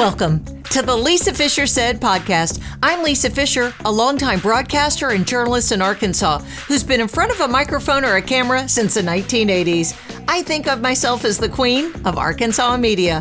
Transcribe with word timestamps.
Welcome 0.00 0.42
to 0.70 0.80
the 0.80 0.96
Lisa 0.96 1.34
Fischer 1.34 1.66
Said 1.66 2.00
podcast. 2.00 2.64
I'm 2.82 3.02
Lisa 3.02 3.28
Fischer, 3.28 3.74
a 3.84 3.92
longtime 3.92 4.40
broadcaster 4.40 5.10
and 5.10 5.26
journalist 5.26 5.72
in 5.72 5.82
Arkansas 5.82 6.38
who's 6.38 6.82
been 6.82 7.02
in 7.02 7.06
front 7.06 7.32
of 7.32 7.40
a 7.40 7.46
microphone 7.46 8.06
or 8.06 8.16
a 8.16 8.22
camera 8.22 8.66
since 8.66 8.94
the 8.94 9.02
1980s. 9.02 9.94
I 10.26 10.40
think 10.40 10.68
of 10.68 10.80
myself 10.80 11.26
as 11.26 11.36
the 11.36 11.50
queen 11.50 11.92
of 12.06 12.16
Arkansas 12.16 12.78
media. 12.78 13.20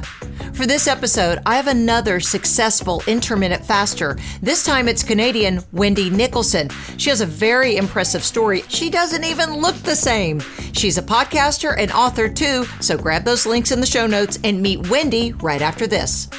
For 0.53 0.65
this 0.65 0.87
episode, 0.87 1.39
I 1.45 1.57
have 1.57 1.67
another 1.67 2.21
successful 2.21 3.03
intermittent 3.07 3.65
faster. 3.65 4.17
This 4.41 4.63
time 4.63 4.87
it's 4.87 5.03
Canadian 5.03 5.61
Wendy 5.73 6.09
Nicholson. 6.09 6.69
She 6.95 7.09
has 7.09 7.19
a 7.19 7.25
very 7.25 7.75
impressive 7.75 8.23
story. 8.23 8.63
She 8.69 8.89
doesn't 8.89 9.25
even 9.25 9.55
look 9.55 9.75
the 9.75 9.97
same. 9.97 10.39
She's 10.71 10.97
a 10.97 11.03
podcaster 11.03 11.75
and 11.77 11.91
author 11.91 12.29
too, 12.29 12.63
so 12.79 12.97
grab 12.97 13.25
those 13.25 13.45
links 13.45 13.73
in 13.73 13.81
the 13.81 13.85
show 13.85 14.07
notes 14.07 14.39
and 14.45 14.61
meet 14.61 14.87
Wendy 14.87 15.33
right 15.33 15.61
after 15.61 15.85
this. 15.85 16.29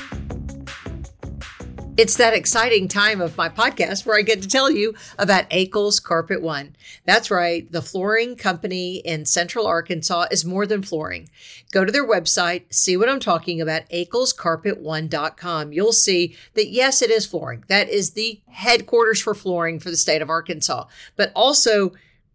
It's 2.01 2.17
that 2.17 2.33
exciting 2.33 2.89
time 2.89 3.21
of 3.21 3.37
my 3.37 3.51
podcast 3.51 4.07
where 4.07 4.17
I 4.17 4.23
get 4.23 4.41
to 4.41 4.49
tell 4.49 4.71
you 4.71 4.95
about 5.19 5.51
Akel's 5.51 6.01
Carpet 6.01 6.41
One. 6.41 6.75
That's 7.05 7.31
right, 7.31 7.71
the 7.71 7.83
flooring 7.83 8.37
company 8.37 9.01
in 9.01 9.27
Central 9.27 9.67
Arkansas 9.67 10.29
is 10.31 10.43
more 10.43 10.65
than 10.65 10.83
flooring. 10.83 11.29
Go 11.73 11.85
to 11.85 11.93
their 11.93 12.09
website, 12.09 12.73
see 12.73 12.97
what 12.97 13.11
I'm 13.11 13.21
talking 13.21 13.61
about, 13.61 13.87
akelscarpet1.com. 13.91 15.75
You'll 15.75 15.93
see 15.93 16.35
that 16.55 16.69
yes, 16.69 17.03
it 17.03 17.11
is 17.11 17.27
flooring. 17.27 17.65
That 17.69 17.91
is 17.91 18.13
the 18.13 18.41
headquarters 18.49 19.21
for 19.21 19.35
flooring 19.35 19.79
for 19.79 19.91
the 19.91 19.99
state 19.99 20.23
of 20.23 20.31
Arkansas. 20.31 20.87
But 21.17 21.33
also, 21.37 21.93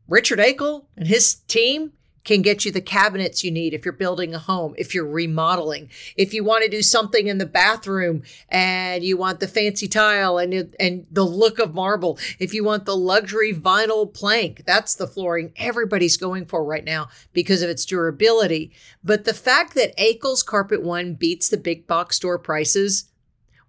Richard 0.08 0.38
Akel 0.38 0.86
and 0.95 1.08
his 1.08 1.38
team 1.48 1.94
can 2.26 2.42
get 2.42 2.66
you 2.66 2.72
the 2.72 2.82
cabinets 2.82 3.44
you 3.44 3.52
need 3.52 3.74
if 3.74 3.86
you're 3.86 3.94
building 3.94 4.34
a 4.34 4.40
home, 4.40 4.74
if 4.78 4.94
you're 4.94 5.08
remodeling, 5.08 5.90
if 6.18 6.34
you 6.34 6.44
want 6.44 6.64
to 6.64 6.70
do 6.70 6.82
something 6.82 7.28
in 7.28 7.38
the 7.38 7.46
bathroom 7.46 8.24
and 8.50 9.04
you 9.04 9.16
want 9.16 9.40
the 9.40 9.48
fancy 9.48 9.88
tile 9.88 10.38
and 10.38 10.76
and 10.80 11.06
the 11.12 11.24
look 11.24 11.59
of 11.59 11.73
marble, 11.73 12.20
if 12.40 12.54
you 12.54 12.64
want 12.64 12.86
the 12.86 12.98
luxury 12.98 13.54
vinyl 13.54 14.12
plank, 14.12 14.64
that's 14.66 14.95
the 14.95 15.08
flooring 15.08 15.54
everybody's 15.56 16.17
going 16.17 16.45
for 16.45 16.66
right 16.66 16.84
now 16.84 17.08
because 17.32 17.62
of 17.62 17.70
its 17.70 17.86
durability. 17.86 18.72
But 19.04 19.23
the 19.23 19.34
fact 19.34 19.76
that 19.76 19.95
Akel's 19.98 20.44
Carpet 20.44 20.82
One 20.82 21.14
beats 21.14 21.48
the 21.48 21.58
big 21.58 21.86
box 21.86 22.16
store 22.16 22.39
prices, 22.39 23.06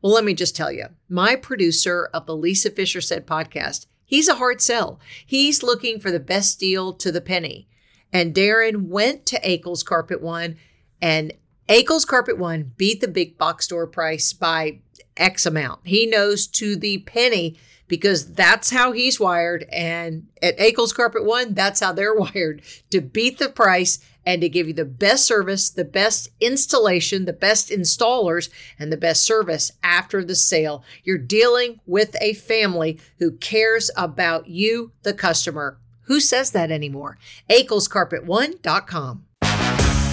well, 0.01 0.13
let 0.13 0.25
me 0.25 0.33
just 0.33 0.57
tell 0.57 0.73
you, 0.73 0.87
my 1.09 1.37
producer 1.37 2.09
of 2.15 2.25
the 2.25 2.37
Lisa 2.37 2.71
Fischer 2.71 3.03
Said 3.03 3.27
podcast, 3.27 3.87
he's 4.07 4.29
a 4.29 4.37
hard 4.37 4.63
sell. 4.63 4.99
He's 5.27 5.63
looking 5.63 6.01
for 6.01 6.11
the 6.11 6.21
best 6.21 6.59
deal 6.59 6.95
to 6.95 7.13
the 7.13 7.21
penny. 7.21 7.69
And 8.17 8.35
Darren 8.35 8.89
went 8.89 9.27
to 9.27 9.47
Akel's 9.47 9.83
Carpet 9.83 10.23
One, 10.23 10.57
and 11.03 11.35
Akel's 11.69 12.07
Carpet 12.07 12.39
One 12.39 12.73
beat 12.79 13.03
the 13.03 13.09
big 13.09 13.37
box 13.37 13.67
store 13.67 13.87
price 13.87 14.33
by 14.33 14.79
X 15.19 15.45
amount. 15.45 15.81
He 15.85 16.07
knows 16.07 16.47
to 16.47 16.77
the 16.77 17.01
penny 17.01 17.59
because 17.89 18.33
that's 18.33 18.71
how 18.71 18.93
he's 18.93 19.21
wired. 19.21 19.67
And 19.71 20.29
at 20.41 20.57
Akel's 20.57 20.95
Carpet 20.95 21.27
One, 21.27 21.53
that's 21.53 21.81
how 21.81 21.93
they're 21.93 22.15
wired 22.19 22.63
to 22.89 23.03
beat 23.03 23.37
the 23.39 23.51
price 23.51 23.99
and 24.25 24.41
to 24.41 24.49
give 24.49 24.67
you 24.67 24.73
the 24.73 24.87
best 24.87 25.27
service, 25.27 25.69
the 25.69 25.85
best 25.85 26.31
installation, 26.41 27.27
the 27.27 27.35
best 27.35 27.69
installers, 27.69 28.49
and 28.79 28.91
the 28.91 28.97
best 28.97 29.27
service 29.27 29.73
after 29.83 30.25
the 30.25 30.35
sale. 30.35 30.83
You're 31.05 31.19
dealing 31.19 31.81
with 31.85 32.17
a 32.23 32.33
family 32.33 32.99
who 33.19 33.33
cares 33.33 33.91
about 33.95 34.47
you, 34.49 34.93
the 35.03 35.13
customer. 35.13 35.81
Who 36.07 36.21
says 36.21 36.53
that 36.53 36.71
anymore? 36.71 37.19
AkelsCarpet1.com. 37.51 39.23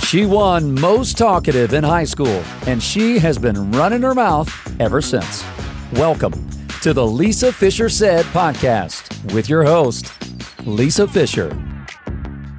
She 0.05 0.25
won 0.25 0.80
most 0.80 1.17
talkative 1.17 1.73
in 1.73 1.83
high 1.83 2.03
school, 2.03 2.44
and 2.67 2.81
she 2.83 3.17
has 3.19 3.39
been 3.39 3.72
running 3.72 4.03
her 4.03 4.13
mouth 4.13 4.50
ever 4.80 5.02
since. 5.02 5.44
Welcome 5.94 6.33
to 6.81 6.94
the 6.94 7.05
Lisa 7.05 7.52
Fischer 7.52 7.89
Said 7.89 8.25
podcast 8.27 9.33
with 9.33 9.50
your 9.50 9.63
host, 9.63 10.11
Lisa 10.66 11.08
Fischer. 11.08 11.72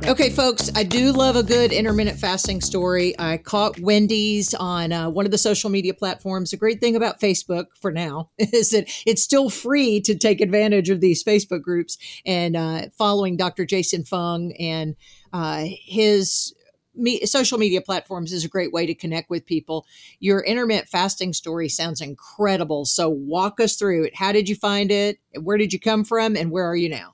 Okay, 0.06 0.28
folks, 0.28 0.70
I 0.75 0.82
do 0.82 1.12
love 1.12 1.34
a 1.34 1.42
good 1.42 1.72
intermittent 1.72 2.19
fasting 2.19 2.60
story. 2.60 3.19
I 3.19 3.38
caught 3.38 3.81
Wendy's 3.81 4.53
on 4.53 4.92
uh, 4.92 5.09
one 5.09 5.25
of 5.25 5.31
the 5.31 5.38
social 5.38 5.70
media 5.70 5.94
platforms. 5.94 6.50
The 6.50 6.59
great 6.59 6.78
thing 6.78 6.94
about 6.94 7.20
Facebook 7.20 7.69
for 7.81 7.91
now 7.91 8.28
is 8.38 8.69
that 8.70 8.84
it's 9.06 9.22
still 9.22 9.48
free 9.48 10.03
to 10.03 10.14
take 10.14 10.43
advantage 10.43 10.91
of 10.91 11.00
these 11.00 11.25
Facebook 11.25 11.62
groups 11.62 11.97
and 12.26 12.54
uh, 12.54 12.82
following 12.98 13.38
Dr. 13.38 13.64
Jason 13.64 14.04
Fung 14.04 14.53
and 14.60 14.94
uh, 15.32 15.64
his 15.70 16.54
me, 16.94 17.25
social 17.25 17.56
media 17.56 17.81
platforms 17.81 18.31
is 18.34 18.44
a 18.44 18.48
great 18.48 18.75
way 18.75 18.84
to 18.84 18.94
connect 18.94 19.31
with 19.31 19.47
people. 19.47 19.87
Your 20.20 20.41
intermittent 20.41 20.91
fasting 20.91 21.32
story 21.32 21.70
sounds 21.70 22.03
incredible. 22.03 22.84
So 22.84 23.09
walk 23.09 23.59
us 23.59 23.76
through 23.76 24.04
it. 24.04 24.16
How 24.16 24.32
did 24.32 24.50
you 24.50 24.54
find 24.54 24.93
it? 24.93 25.19
Where 25.41 25.56
did 25.56 25.72
you 25.72 25.81
come 25.81 26.04
from? 26.04 26.37
And 26.37 26.50
where 26.50 26.69
are 26.69 26.76
you 26.76 26.91
now? 26.91 27.13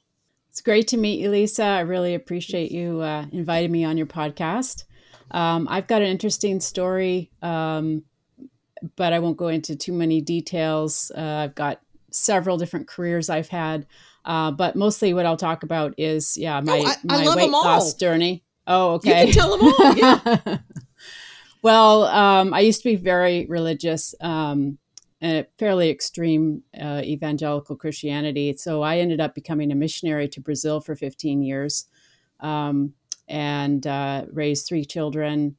It's 0.50 0.62
great 0.62 0.88
to 0.88 0.96
meet 0.96 1.20
you, 1.20 1.30
Lisa. 1.30 1.62
I 1.62 1.80
really 1.80 2.16
appreciate 2.16 2.72
you 2.72 3.00
uh, 3.00 3.24
inviting 3.30 3.70
me 3.70 3.84
on 3.84 3.96
your 3.96 4.08
podcast. 4.08 4.82
Um, 5.30 5.68
I've 5.70 5.86
got 5.86 6.02
an 6.02 6.08
interesting 6.08 6.58
story, 6.58 7.30
um, 7.40 8.02
but 8.96 9.12
I 9.12 9.20
won't 9.20 9.36
go 9.36 9.46
into 9.46 9.76
too 9.76 9.92
many 9.92 10.20
details. 10.20 11.12
Uh, 11.16 11.20
I've 11.20 11.54
got 11.54 11.80
several 12.10 12.58
different 12.58 12.88
careers 12.88 13.30
I've 13.30 13.46
had, 13.46 13.86
uh, 14.24 14.50
but 14.50 14.74
mostly 14.74 15.14
what 15.14 15.24
I'll 15.24 15.36
talk 15.36 15.62
about 15.62 15.94
is, 15.96 16.36
yeah, 16.36 16.60
my, 16.60 16.80
oh, 16.84 16.94
I, 17.08 17.22
my 17.22 17.36
weight 17.36 17.50
loss 17.50 17.94
journey. 17.94 18.42
Oh, 18.66 18.94
okay. 18.94 19.28
You 19.28 19.32
can 19.32 19.42
tell 19.42 19.56
them 19.56 19.72
all. 19.72 19.94
Yeah. 19.96 20.58
well, 21.62 22.04
um, 22.06 22.52
I 22.52 22.60
used 22.60 22.82
to 22.82 22.88
be 22.88 22.96
very 22.96 23.46
religious. 23.46 24.16
Um, 24.20 24.78
a 25.22 25.46
fairly 25.58 25.90
extreme 25.90 26.62
uh, 26.80 27.02
evangelical 27.04 27.76
Christianity. 27.76 28.56
So 28.56 28.82
I 28.82 28.98
ended 28.98 29.20
up 29.20 29.34
becoming 29.34 29.70
a 29.70 29.74
missionary 29.74 30.28
to 30.28 30.40
Brazil 30.40 30.80
for 30.80 30.94
15 30.94 31.42
years 31.42 31.86
um, 32.40 32.94
and 33.28 33.86
uh, 33.86 34.26
raised 34.32 34.66
three 34.66 34.84
children 34.84 35.56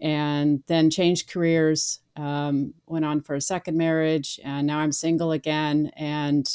and 0.00 0.62
then 0.66 0.90
changed 0.90 1.30
careers, 1.30 2.00
um, 2.16 2.74
went 2.86 3.04
on 3.04 3.20
for 3.20 3.36
a 3.36 3.40
second 3.40 3.78
marriage, 3.78 4.40
and 4.42 4.66
now 4.66 4.78
I'm 4.78 4.90
single 4.90 5.30
again. 5.30 5.92
And 5.96 6.48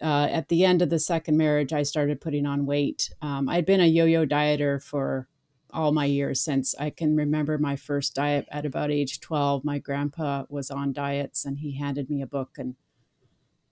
uh, 0.00 0.28
at 0.30 0.48
the 0.48 0.64
end 0.64 0.80
of 0.80 0.90
the 0.90 1.00
second 1.00 1.36
marriage, 1.36 1.72
I 1.72 1.82
started 1.82 2.20
putting 2.20 2.46
on 2.46 2.66
weight. 2.66 3.10
Um, 3.20 3.48
I'd 3.48 3.66
been 3.66 3.80
a 3.80 3.86
yo 3.86 4.04
yo 4.04 4.24
dieter 4.24 4.80
for 4.80 5.28
all 5.74 5.92
my 5.92 6.04
years 6.06 6.40
since 6.40 6.74
I 6.78 6.90
can 6.90 7.16
remember 7.16 7.58
my 7.58 7.76
first 7.76 8.14
diet 8.14 8.46
at 8.50 8.64
about 8.64 8.90
age 8.90 9.20
12. 9.20 9.64
My 9.64 9.78
grandpa 9.78 10.44
was 10.48 10.70
on 10.70 10.92
diets 10.92 11.44
and 11.44 11.58
he 11.58 11.76
handed 11.76 12.08
me 12.08 12.22
a 12.22 12.26
book 12.26 12.56
and 12.58 12.76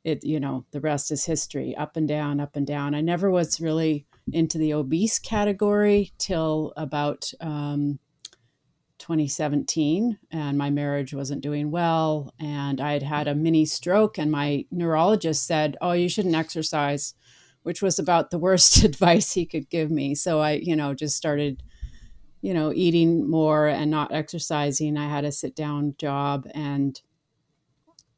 it, 0.05 0.25
you 0.25 0.41
know, 0.41 0.67
the 0.73 0.81
rest 0.81 1.13
is 1.13 1.25
history 1.25 1.77
up 1.77 1.97
and 1.97 2.09
down, 2.09 2.41
up 2.41 2.57
and 2.57 2.67
down. 2.67 2.95
I 2.95 3.01
never 3.01 3.31
was 3.31 3.61
really 3.61 4.07
into 4.33 4.59
the 4.59 4.75
obese 4.75 5.21
category 5.21 6.13
till 6.19 6.73
about 6.77 7.31
um, 7.41 8.01
2017 8.99 10.19
and 10.31 10.59
my 10.59 10.71
marriage 10.71 11.15
wasn't 11.15 11.43
doing 11.43 11.71
well 11.71 12.33
and 12.41 12.81
I 12.81 12.93
had 12.93 13.03
had 13.03 13.29
a 13.29 13.35
mini 13.35 13.65
stroke 13.65 14.19
and 14.19 14.31
my 14.31 14.65
neurologist 14.71 15.47
said, 15.47 15.77
"Oh, 15.81 15.93
you 15.93 16.09
shouldn't 16.09 16.35
exercise." 16.35 17.15
Which 17.65 17.81
was 17.81 17.97
about 18.01 18.31
the 18.31 18.41
worst 18.41 18.83
advice 18.85 19.33
he 19.33 19.47
could 19.47 19.71
give 19.71 19.89
me. 19.89 20.17
So 20.17 20.41
I, 20.41 20.53
you 20.53 20.75
know, 20.75 20.95
just 20.95 21.17
started 21.17 21.63
you 22.43 22.53
know, 22.53 22.73
eating 22.75 23.31
more 23.31 23.69
and 23.69 23.91
not 23.91 24.13
exercising. 24.13 24.99
I 24.99 25.09
had 25.09 25.25
a 25.25 25.33
sit 25.33 25.55
down 25.57 25.95
job 25.97 26.47
and 26.55 27.01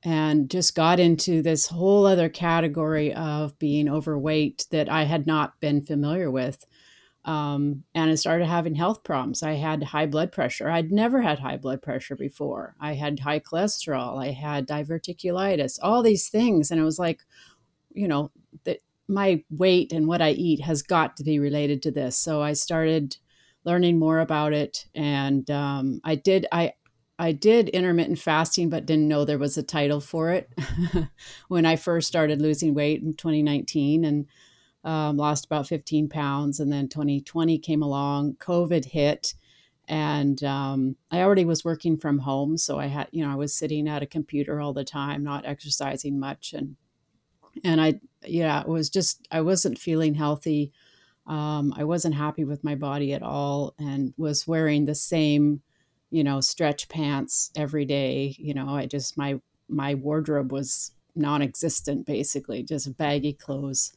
and 0.02 0.50
just 0.50 0.74
got 0.74 1.00
into 1.00 1.40
this 1.40 1.68
whole 1.68 2.06
other 2.06 2.28
category 2.28 3.14
of 3.14 3.58
being 3.58 3.88
overweight 3.88 4.66
that 4.70 4.88
I 4.88 5.04
had 5.04 5.26
not 5.26 5.58
been 5.60 5.80
familiar 5.80 6.30
with. 6.30 6.66
Um, 7.24 7.84
and 7.94 8.10
I 8.10 8.14
started 8.16 8.46
having 8.46 8.74
health 8.74 9.02
problems. 9.02 9.42
I 9.42 9.54
had 9.54 9.82
high 9.82 10.04
blood 10.04 10.30
pressure. 10.30 10.68
I'd 10.68 10.92
never 10.92 11.22
had 11.22 11.38
high 11.38 11.56
blood 11.56 11.80
pressure 11.80 12.16
before. 12.16 12.74
I 12.78 12.92
had 12.94 13.20
high 13.20 13.40
cholesterol. 13.40 14.22
I 14.22 14.32
had 14.32 14.68
diverticulitis, 14.68 15.78
all 15.82 16.02
these 16.02 16.28
things. 16.28 16.70
And 16.70 16.78
it 16.78 16.84
was 16.84 16.98
like, 16.98 17.22
you 17.94 18.06
know, 18.06 18.30
that 18.64 18.80
my 19.08 19.42
weight 19.48 19.90
and 19.90 20.06
what 20.06 20.20
I 20.20 20.32
eat 20.32 20.60
has 20.60 20.82
got 20.82 21.16
to 21.16 21.24
be 21.24 21.38
related 21.38 21.82
to 21.82 21.90
this. 21.90 22.18
So 22.18 22.42
I 22.42 22.52
started 22.52 23.16
learning 23.64 23.98
more 23.98 24.20
about 24.20 24.52
it. 24.52 24.86
And 24.94 25.50
um, 25.50 26.00
I 26.04 26.14
did 26.14 26.46
I 26.52 26.74
I 27.18 27.32
did 27.32 27.68
intermittent 27.68 28.18
fasting, 28.18 28.70
but 28.70 28.86
didn't 28.86 29.08
know 29.08 29.24
there 29.24 29.38
was 29.38 29.56
a 29.56 29.62
title 29.62 30.00
for 30.00 30.30
it 30.30 30.50
when 31.48 31.64
I 31.64 31.76
first 31.76 32.08
started 32.08 32.42
losing 32.42 32.74
weight 32.74 33.02
in 33.02 33.14
2019 33.14 34.04
and 34.04 34.26
um, 34.82 35.16
lost 35.16 35.46
about 35.46 35.68
15 35.68 36.08
pounds. 36.08 36.58
And 36.60 36.72
then 36.72 36.88
2020 36.88 37.58
came 37.58 37.82
along, 37.82 38.34
COVID 38.40 38.86
hit, 38.86 39.34
and 39.86 40.42
um, 40.42 40.96
I 41.10 41.22
already 41.22 41.44
was 41.44 41.64
working 41.64 41.96
from 41.96 42.18
home, 42.18 42.56
so 42.56 42.78
I 42.78 42.86
had 42.86 43.08
you 43.12 43.24
know 43.24 43.30
I 43.30 43.36
was 43.36 43.54
sitting 43.54 43.88
at 43.88 44.02
a 44.02 44.06
computer 44.06 44.60
all 44.60 44.72
the 44.72 44.84
time, 44.84 45.22
not 45.22 45.44
exercising 45.44 46.18
much, 46.18 46.54
and 46.54 46.76
and 47.62 47.80
I 47.80 48.00
yeah 48.26 48.62
it 48.62 48.68
was 48.68 48.88
just 48.88 49.28
I 49.30 49.42
wasn't 49.42 49.78
feeling 49.78 50.14
healthy 50.14 50.72
um, 51.26 51.72
I 51.76 51.84
wasn't 51.84 52.14
happy 52.14 52.44
with 52.44 52.64
my 52.64 52.74
body 52.74 53.12
at 53.14 53.22
all 53.22 53.74
and 53.78 54.12
was 54.16 54.46
wearing 54.46 54.84
the 54.84 54.94
same, 54.94 55.62
you 56.10 56.22
know, 56.22 56.40
stretch 56.40 56.88
pants 56.88 57.50
every 57.56 57.84
day. 57.84 58.36
You 58.38 58.54
know, 58.54 58.68
I 58.68 58.86
just 58.86 59.16
my 59.16 59.40
my 59.68 59.94
wardrobe 59.94 60.52
was 60.52 60.92
non-existent 61.16 62.06
basically, 62.06 62.62
just 62.62 62.96
baggy 62.96 63.32
clothes. 63.32 63.92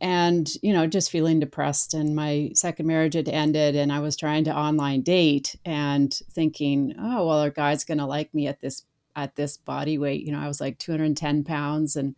And, 0.00 0.48
you 0.62 0.72
know, 0.72 0.88
just 0.88 1.12
feeling 1.12 1.38
depressed 1.38 1.94
and 1.94 2.16
my 2.16 2.50
second 2.54 2.86
marriage 2.86 3.14
had 3.14 3.28
ended 3.28 3.76
and 3.76 3.92
I 3.92 4.00
was 4.00 4.16
trying 4.16 4.42
to 4.44 4.56
online 4.56 5.02
date 5.02 5.54
and 5.64 6.12
thinking, 6.32 6.94
oh, 6.98 7.26
well, 7.26 7.44
are 7.44 7.50
guys 7.50 7.84
going 7.84 7.98
to 7.98 8.06
like 8.06 8.34
me 8.34 8.48
at 8.48 8.60
this 8.60 8.82
at 9.14 9.36
this 9.36 9.56
body 9.56 9.98
weight? 9.98 10.24
You 10.24 10.32
know, 10.32 10.40
I 10.40 10.48
was 10.48 10.60
like 10.60 10.78
210 10.78 11.44
pounds 11.44 11.94
and 11.94 12.16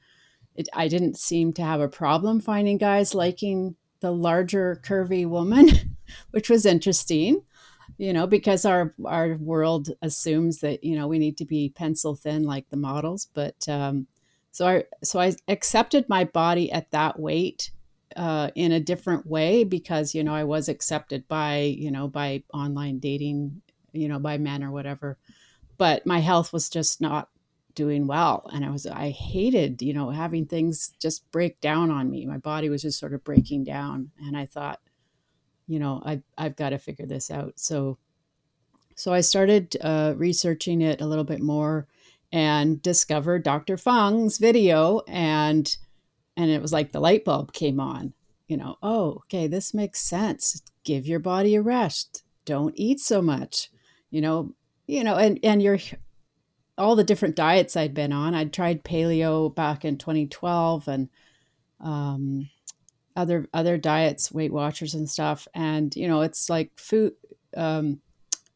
it, 0.55 0.69
I 0.73 0.89
didn't 0.89 1.19
seem 1.19 1.53
to 1.55 1.63
have 1.63 1.81
a 1.81 1.89
problem 1.89 2.41
finding 2.41 2.79
guys 2.79 3.15
liking 3.15 3.77
the 4.05 4.13
larger 4.13 4.83
curvy 4.85 5.27
woman, 5.27 5.67
which 6.31 6.51
was 6.51 6.67
interesting 6.67 7.43
you 7.99 8.13
know 8.13 8.27
because 8.27 8.65
our 8.65 8.95
our 9.05 9.37
world 9.37 9.91
assumes 10.03 10.61
that 10.61 10.83
you 10.83 10.97
know 10.97 11.07
we 11.07 11.19
need 11.19 11.37
to 11.37 11.45
be 11.45 11.69
pencil 11.69 12.15
thin 12.15 12.43
like 12.43 12.69
the 12.71 12.77
models 12.77 13.29
but 13.35 13.69
um 13.69 14.07
so 14.51 14.67
i 14.67 14.85
so 15.03 15.21
i 15.21 15.33
accepted 15.49 16.09
my 16.09 16.25
body 16.25 16.73
at 16.73 16.91
that 16.91 17.19
weight 17.21 17.71
uh, 18.17 18.49
in 18.55 18.73
a 18.73 18.81
different 18.81 19.27
way 19.27 19.65
because 19.65 20.15
you 20.15 20.25
know 20.25 20.35
i 20.35 20.45
was 20.45 20.69
accepted 20.69 21.27
by 21.29 21.59
you 21.59 21.91
know 21.91 22.09
by 22.09 22.43
online 22.53 22.99
dating 22.99 23.61
you 23.93 24.09
know 24.09 24.19
by 24.19 24.39
men 24.39 24.65
or 24.65 24.71
whatever 24.73 25.19
but 25.77 26.05
my 26.07 26.19
health 26.19 26.53
was 26.53 26.69
just 26.69 27.01
not 27.01 27.29
doing 27.75 28.07
well 28.07 28.49
and 28.53 28.65
i 28.65 28.71
was 28.71 28.87
i 28.87 29.11
hated 29.11 29.83
you 29.83 29.93
know 29.93 30.11
having 30.11 30.47
things 30.47 30.93
just 31.01 31.31
break 31.33 31.61
down 31.61 31.91
on 31.91 32.11
me 32.11 32.25
my 32.25 32.39
body 32.39 32.69
was 32.69 32.83
just 32.83 32.99
sort 32.99 33.15
of 33.15 33.25
breaking 33.25 33.65
down 33.65 34.11
and 34.21 34.37
i 34.37 34.47
thought 34.47 34.81
you 35.67 35.79
know, 35.79 36.03
I, 36.05 36.23
I've 36.37 36.57
got 36.57 36.71
to 36.71 36.79
figure 36.79 37.07
this 37.07 37.31
out. 37.31 37.55
So, 37.57 37.99
so 38.97 39.13
I 39.13 39.21
started 39.21 39.77
uh, 39.81 40.15
researching 40.17 40.83
it 40.83 41.01
a 41.01 41.07
little 41.07 41.25
bit 41.25 41.41
more 41.41 41.87
and 42.33 42.83
discovered 42.83 43.43
Dr. 43.43 43.77
Fung's 43.77 44.39
video 44.39 45.01
and 45.07 45.77
and 46.37 46.51
it 46.51 46.61
was 46.61 46.73
like 46.73 46.91
the 46.91 47.01
light 47.01 47.25
bulb 47.25 47.53
came 47.53 47.79
on. 47.79 48.13
You 48.49 48.57
know, 48.57 48.77
oh, 48.83 49.23
okay, 49.27 49.47
this 49.47 49.73
makes 49.73 50.01
sense. 50.01 50.61
Give 50.83 51.07
your 51.07 51.21
body 51.21 51.55
a 51.55 51.63
rest. 51.63 52.25
Don't 52.45 52.75
eat 52.77 52.99
so 52.99 53.23
much. 53.23 53.71
You 54.11 54.21
know, 54.21 54.55
you 54.87 55.05
know, 55.05 55.15
and 55.15 55.39
and 55.45 55.63
you're 55.63 55.79
all 56.77 56.97
the 56.97 57.05
different 57.05 57.37
diets 57.37 57.77
I'd 57.77 57.95
been 57.95 58.13
on. 58.13 58.35
I'd 58.35 58.53
tried 58.53 58.85
paleo 58.85 59.55
back 59.55 59.85
in 59.85 59.99
2012 59.99 60.89
and 60.89 61.09
um, 61.81 62.49
other 63.17 63.47
other 63.53 63.79
diets, 63.79 64.33
Weight 64.33 64.53
Watchers 64.53 64.95
and 64.95 65.09
stuff. 65.09 65.47
And 65.55 65.95
you 65.95 66.09
know, 66.09 66.23
it's 66.23 66.51
like 66.51 66.73
food, 66.77 67.13
um, 67.57 68.01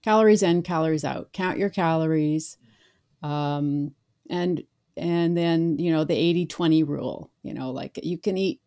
calories 0.03 0.43
in, 0.43 0.62
calories 0.62 1.05
out. 1.05 1.32
Count 1.32 1.59
your 1.59 1.70
calories, 1.70 2.56
um, 3.23 3.93
and 4.29 4.62
and 4.97 5.37
then 5.37 5.79
you 5.79 5.93
know 5.93 6.05
the 6.05 6.15
80-20 6.49 6.87
rule. 6.87 7.31
You 7.43 7.55
know, 7.55 7.70
like 7.70 8.00
you 8.03 8.19
can 8.19 8.37
eat 8.37 8.61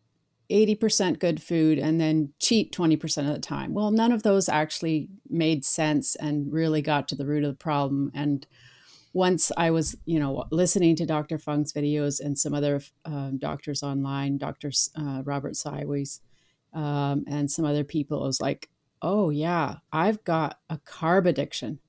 80% 0.50 1.18
good 1.18 1.42
food 1.42 1.78
and 1.78 2.00
then 2.00 2.32
cheat 2.38 2.72
20% 2.72 3.18
of 3.26 3.34
the 3.34 3.38
time. 3.38 3.72
Well, 3.72 3.90
none 3.90 4.12
of 4.12 4.22
those 4.22 4.48
actually 4.50 5.08
made 5.30 5.64
sense 5.64 6.14
and 6.16 6.52
really 6.52 6.82
got 6.82 7.08
to 7.08 7.14
the 7.14 7.24
root 7.24 7.44
of 7.44 7.52
the 7.52 7.56
problem. 7.56 8.10
And 8.14 8.46
once 9.12 9.52
I 9.56 9.70
was, 9.70 9.96
you 10.04 10.18
know, 10.18 10.44
listening 10.50 10.96
to 10.96 11.06
Dr. 11.06 11.38
Fung's 11.38 11.72
videos 11.72 12.20
and 12.20 12.38
some 12.38 12.54
other 12.54 12.80
um, 13.04 13.38
doctors 13.38 13.82
online, 13.82 14.38
Dr. 14.38 14.70
Uh, 14.96 15.22
Robert 15.24 15.52
Cywes, 15.52 16.20
um, 16.72 17.24
and 17.26 17.50
some 17.50 17.64
other 17.64 17.84
people, 17.84 18.22
I 18.22 18.26
was 18.26 18.40
like, 18.40 18.70
oh, 19.02 19.30
yeah, 19.30 19.76
I've 19.92 20.24
got 20.24 20.58
a 20.70 20.78
carb 20.78 21.26
addiction. 21.26 21.80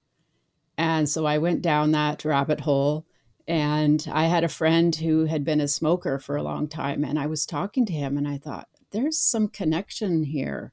And 0.77 1.07
so 1.07 1.25
I 1.25 1.37
went 1.37 1.61
down 1.61 1.91
that 1.91 2.25
rabbit 2.25 2.61
hole. 2.61 3.05
And 3.47 4.05
I 4.11 4.25
had 4.25 4.45
a 4.45 4.49
friend 4.49 4.95
who 4.95 5.25
had 5.25 5.43
been 5.43 5.59
a 5.59 5.67
smoker 5.67 6.17
for 6.17 6.37
a 6.37 6.43
long 6.43 6.67
time. 6.67 7.03
And 7.03 7.19
I 7.19 7.27
was 7.27 7.45
talking 7.45 7.85
to 7.85 7.93
him, 7.93 8.17
and 8.17 8.27
I 8.27 8.37
thought, 8.37 8.69
there's 8.91 9.17
some 9.17 9.49
connection 9.49 10.23
here 10.23 10.71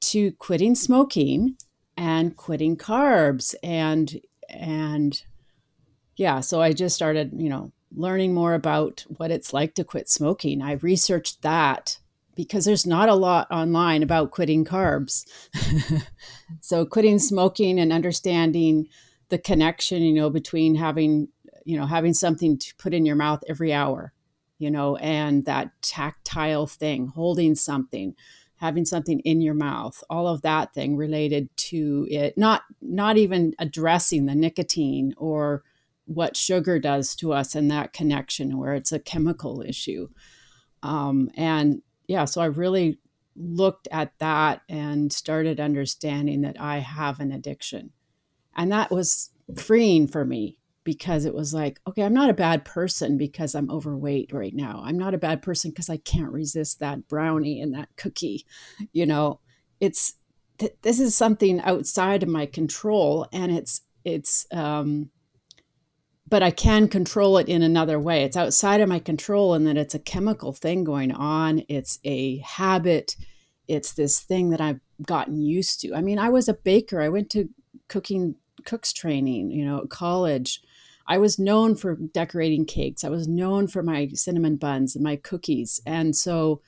to 0.00 0.32
quitting 0.32 0.74
smoking 0.74 1.56
and 1.96 2.36
quitting 2.36 2.76
carbs 2.76 3.54
and 3.62 4.20
and 4.48 5.22
yeah, 6.16 6.40
so 6.40 6.60
I 6.60 6.72
just 6.72 6.94
started, 6.94 7.32
you 7.36 7.48
know, 7.48 7.72
learning 7.94 8.34
more 8.34 8.54
about 8.54 9.04
what 9.16 9.30
it's 9.30 9.52
like 9.52 9.74
to 9.74 9.84
quit 9.84 10.08
smoking. 10.08 10.62
I 10.62 10.72
researched 10.72 11.42
that 11.42 11.98
because 12.34 12.64
there's 12.64 12.86
not 12.86 13.08
a 13.08 13.14
lot 13.14 13.50
online 13.50 14.02
about 14.02 14.30
quitting 14.30 14.64
carbs. 14.64 15.26
so 16.60 16.86
quitting 16.86 17.18
smoking 17.18 17.78
and 17.78 17.92
understanding 17.92 18.88
the 19.28 19.38
connection, 19.38 20.02
you 20.02 20.14
know, 20.14 20.30
between 20.30 20.74
having, 20.74 21.28
you 21.64 21.76
know, 21.76 21.86
having 21.86 22.14
something 22.14 22.58
to 22.58 22.74
put 22.76 22.94
in 22.94 23.06
your 23.06 23.16
mouth 23.16 23.42
every 23.48 23.72
hour, 23.72 24.12
you 24.58 24.70
know, 24.70 24.96
and 24.96 25.44
that 25.44 25.70
tactile 25.82 26.66
thing, 26.66 27.06
holding 27.08 27.54
something, 27.54 28.14
having 28.56 28.84
something 28.84 29.20
in 29.20 29.40
your 29.40 29.54
mouth, 29.54 30.02
all 30.08 30.26
of 30.26 30.42
that 30.42 30.72
thing 30.72 30.96
related 30.96 31.54
to 31.56 32.06
it, 32.10 32.36
not 32.38 32.62
not 32.80 33.16
even 33.18 33.54
addressing 33.58 34.26
the 34.26 34.34
nicotine 34.34 35.14
or 35.16 35.62
what 36.06 36.36
sugar 36.36 36.78
does 36.78 37.14
to 37.16 37.32
us 37.32 37.54
and 37.54 37.70
that 37.70 37.92
connection 37.92 38.58
where 38.58 38.74
it's 38.74 38.92
a 38.92 38.98
chemical 38.98 39.62
issue. 39.62 40.08
Um, 40.82 41.30
and 41.36 41.82
yeah, 42.06 42.24
so 42.24 42.40
I 42.40 42.46
really 42.46 42.98
looked 43.36 43.88
at 43.90 44.12
that 44.18 44.62
and 44.68 45.12
started 45.12 45.60
understanding 45.60 46.42
that 46.42 46.60
I 46.60 46.78
have 46.78 47.20
an 47.20 47.32
addiction. 47.32 47.90
And 48.56 48.70
that 48.72 48.90
was 48.90 49.30
freeing 49.56 50.06
for 50.06 50.24
me 50.24 50.58
because 50.84 51.24
it 51.24 51.34
was 51.34 51.54
like, 51.54 51.80
okay, 51.86 52.02
I'm 52.02 52.14
not 52.14 52.30
a 52.30 52.34
bad 52.34 52.64
person 52.64 53.16
because 53.16 53.54
I'm 53.54 53.70
overweight 53.70 54.32
right 54.32 54.54
now. 54.54 54.82
I'm 54.84 54.98
not 54.98 55.14
a 55.14 55.18
bad 55.18 55.40
person 55.40 55.70
because 55.70 55.88
I 55.88 55.96
can't 55.98 56.32
resist 56.32 56.80
that 56.80 57.08
brownie 57.08 57.60
and 57.60 57.72
that 57.74 57.88
cookie. 57.96 58.44
You 58.92 59.06
know, 59.06 59.40
it's 59.80 60.14
th- 60.58 60.76
this 60.82 60.98
is 60.98 61.16
something 61.16 61.60
outside 61.60 62.22
of 62.22 62.28
my 62.28 62.46
control 62.46 63.28
and 63.32 63.52
it's 63.52 63.82
it's 64.04 64.46
um 64.52 65.10
but 66.32 66.42
I 66.42 66.50
can 66.50 66.88
control 66.88 67.36
it 67.36 67.46
in 67.46 67.60
another 67.60 68.00
way. 68.00 68.22
It's 68.24 68.38
outside 68.38 68.80
of 68.80 68.88
my 68.88 69.00
control 69.00 69.52
and 69.52 69.66
that 69.66 69.76
it's 69.76 69.94
a 69.94 69.98
chemical 69.98 70.54
thing 70.54 70.82
going 70.82 71.12
on. 71.12 71.62
It's 71.68 71.98
a 72.04 72.38
habit. 72.38 73.16
It's 73.68 73.92
this 73.92 74.18
thing 74.20 74.48
that 74.48 74.60
I've 74.62 74.80
gotten 75.02 75.42
used 75.42 75.82
to. 75.82 75.94
I 75.94 76.00
mean, 76.00 76.18
I 76.18 76.30
was 76.30 76.48
a 76.48 76.54
baker. 76.54 77.02
I 77.02 77.10
went 77.10 77.28
to 77.32 77.50
cooking 77.86 78.36
cooks 78.64 78.94
training, 78.94 79.50
you 79.50 79.62
know, 79.62 79.84
college. 79.90 80.62
I 81.06 81.18
was 81.18 81.38
known 81.38 81.74
for 81.74 81.96
decorating 81.96 82.64
cakes. 82.64 83.04
I 83.04 83.10
was 83.10 83.28
known 83.28 83.66
for 83.66 83.82
my 83.82 84.08
cinnamon 84.14 84.56
buns 84.56 84.96
and 84.96 85.04
my 85.04 85.16
cookies. 85.16 85.82
And 85.84 86.16
so 86.16 86.62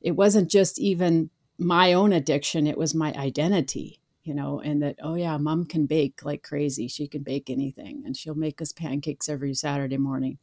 it 0.00 0.12
wasn't 0.12 0.48
just 0.48 0.78
even 0.78 1.30
my 1.58 1.94
own 1.94 2.12
addiction, 2.12 2.68
it 2.68 2.78
was 2.78 2.94
my 2.94 3.12
identity 3.14 3.99
you 4.22 4.34
know, 4.34 4.60
and 4.60 4.82
that, 4.82 4.96
oh 5.02 5.14
yeah, 5.14 5.36
mom 5.38 5.64
can 5.64 5.86
bake 5.86 6.24
like 6.24 6.42
crazy. 6.42 6.88
She 6.88 7.08
can 7.08 7.22
bake 7.22 7.48
anything 7.48 8.02
and 8.04 8.16
she'll 8.16 8.34
make 8.34 8.60
us 8.60 8.72
pancakes 8.72 9.28
every 9.28 9.54
Saturday 9.54 9.96
morning. 9.96 10.38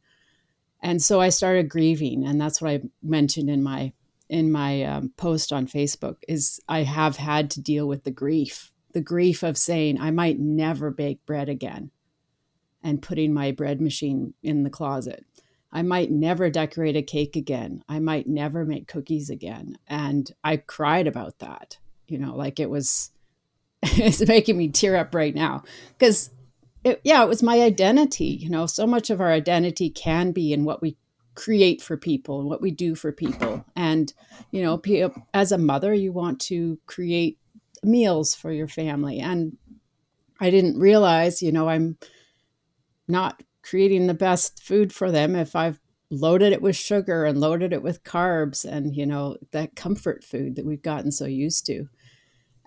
And 0.82 1.02
so 1.02 1.20
I 1.20 1.28
started 1.28 1.68
grieving. 1.68 2.24
And 2.24 2.40
that's 2.40 2.60
what 2.60 2.70
I 2.70 2.82
mentioned 3.02 3.50
in 3.50 3.62
my, 3.62 3.92
in 4.28 4.52
my 4.52 4.82
um, 4.82 5.12
post 5.16 5.52
on 5.52 5.66
Facebook 5.66 6.16
is 6.26 6.60
I 6.68 6.82
have 6.82 7.16
had 7.16 7.50
to 7.52 7.60
deal 7.60 7.86
with 7.86 8.04
the 8.04 8.10
grief, 8.10 8.72
the 8.92 9.00
grief 9.00 9.42
of 9.42 9.56
saying 9.56 10.00
I 10.00 10.10
might 10.10 10.38
never 10.38 10.90
bake 10.90 11.24
bread 11.24 11.48
again 11.48 11.90
and 12.82 13.02
putting 13.02 13.32
my 13.32 13.50
bread 13.52 13.80
machine 13.80 14.34
in 14.42 14.62
the 14.62 14.70
closet. 14.70 15.24
I 15.70 15.82
might 15.82 16.10
never 16.10 16.48
decorate 16.48 16.96
a 16.96 17.02
cake 17.02 17.36
again. 17.36 17.84
I 17.88 17.98
might 17.98 18.26
never 18.26 18.64
make 18.64 18.88
cookies 18.88 19.30
again. 19.30 19.76
And 19.86 20.30
I 20.42 20.56
cried 20.56 21.06
about 21.06 21.40
that, 21.40 21.78
you 22.06 22.18
know, 22.18 22.34
like 22.34 22.58
it 22.58 22.70
was, 22.70 23.10
it's 23.82 24.26
making 24.26 24.56
me 24.56 24.68
tear 24.68 24.96
up 24.96 25.14
right 25.14 25.34
now. 25.34 25.62
Because 25.96 26.30
yeah 27.04 27.22
it 27.22 27.28
was 27.28 27.42
my 27.42 27.60
identity 27.60 28.26
you 28.26 28.48
know? 28.48 28.66
So 28.66 28.86
much 28.86 29.10
of 29.10 29.20
our 29.20 29.30
identity 29.30 29.90
can 29.90 30.32
be 30.32 30.52
in 30.52 30.64
what 30.64 30.80
we 30.80 30.96
create 31.34 31.80
for 31.82 31.96
people 31.96 32.40
and 32.40 32.48
what 32.48 32.62
we 32.62 32.70
do 32.70 32.94
for 32.94 33.12
people. 33.12 33.64
And 33.76 34.12
you 34.50 34.62
know 34.62 34.80
as 35.34 35.52
a 35.52 35.58
mother 35.58 35.94
you 35.94 36.12
want 36.12 36.40
to 36.42 36.78
create 36.86 37.38
meals 37.82 38.34
for 38.34 38.52
your 38.52 38.68
family. 38.68 39.20
And 39.20 39.56
i 40.40 40.50
didn't 40.50 40.78
realize 40.78 41.42
you 41.42 41.50
know 41.50 41.68
i'm 41.68 41.98
not 43.08 43.42
creating 43.62 44.06
the 44.06 44.14
best 44.14 44.62
food 44.62 44.92
for 44.92 45.10
them. 45.10 45.36
If 45.36 45.54
i've 45.54 45.80
loaded 46.10 46.52
it 46.52 46.62
with 46.62 46.76
sugar 46.76 47.24
and 47.24 47.38
loaded 47.38 47.72
it 47.72 47.82
with 47.82 48.02
carbs 48.02 48.64
and 48.64 48.96
you 48.96 49.04
know 49.04 49.36
that 49.52 49.76
comfort 49.76 50.24
food 50.24 50.56
that 50.56 50.64
we've 50.64 50.82
gotten 50.82 51.12
so 51.12 51.26
used 51.26 51.66
to. 51.66 51.88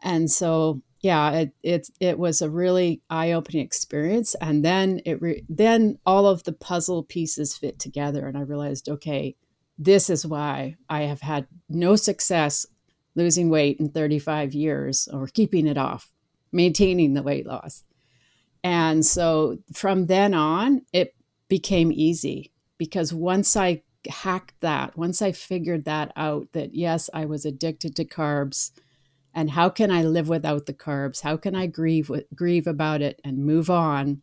And 0.04 0.30
so 0.30 0.82
yeah, 1.02 1.32
it 1.32 1.54
it 1.64 1.90
it 2.00 2.20
was 2.20 2.42
a 2.42 2.50
really 2.50 3.02
eye 3.10 3.32
opening 3.32 3.66
experience, 3.66 4.36
and 4.36 4.64
then 4.64 5.02
it 5.06 5.22
re- 5.22 5.44
then 5.50 5.98
all 6.06 6.28
of 6.28 6.44
the 6.44 6.54
puzzle 6.54 7.04
pieces 7.04 7.58
fit 7.58 7.80
together, 7.80 8.28
and 8.28 8.38
I 8.38 8.42
realized, 8.42 8.88
okay, 8.88 9.36
this 9.80 10.10
is 10.10 10.28
why 10.28 10.76
I 10.90 11.02
have 11.04 11.22
had 11.22 11.48
no 11.68 11.96
success 11.96 12.68
losing 13.16 13.50
weight 13.50 13.80
in 13.80 13.90
35 13.90 14.54
years 14.54 15.08
or 15.12 15.28
keeping 15.28 15.68
it 15.68 15.78
off, 15.78 16.12
maintaining 16.52 17.14
the 17.14 17.24
weight 17.24 17.48
loss. 17.48 17.84
And 18.64 19.06
so 19.06 19.58
from 19.74 20.06
then 20.06 20.34
on, 20.34 20.84
it 20.94 21.16
became 21.50 21.92
easy 21.92 22.52
because 22.78 23.12
once 23.12 23.58
I 23.58 23.82
hacked 24.08 24.62
that, 24.62 24.96
once 24.98 25.22
I 25.22 25.32
figured 25.32 25.86
that 25.86 26.12
out, 26.16 26.48
that 26.54 26.74
yes, 26.76 27.10
I 27.14 27.26
was 27.26 27.44
addicted 27.44 27.96
to 27.96 28.06
carbs, 28.06 28.72
and 29.34 29.52
how 29.52 29.70
can 29.70 29.92
I 29.92 30.04
live 30.04 30.28
without 30.28 30.66
the 30.66 30.74
carbs? 30.74 31.22
How 31.22 31.38
can 31.38 31.56
I 31.56 31.68
grieve 31.68 32.12
grieve 32.36 32.68
about 32.68 33.02
it 33.02 33.20
and 33.24 33.46
move 33.46 33.70
on? 33.70 34.22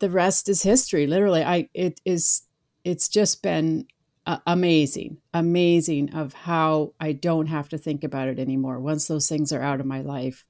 The 0.00 0.10
rest 0.10 0.48
is 0.48 0.62
history. 0.62 1.06
Literally, 1.06 1.42
I 1.42 1.68
it 1.74 2.00
is. 2.04 2.42
It's 2.84 3.08
just 3.08 3.42
been 3.42 3.86
uh, 4.28 4.38
amazing, 4.46 5.18
amazing 5.34 6.14
of 6.14 6.32
how 6.34 6.92
I 7.00 7.12
don't 7.12 7.46
have 7.46 7.68
to 7.70 7.78
think 7.78 8.04
about 8.04 8.28
it 8.28 8.38
anymore 8.38 8.78
once 8.78 9.06
those 9.06 9.28
things 9.28 9.52
are 9.52 9.62
out 9.62 9.80
of 9.80 9.86
my 9.86 10.02
life. 10.02 10.46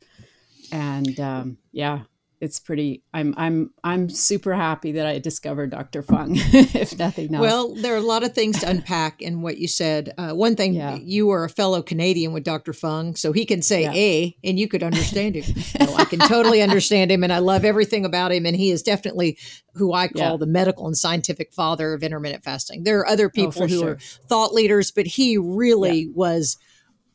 And 0.71 1.19
um, 1.21 1.59
yeah, 1.73 2.03
it's 2.41 2.61
pretty 2.61 3.03
i'm 3.13 3.35
i'm 3.37 3.71
i'm 3.83 4.09
super 4.09 4.55
happy 4.55 4.93
that 4.93 5.07
i 5.07 5.19
discovered 5.19 5.71
dr 5.71 6.03
fung 6.03 6.33
if 6.35 6.99
nothing 6.99 7.35
else 7.35 7.43
well 7.43 7.75
there 7.75 7.95
are 7.95 7.99
a 7.99 8.01
lot 8.01 8.23
of 8.23 8.35
things 8.35 8.61
to 8.61 8.69
unpack 8.69 9.21
in 9.21 9.43
what 9.43 9.59
you 9.59 9.67
said 9.67 10.15
uh, 10.19 10.33
one 10.33 10.55
thing 10.55 10.75
yeah. 10.75 10.97
you 10.97 11.31
are 11.31 11.45
a 11.45 11.49
fellow 11.49 11.83
canadian 11.83 12.33
with 12.33 12.45
dr 12.45 12.73
fung 12.73 13.15
so 13.15 13.33
he 13.33 13.45
can 13.45 13.63
say 13.63 13.83
yeah. 13.83 13.93
a 13.93 14.37
and 14.45 14.59
you 14.59 14.69
could 14.69 14.83
understand 14.83 15.35
him 15.35 15.63
no, 15.81 15.95
i 15.97 16.05
can 16.05 16.19
totally 16.21 16.63
understand 16.63 17.11
him 17.11 17.25
and 17.25 17.33
i 17.33 17.39
love 17.39 17.65
everything 17.65 18.05
about 18.05 18.33
him 18.33 18.47
and 18.47 18.57
he 18.57 18.71
is 18.71 18.83
definitely 18.83 19.37
who 19.75 19.93
i 19.93 20.07
call 20.09 20.33
yeah. 20.33 20.37
the 20.37 20.47
medical 20.47 20.87
and 20.87 20.97
scientific 20.97 21.53
father 21.53 21.93
of 21.93 22.03
intermittent 22.03 22.45
fasting 22.45 22.85
there 22.85 22.99
are 23.01 23.09
other 23.09 23.27
oh, 23.27 23.31
people 23.31 23.65
oh, 23.65 23.67
who 23.67 23.81
sure. 23.81 23.91
are 23.91 23.99
thought 24.29 24.53
leaders 24.53 24.91
but 24.91 25.07
he 25.07 25.37
really 25.37 26.09
was 26.15 26.57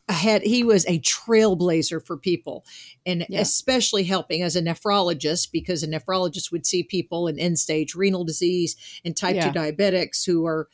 ahead 0.09 0.41
he 0.41 0.63
was 0.63 0.85
a 0.85 0.99
trailblazer 0.99 2.05
for 2.05 2.17
people 2.17 2.65
and 3.05 3.25
yeah. 3.29 3.39
especially 3.39 4.03
helping 4.03 4.41
as 4.41 4.55
a 4.55 4.61
nephrologist 4.61 5.51
because 5.51 5.81
a 5.81 5.87
nephrologist 5.87 6.51
would 6.51 6.65
see 6.65 6.83
people 6.83 7.27
in 7.27 7.39
end 7.39 7.57
stage 7.57 7.95
renal 7.95 8.25
disease 8.25 8.75
and 9.05 9.15
type 9.15 9.35
yeah. 9.35 9.49
2 9.51 9.57
diabetics 9.57 10.25
who 10.25 10.45
are 10.45 10.67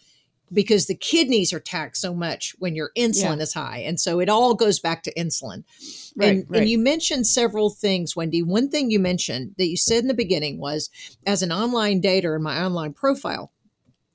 because 0.52 0.88
the 0.88 0.96
kidneys 0.96 1.54
are 1.54 1.60
taxed 1.60 2.02
so 2.02 2.12
much 2.12 2.56
when 2.58 2.76
your 2.76 2.90
insulin 2.98 3.38
yeah. 3.38 3.44
is 3.44 3.54
high 3.54 3.78
and 3.78 4.00
so 4.00 4.20
it 4.20 4.30
all 4.30 4.56
goes 4.56 4.80
back 4.80 5.04
to 5.04 5.14
insulin 5.14 5.64
right, 6.18 6.30
and, 6.30 6.46
right. 6.50 6.62
and 6.62 6.70
you 6.70 6.80
mentioned 6.80 7.28
several 7.28 7.70
things 7.70 8.16
wendy 8.16 8.42
one 8.42 8.68
thing 8.68 8.90
you 8.90 9.00
mentioned 9.00 9.54
that 9.60 9.68
you 9.68 9.78
said 9.78 10.00
in 10.00 10.08
the 10.08 10.14
beginning 10.16 10.58
was 10.60 10.90
as 11.28 11.44
an 11.44 11.52
online 11.52 12.02
dater 12.02 12.36
in 12.36 12.42
my 12.42 12.64
online 12.64 12.94
profile 12.94 13.52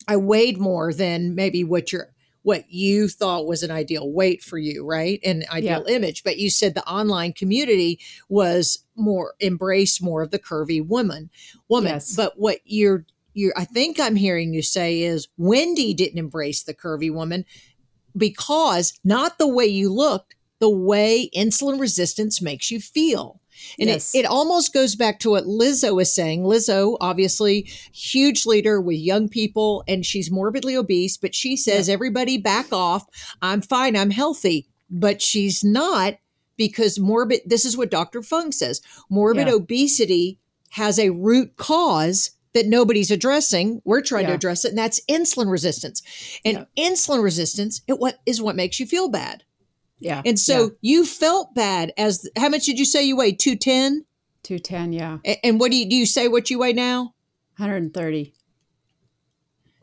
I 0.06 0.16
weighed 0.16 0.59
more 0.59 0.92
than 0.92 1.35
maybe 1.35 1.64
what 1.64 1.92
your 1.92 2.13
what 2.44 2.70
you 2.70 3.08
thought 3.08 3.46
was 3.46 3.62
an 3.62 3.70
ideal 3.70 4.12
weight 4.12 4.42
for 4.42 4.58
you, 4.58 4.84
right? 4.86 5.18
An 5.24 5.44
ideal 5.50 5.84
yeah. 5.88 5.96
image. 5.96 6.22
But 6.22 6.38
you 6.38 6.50
said 6.50 6.74
the 6.74 6.86
online 6.86 7.32
community 7.32 7.98
was 8.28 8.84
more 8.96 9.32
embraced 9.40 10.02
more 10.02 10.22
of 10.22 10.30
the 10.30 10.38
curvy 10.38 10.86
woman 10.86 11.30
woman. 11.68 11.92
Yes. 11.92 12.14
But 12.14 12.38
what 12.38 12.58
you're 12.64 13.06
you 13.32 13.52
I 13.56 13.64
think 13.64 13.98
I'm 13.98 14.14
hearing 14.14 14.52
you 14.52 14.62
say 14.62 15.00
is 15.00 15.26
Wendy 15.38 15.94
didn't 15.94 16.18
embrace 16.18 16.62
the 16.62 16.74
curvy 16.74 17.12
woman 17.12 17.46
because 18.14 18.92
not 19.02 19.38
the 19.38 19.48
way 19.48 19.64
you 19.64 19.90
looked, 19.92 20.36
the 20.60 20.70
way 20.70 21.30
insulin 21.34 21.80
resistance 21.80 22.42
makes 22.42 22.70
you 22.70 22.78
feel. 22.78 23.40
And 23.78 23.88
yes. 23.88 24.14
it, 24.14 24.20
it 24.20 24.26
almost 24.26 24.73
goes 24.73 24.96
back 24.96 25.18
to 25.20 25.30
what 25.30 25.44
Lizzo 25.44 25.94
was 25.94 26.14
saying. 26.14 26.42
Lizzo, 26.42 26.96
obviously, 27.00 27.62
huge 27.92 28.46
leader 28.46 28.80
with 28.80 28.99
young 28.99 29.28
people, 29.28 29.84
and 29.88 30.04
she's 30.04 30.30
morbidly 30.30 30.76
obese, 30.76 31.16
but 31.16 31.34
she 31.34 31.56
says, 31.56 31.88
yeah. 31.88 31.94
everybody 31.94 32.38
back 32.38 32.73
off. 32.73 33.06
I'm 33.42 33.62
fine. 33.62 33.96
I'm 33.96 34.11
healthy. 34.11 34.68
But 34.90 35.23
she's 35.23 35.64
not 35.64 36.14
because 36.56 36.99
morbid, 36.99 37.40
this 37.46 37.64
is 37.64 37.76
what 37.76 37.90
Dr. 37.90 38.23
Fung 38.23 38.52
says 38.52 38.80
morbid 39.11 39.49
yeah. 39.49 39.54
obesity 39.54 40.38
has 40.70 40.99
a 40.99 41.11
root 41.11 41.56
cause 41.56 42.30
that 42.52 42.66
nobody's 42.66 43.11
addressing. 43.11 43.82
We're 43.84 44.00
trying 44.00 44.23
yeah. 44.23 44.30
to 44.30 44.34
address 44.34 44.64
it, 44.64 44.68
and 44.68 44.78
that's 44.78 45.00
insulin 45.06 45.50
resistance. 45.50 46.02
And 46.44 46.66
insulin 46.78 47.23
resistance 47.23 47.82
it 47.87 47.99
what 47.99 48.20
is 48.26 48.40
what 48.40 48.56
makes 48.56 48.80
you 48.80 48.87
feel 48.87 49.08
bad. 49.08 49.44
Yeah. 50.04 50.20
And 50.25 50.38
so 50.38 50.64
yeah. 50.64 50.68
you 50.82 51.06
felt 51.06 51.54
bad 51.54 51.92
as 51.96 52.28
how 52.37 52.50
much 52.50 52.66
did 52.66 52.78
you 52.78 52.84
say 52.84 53.02
you 53.02 53.16
weighed? 53.16 53.38
210? 53.38 54.04
210, 54.42 54.92
yeah. 54.92 55.18
And 55.42 55.58
what 55.58 55.70
do 55.70 55.78
you 55.78 55.88
do 55.88 55.96
you 55.96 56.04
say 56.04 56.28
what 56.28 56.50
you 56.50 56.58
weigh 56.58 56.75
now? 56.75 57.14
130. 57.56 58.34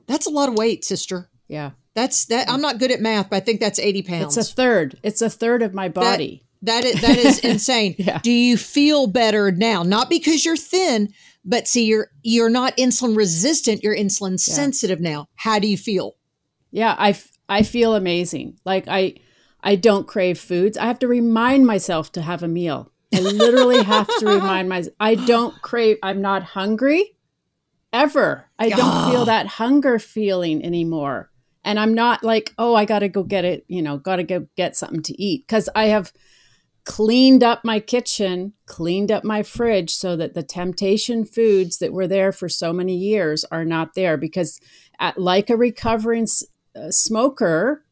That's 0.06 0.28
a 0.28 0.30
lot 0.30 0.48
of 0.48 0.56
weight, 0.56 0.86
sister. 0.86 1.30
Yeah. 1.48 1.72
That's 1.96 2.26
that 2.26 2.50
I'm 2.50 2.62
not 2.62 2.78
good 2.78 2.92
at 2.92 3.02
math, 3.02 3.32
but 3.32 3.38
I 3.38 3.40
think 3.40 3.60
that's 3.60 3.80
80 3.80 4.04
pounds. 4.04 4.38
It's 4.38 4.52
a 4.52 4.54
third. 4.54 5.00
It's 5.02 5.22
a 5.22 5.30
third 5.30 5.64
of 5.64 5.74
my 5.74 5.90
body. 5.90 6.46
That, 6.62 6.84
that 6.84 6.86
is 6.86 7.02
that 7.02 7.18
is 7.18 7.40
insane. 7.44 7.96
yeah. 7.98 8.20
Do 8.20 8.32
you 8.32 8.58
feel 8.58 9.08
better 9.08 9.52
now? 9.52 9.82
Not 9.82 10.10
because 10.10 10.46
you're 10.46 10.56
thin, 10.56 11.12
but 11.44 11.68
see 11.68 11.86
you're 11.86 12.10
you're 12.22 12.50
not 12.50 12.78
insulin 12.78 13.18
resistant, 13.18 13.82
you're 13.82 13.96
insulin 13.96 14.34
yeah. 14.34 14.54
sensitive 14.54 15.00
now. 15.00 15.28
How 15.36 15.58
do 15.58 15.68
you 15.68 15.78
feel? 15.78 16.16
Yeah, 16.70 16.96
I 16.98 17.18
I 17.50 17.64
feel 17.64 17.96
amazing. 17.96 18.60
Like 18.64 18.88
I 18.88 19.16
I 19.64 19.76
don't 19.76 20.08
crave 20.08 20.40
foods. 20.40 20.78
I 20.78 20.86
have 20.86 21.00
to 21.00 21.08
remind 21.08 21.66
myself 21.66 22.12
to 22.14 22.22
have 22.22 22.44
a 22.44 22.48
meal. 22.48 22.92
I 23.14 23.20
literally 23.20 23.84
have 23.84 24.08
to 24.20 24.26
remind 24.36 24.70
myself. 24.70 24.96
I 25.00 25.16
don't 25.16 25.62
crave, 25.62 25.98
I'm 26.02 26.22
not 26.22 26.44
hungry 26.44 27.16
ever. 27.94 28.48
I 28.58 28.70
don't 28.70 29.12
feel 29.12 29.26
that 29.26 29.48
hunger 29.48 30.00
feeling 30.00 30.64
anymore. 30.64 31.30
And 31.64 31.80
I'm 31.80 31.94
not 31.94 32.24
like, 32.24 32.54
oh, 32.58 32.74
I 32.74 32.86
got 32.86 33.00
to 33.00 33.10
go 33.10 33.24
get 33.24 33.46
it, 33.46 33.66
you 33.68 33.82
know, 33.82 33.98
got 33.98 34.16
to 34.16 34.24
go 34.24 34.48
get 34.56 34.76
something 34.76 35.04
to 35.04 35.22
eat. 35.22 35.48
Cause 35.48 35.70
I 35.76 35.86
have 35.86 36.12
cleaned 36.86 37.44
up 37.44 37.64
my 37.64 37.80
kitchen, 37.80 38.54
cleaned 38.66 39.12
up 39.12 39.24
my 39.24 39.44
fridge 39.44 39.94
so 39.94 40.16
that 40.16 40.34
the 40.34 40.44
temptation 40.44 41.24
foods 41.26 41.78
that 41.78 41.94
were 41.94 42.08
there 42.08 42.32
for 42.32 42.50
so 42.50 42.74
many 42.74 42.96
years 42.96 43.46
are 43.52 43.66
not 43.66 43.94
there. 43.94 44.18
Because, 44.18 44.60
at, 45.00 45.18
like 45.20 45.50
a 45.50 45.58
recovering 45.58 46.28
uh, 46.76 46.90
smoker, 46.90 47.84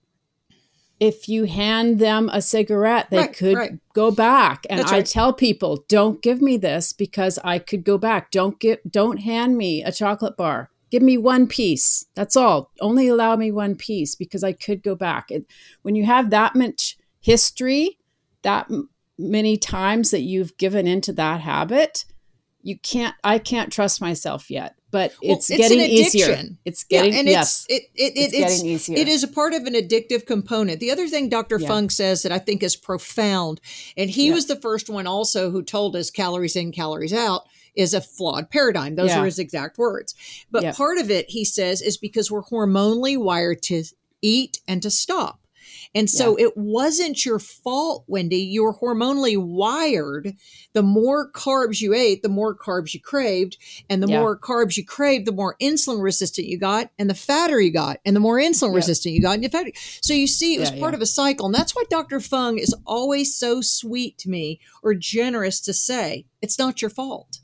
if 0.99 1.29
you 1.29 1.45
hand 1.45 1.99
them 1.99 2.29
a 2.31 2.41
cigarette, 2.41 3.09
they 3.09 3.17
right, 3.17 3.33
could 3.33 3.55
right. 3.55 3.79
go 3.93 4.11
back. 4.11 4.65
And 4.69 4.81
right. 4.81 4.93
I 4.93 5.01
tell 5.01 5.31
people, 5.33 5.85
don't 5.87 6.21
give 6.21 6.41
me 6.41 6.57
this 6.57 6.91
because 6.91 7.39
I 7.43 7.59
could 7.59 7.83
go 7.83 7.97
back. 7.97 8.31
Don't 8.31 8.59
get 8.59 8.91
don't 8.91 9.17
hand 9.17 9.57
me 9.57 9.83
a 9.83 9.91
chocolate 9.91 10.35
bar. 10.35 10.69
Give 10.91 11.01
me 11.01 11.17
one 11.17 11.47
piece. 11.47 12.05
That's 12.15 12.35
all. 12.35 12.71
Only 12.81 13.07
allow 13.07 13.35
me 13.35 13.51
one 13.51 13.75
piece 13.75 14.15
because 14.15 14.43
I 14.43 14.53
could 14.53 14.81
go 14.81 14.95
back. 14.95 15.31
It, 15.31 15.45
when 15.83 15.95
you 15.95 16.05
have 16.05 16.31
that 16.31 16.55
much 16.55 16.97
history, 17.21 17.99
that 18.41 18.65
m- 18.71 18.89
many 19.17 19.55
times 19.55 20.11
that 20.11 20.21
you've 20.21 20.57
given 20.57 20.87
into 20.87 21.13
that 21.13 21.41
habit, 21.41 22.05
you 22.61 22.77
can't 22.77 23.15
I 23.23 23.39
can't 23.39 23.71
trust 23.71 24.01
myself 24.01 24.49
yet 24.49 24.78
but 24.91 25.11
it's, 25.21 25.21
well, 25.21 25.33
it's 25.33 25.47
getting 25.49 25.79
easier. 25.79 26.43
It's 26.65 26.83
getting 26.83 27.13
yeah, 27.13 27.19
and 27.19 27.27
yes, 27.27 27.65
it's, 27.69 27.85
it, 27.85 28.01
it, 28.01 28.13
it's, 28.15 28.33
it's, 28.33 28.57
getting 28.57 28.71
easier. 28.71 28.97
It 28.97 29.07
is 29.07 29.23
a 29.23 29.27
part 29.27 29.53
of 29.53 29.63
an 29.63 29.73
addictive 29.73 30.25
component. 30.25 30.79
The 30.79 30.91
other 30.91 31.07
thing 31.07 31.29
Dr. 31.29 31.59
Yeah. 31.59 31.67
Fung 31.67 31.89
says 31.89 32.23
that 32.23 32.31
I 32.31 32.39
think 32.39 32.63
is 32.63 32.75
profound, 32.75 33.61
and 33.95 34.09
he 34.09 34.27
yeah. 34.27 34.33
was 34.33 34.47
the 34.47 34.55
first 34.55 34.89
one 34.89 35.07
also 35.07 35.51
who 35.51 35.61
told 35.61 35.95
us 35.95 36.09
calories 36.09 36.55
in, 36.55 36.71
calories 36.71 37.13
out 37.13 37.43
is 37.75 37.93
a 37.93 38.01
flawed 38.01 38.49
paradigm. 38.49 38.95
Those 38.95 39.11
are 39.11 39.25
his 39.25 39.39
exact 39.39 39.77
words. 39.77 40.13
But 40.51 40.75
part 40.75 40.97
of 40.97 41.09
it, 41.09 41.29
he 41.29 41.45
says, 41.45 41.81
is 41.81 41.97
because 41.97 42.29
we're 42.31 42.43
hormonally 42.43 43.17
wired 43.17 43.61
to 43.63 43.83
eat 44.21 44.59
and 44.67 44.81
to 44.81 44.91
stop. 44.91 45.39
And 45.95 46.07
so 46.09 46.37
yeah. 46.37 46.45
it 46.45 46.53
wasn't 46.55 47.25
your 47.25 47.39
fault, 47.39 48.03
Wendy. 48.07 48.37
You 48.37 48.63
were 48.63 48.75
hormonally 48.75 49.37
wired. 49.37 50.33
The 50.73 50.83
more 50.83 51.31
carbs 51.31 51.81
you 51.81 51.95
ate, 51.95 52.21
the 52.21 52.29
more 52.29 52.55
carbs 52.55 52.93
you 52.93 53.01
craved. 53.01 53.57
And 53.89 54.03
the 54.03 54.07
yeah. 54.07 54.19
more 54.19 54.37
carbs 54.37 54.77
you 54.77 54.85
craved, 54.85 55.25
the 55.25 55.31
more 55.31 55.55
insulin 55.59 56.01
resistant 56.01 56.47
you 56.47 56.59
got, 56.59 56.91
and 56.99 57.09
the 57.09 57.15
fatter 57.15 57.59
you 57.59 57.73
got, 57.73 57.97
and 58.05 58.15
the 58.15 58.19
more 58.19 58.37
insulin 58.37 58.75
resistant 58.75 59.15
you 59.15 59.21
got. 59.21 59.39
And 59.39 59.51
fatter. 59.51 59.71
So 60.01 60.13
you 60.13 60.27
see, 60.27 60.55
it 60.55 60.59
was 60.59 60.71
yeah, 60.71 60.79
part 60.79 60.93
of 60.93 61.01
a 61.01 61.07
cycle. 61.07 61.47
And 61.47 61.55
that's 61.55 61.75
why 61.75 61.83
Dr. 61.89 62.19
Fung 62.19 62.59
is 62.59 62.75
always 62.85 63.35
so 63.35 63.61
sweet 63.61 64.19
to 64.19 64.29
me 64.29 64.59
or 64.83 64.93
generous 64.93 65.59
to 65.61 65.73
say, 65.73 66.25
it's 66.41 66.59
not 66.59 66.81
your 66.83 66.91
fault. 66.91 67.39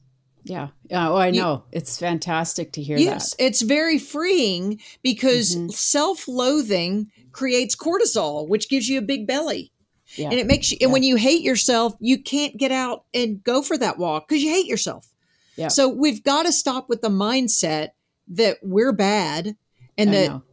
Yeah. 0.45 0.67
Yeah. 0.89 1.09
Oh, 1.09 1.17
I 1.17 1.31
know. 1.31 1.63
You, 1.71 1.79
it's 1.79 1.99
fantastic 1.99 2.71
to 2.73 2.83
hear 2.83 2.97
yes, 2.97 3.35
that. 3.35 3.43
It's 3.43 3.61
very 3.63 3.97
freeing 3.97 4.79
because 5.01 5.55
mm-hmm. 5.55 5.69
self 5.69 6.27
loathing 6.27 7.11
creates 7.35 7.75
cortisol, 7.75 8.47
which 8.47 8.69
gives 8.69 8.87
you 8.87 8.97
a 8.97 9.01
big 9.01 9.27
belly. 9.27 9.73
Yeah. 10.15 10.29
And 10.29 10.39
it 10.39 10.47
makes 10.47 10.71
you, 10.71 10.77
and 10.79 10.93
when 10.93 11.03
you 11.03 11.17
hate 11.17 11.41
yourself, 11.41 11.93
you 11.99 12.17
can't 12.17 12.55
get 12.55 12.71
out 12.71 13.03
and 13.13 13.43
go 13.43 13.61
for 13.61 13.77
that 13.77 13.97
walk 13.97 14.29
because 14.29 14.41
you 14.41 14.49
hate 14.49 14.67
yourself. 14.67 15.09
Yeah. 15.57 15.67
So 15.67 15.89
we've 15.89 16.23
got 16.23 16.43
to 16.45 16.53
stop 16.53 16.87
with 16.87 17.01
the 17.01 17.09
mindset 17.09 17.89
that 18.29 18.59
we're 18.61 18.93
bad 18.93 19.57
and 19.97 20.11
I 20.11 20.13
that 20.13 20.29
know. 20.29 20.43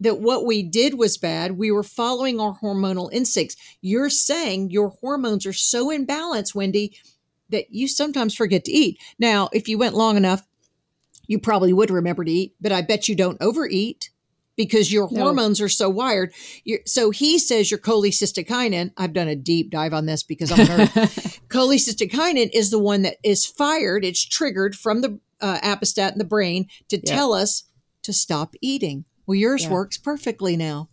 that 0.00 0.20
what 0.20 0.46
we 0.46 0.62
did 0.62 0.94
was 0.94 1.18
bad. 1.18 1.58
We 1.58 1.70
were 1.70 1.82
following 1.82 2.40
our 2.40 2.58
hormonal 2.58 3.12
instincts. 3.12 3.56
You're 3.82 4.08
saying 4.08 4.70
your 4.70 4.90
hormones 5.02 5.44
are 5.44 5.52
so 5.52 5.90
in 5.90 6.06
balance, 6.06 6.54
Wendy, 6.54 6.96
that 7.50 7.66
you 7.70 7.86
sometimes 7.86 8.34
forget 8.34 8.64
to 8.64 8.72
eat. 8.72 8.98
Now, 9.18 9.50
if 9.52 9.68
you 9.68 9.76
went 9.76 9.94
long 9.94 10.16
enough, 10.16 10.46
you 11.26 11.38
probably 11.38 11.74
would 11.74 11.90
remember 11.90 12.24
to 12.24 12.32
eat, 12.32 12.54
but 12.58 12.72
I 12.72 12.80
bet 12.80 13.06
you 13.06 13.14
don't 13.14 13.36
overeat 13.42 14.08
because 14.62 14.92
your 14.92 15.08
No. 15.10 15.22
hormones 15.22 15.58
are 15.58 15.70
so 15.70 15.88
wired. 15.88 16.34
You're, 16.64 16.80
so 16.84 17.10
he 17.10 17.38
says 17.38 17.70
your 17.70 17.80
cholecystokinin. 17.80 18.92
I've 18.98 19.14
done 19.14 19.26
a 19.28 19.34
deep 19.34 19.70
dive 19.70 19.94
on 19.94 20.04
this 20.04 20.22
because 20.22 20.52
I'm 20.52 20.60
a 20.60 20.64
nerd. 20.64 21.40
cholecystokinin 21.48 22.50
is 22.52 22.70
the 22.70 22.78
one 22.78 23.00
that 23.02 23.16
is 23.24 23.46
fired. 23.46 24.04
It's 24.04 24.22
triggered 24.22 24.74
from 24.74 25.00
the 25.00 25.18
uh, 25.40 25.58
appestat 25.62 26.12
in 26.12 26.18
the 26.18 26.24
brain 26.24 26.66
to 26.90 26.96
Yeah. 27.02 27.14
tell 27.14 27.32
us 27.32 27.64
to 28.02 28.12
stop 28.12 28.54
eating. 28.60 29.06
Well, 29.26 29.36
yours 29.36 29.62
Yeah. 29.64 29.70
works 29.70 29.96
perfectly 29.96 30.56
now, 30.56 30.90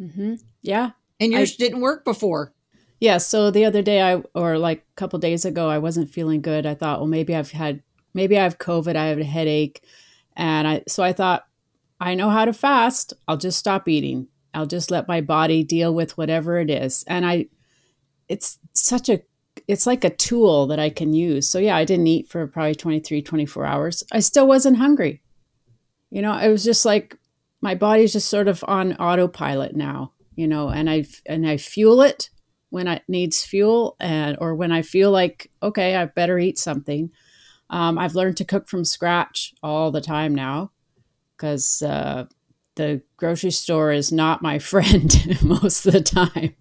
Mm-hmm. 0.00 0.34
Yeah. 0.62 0.92
and 1.20 1.34
I- 1.34 1.38
yours 1.38 1.56
didn't 1.56 1.80
work 1.80 2.04
before. 2.04 2.54
Yeah. 2.98 3.18
So 3.18 3.50
the 3.50 3.64
other 3.66 3.82
day, 3.82 4.00
I 4.00 4.22
or 4.34 4.56
like 4.58 4.78
a 4.78 4.94
couple 4.96 5.18
days 5.18 5.44
ago, 5.44 5.68
I 5.68 5.78
wasn't 5.78 6.08
feeling 6.08 6.40
good. 6.40 6.64
I 6.64 6.74
thought, 6.74 7.00
well, 7.00 7.08
maybe 7.08 7.34
I've 7.34 7.50
had, 7.50 7.82
maybe 8.14 8.38
I 8.38 8.42
have 8.44 8.58
COVID. 8.58 8.96
I 8.96 9.06
have 9.08 9.18
a 9.18 9.24
headache, 9.24 9.82
and 10.36 10.66
I 10.68 10.82
so 10.88 11.02
I 11.02 11.12
thought, 11.12 11.44
I 12.02 12.16
know 12.16 12.30
how 12.30 12.44
to 12.44 12.52
fast. 12.52 13.14
I'll 13.28 13.36
just 13.36 13.60
stop 13.60 13.88
eating. 13.88 14.26
I'll 14.52 14.66
just 14.66 14.90
let 14.90 15.06
my 15.06 15.20
body 15.20 15.62
deal 15.62 15.94
with 15.94 16.18
whatever 16.18 16.58
it 16.58 16.68
is. 16.68 17.04
And 17.06 17.24
I, 17.24 17.46
it's 18.28 18.58
such 18.72 19.08
a, 19.08 19.22
it's 19.68 19.86
like 19.86 20.02
a 20.02 20.10
tool 20.10 20.66
that 20.66 20.80
I 20.80 20.90
can 20.90 21.14
use. 21.14 21.48
So 21.48 21.60
yeah, 21.60 21.76
I 21.76 21.84
didn't 21.84 22.08
eat 22.08 22.28
for 22.28 22.44
probably 22.48 22.74
23, 22.74 23.22
24 23.22 23.64
hours. 23.64 24.02
I 24.10 24.18
still 24.18 24.48
wasn't 24.48 24.78
hungry. 24.78 25.22
You 26.10 26.22
know, 26.22 26.36
it 26.36 26.48
was 26.48 26.64
just 26.64 26.84
like 26.84 27.16
my 27.60 27.76
body's 27.76 28.14
just 28.14 28.28
sort 28.28 28.48
of 28.48 28.64
on 28.66 28.94
autopilot 28.94 29.76
now, 29.76 30.12
you 30.34 30.48
know, 30.48 30.70
and 30.70 30.90
I 30.90 31.04
and 31.24 31.46
I 31.46 31.56
fuel 31.56 32.02
it 32.02 32.30
when 32.70 32.88
it 32.88 33.02
needs 33.06 33.44
fuel 33.44 33.96
and 34.00 34.36
or 34.40 34.56
when 34.56 34.72
I 34.72 34.82
feel 34.82 35.12
like 35.12 35.52
okay, 35.62 35.94
I 35.94 36.06
better 36.06 36.38
eat 36.38 36.58
something. 36.58 37.12
Um, 37.70 37.96
I've 37.96 38.16
learned 38.16 38.36
to 38.38 38.44
cook 38.44 38.68
from 38.68 38.84
scratch 38.84 39.54
all 39.62 39.92
the 39.92 40.00
time 40.00 40.34
now 40.34 40.71
because 41.42 41.82
uh, 41.82 42.24
the 42.76 43.02
grocery 43.16 43.50
store 43.50 43.90
is 43.90 44.12
not 44.12 44.42
my 44.42 44.58
friend 44.70 45.38
most 45.42 45.84
of 45.86 45.92
the 45.92 46.00
time. 46.00 46.54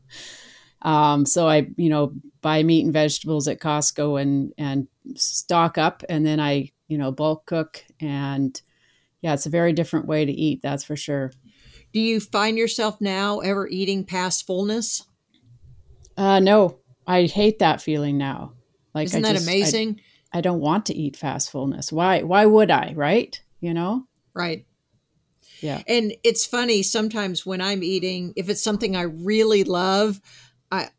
Um, 0.82 1.28
so 1.28 1.48
I, 1.48 1.68
you 1.78 1.90
know, 1.90 2.14
buy 2.42 2.64
meat 2.64 2.84
and 2.84 2.92
vegetables 2.92 3.48
at 3.48 3.60
Costco 3.60 4.20
and 4.20 4.52
and 4.58 4.88
stock 5.16 5.78
up, 5.78 6.04
and 6.10 6.26
then 6.26 6.40
I, 6.40 6.72
you 6.88 6.98
know, 6.98 7.12
bulk 7.12 7.46
cook 7.46 7.86
and 8.00 8.60
yeah, 9.22 9.36
it's 9.36 9.46
a 9.46 9.52
very 9.52 9.72
different 9.72 10.08
way 10.08 10.26
to 10.26 10.32
eat. 10.32 10.62
That's 10.64 10.84
for 10.84 10.96
sure. 10.96 11.32
Do 11.94 12.00
you 12.00 12.20
find 12.20 12.58
yourself 12.58 13.00
now 13.00 13.40
ever 13.42 13.68
eating 13.68 14.04
past 14.04 14.48
fullness? 14.48 15.06
Uh, 16.18 16.40
no, 16.40 16.80
I 17.06 17.26
hate 17.26 17.60
that 17.60 17.82
feeling 17.84 18.18
now. 18.18 18.54
Like, 18.96 19.06
Isn't 19.06 19.24
I 19.24 19.28
that 19.28 19.34
just- 19.36 19.48
I- 19.48 19.52
amazing? 19.52 20.02
I, 20.34 20.42
don't 20.42 20.62
want 20.62 20.88
to 20.88 20.96
eat 20.96 21.18
fast 21.18 21.52
fullness. 21.52 21.92
Why? 21.92 22.24
Why 22.24 22.46
would 22.48 22.72
I? 22.72 22.94
Right? 22.96 23.40
You 23.60 23.74
know? 23.76 24.08
right. 24.34 24.66
Yeah. 25.62 25.82
And 25.88 26.14
it's 26.24 26.46
funny 26.46 26.84
sometimes 26.84 27.46
when 27.46 27.62
I'm 27.62 27.84
eating, 27.84 28.34
if 28.36 28.50
it's 28.50 28.64
something 28.64 28.96
I 28.96 29.04
really 29.04 29.64
love, 29.64 30.20
I 30.72 30.90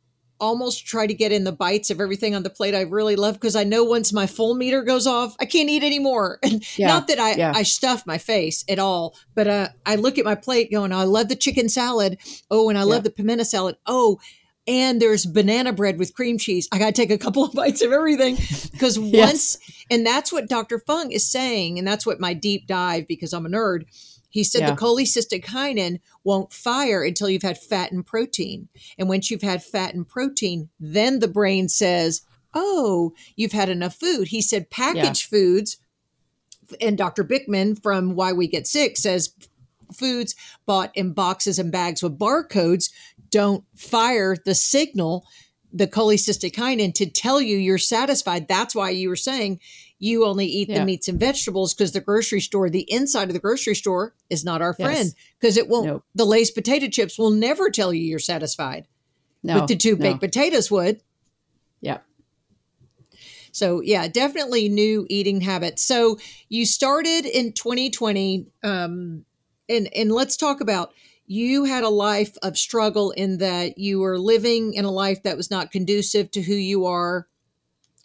almost 0.40 0.86
try 0.86 1.06
to 1.06 1.14
get 1.14 1.30
in 1.30 1.44
the 1.44 1.52
bites 1.52 1.88
of 1.90 2.00
everything 2.00 2.34
on 2.34 2.42
the 2.42 2.50
plate 2.50 2.74
I 2.74 2.80
really 2.80 3.14
love 3.14 3.34
because 3.34 3.54
I 3.54 3.62
know 3.62 3.84
once 3.84 4.12
my 4.12 4.26
full 4.26 4.54
meter 4.56 4.82
goes 4.82 5.06
off, 5.06 5.36
I 5.38 5.44
can't 5.44 5.70
eat 5.70 5.84
anymore. 5.84 6.38
And 6.42 6.64
Yeah, 6.78 6.88
not 6.88 7.06
that 7.08 7.20
I, 7.20 7.34
yeah. 7.34 7.52
I 7.54 7.62
stuff 7.62 8.04
my 8.06 8.18
face 8.18 8.64
at 8.68 8.80
all, 8.80 9.14
but 9.36 9.46
uh, 9.46 9.68
I 9.86 9.94
look 9.96 10.18
at 10.18 10.24
my 10.24 10.34
plate 10.34 10.72
going, 10.72 10.92
I 10.92 11.04
love 11.04 11.28
the 11.28 11.36
chicken 11.36 11.68
salad. 11.68 12.18
Oh, 12.50 12.68
and 12.68 12.76
I 12.78 12.82
love 12.82 12.98
Yeah. 12.98 13.02
the 13.02 13.10
pimento 13.10 13.44
salad. 13.44 13.76
Oh, 13.86 14.18
and 14.66 15.00
there's 15.02 15.26
banana 15.26 15.72
bread 15.72 15.98
with 15.98 16.14
cream 16.14 16.38
cheese. 16.38 16.68
I 16.72 16.78
got 16.78 16.86
to 16.86 16.92
take 16.92 17.10
a 17.10 17.18
couple 17.18 17.44
of 17.46 17.52
bites 17.52 17.82
of 17.82 17.92
everything 17.92 18.36
because 18.72 18.98
Yes. 18.98 19.28
once, 19.28 19.58
and 19.90 20.04
that's 20.04 20.32
what 20.32 20.48
Dr. 20.48 20.80
Fung 20.80 21.12
is 21.12 21.24
saying. 21.26 21.78
And 21.78 21.86
that's 21.86 22.04
what 22.06 22.20
my 22.20 22.34
deep 22.34 22.66
dive, 22.66 23.06
because 23.08 23.32
I'm 23.32 23.46
a 23.46 23.48
nerd, 23.48 23.84
he 24.32 24.42
said 24.42 24.62
Yeah. 24.62 24.70
the 24.70 24.76
cholecystokinin 24.76 26.00
won't 26.24 26.52
fire 26.52 27.04
until 27.04 27.28
you've 27.28 27.42
had 27.42 27.58
fat 27.58 27.92
and 27.92 28.04
protein. 28.04 28.68
And 28.98 29.08
once 29.08 29.30
you've 29.30 29.42
had 29.42 29.62
fat 29.62 29.94
and 29.94 30.08
protein, 30.08 30.70
then 30.80 31.18
the 31.20 31.28
brain 31.28 31.68
says, 31.68 32.22
Oh, 32.54 33.12
you've 33.36 33.52
had 33.52 33.68
enough 33.68 33.94
food. 33.94 34.28
He 34.28 34.42
said 34.42 34.70
packaged 34.70 35.26
foods, 35.26 35.76
and 36.80 36.98
Dr. 36.98 37.24
Bikman 37.24 37.82
from 37.82 38.14
Why 38.14 38.32
We 38.32 38.46
Get 38.48 38.66
Sick 38.66 38.96
says 38.96 39.34
foods 39.92 40.34
bought 40.64 40.90
in 40.96 41.12
boxes 41.12 41.58
and 41.58 41.70
bags 41.70 42.02
with 42.02 42.18
barcodes 42.18 42.90
don't 43.30 43.64
fire 43.76 44.36
the 44.44 44.54
signal, 44.54 45.26
the 45.72 45.86
cholecystokinin, 45.86 46.94
to 46.94 47.06
tell 47.06 47.40
you 47.40 47.56
you're 47.56 47.78
satisfied. 47.78 48.48
That's 48.48 48.74
why 48.74 48.90
you 48.90 49.08
were 49.08 49.16
saying 49.16 49.60
you 50.02 50.24
only 50.26 50.46
eat 50.46 50.66
the 50.66 50.84
meats 50.84 51.06
and 51.06 51.20
vegetables 51.20 51.72
because 51.72 51.92
the 51.92 52.00
grocery 52.00 52.40
store, 52.40 52.68
the 52.68 52.90
inside 52.92 53.28
of 53.28 53.34
the 53.34 53.38
grocery 53.38 53.76
store, 53.76 54.16
is 54.28 54.44
not 54.44 54.60
our 54.60 54.74
Yes. 54.76 54.84
friend 54.84 55.14
because 55.38 55.56
it 55.56 55.68
won't. 55.68 55.86
Nope. 55.86 56.04
The 56.16 56.26
Lay's 56.26 56.50
potato 56.50 56.88
chips 56.88 57.16
will 57.16 57.30
never 57.30 57.70
tell 57.70 57.94
you 57.94 58.02
you're 58.02 58.18
satisfied, 58.18 58.88
No. 59.44 59.60
but 59.60 59.68
the 59.68 59.76
two 59.76 59.92
no. 59.92 60.02
baked 60.02 60.18
potatoes 60.18 60.72
would. 60.72 61.02
Yeah. 61.80 61.98
So 63.52 63.80
yeah, 63.80 64.08
definitely 64.08 64.68
new 64.68 65.06
eating 65.08 65.40
habits. 65.40 65.84
So 65.84 66.18
you 66.48 66.66
started 66.66 67.24
in 67.24 67.52
2020, 67.52 68.48
um, 68.64 69.24
and 69.68 69.88
and 69.94 70.10
let's 70.10 70.36
talk 70.36 70.60
about 70.60 70.92
you 71.26 71.62
had 71.62 71.84
a 71.84 71.88
life 71.88 72.36
of 72.42 72.58
struggle 72.58 73.12
in 73.12 73.38
that 73.38 73.78
you 73.78 74.00
were 74.00 74.18
living 74.18 74.74
in 74.74 74.84
a 74.84 74.90
life 74.90 75.22
that 75.22 75.36
was 75.36 75.48
not 75.48 75.70
conducive 75.70 76.32
to 76.32 76.42
who 76.42 76.54
you 76.54 76.86
are. 76.86 77.28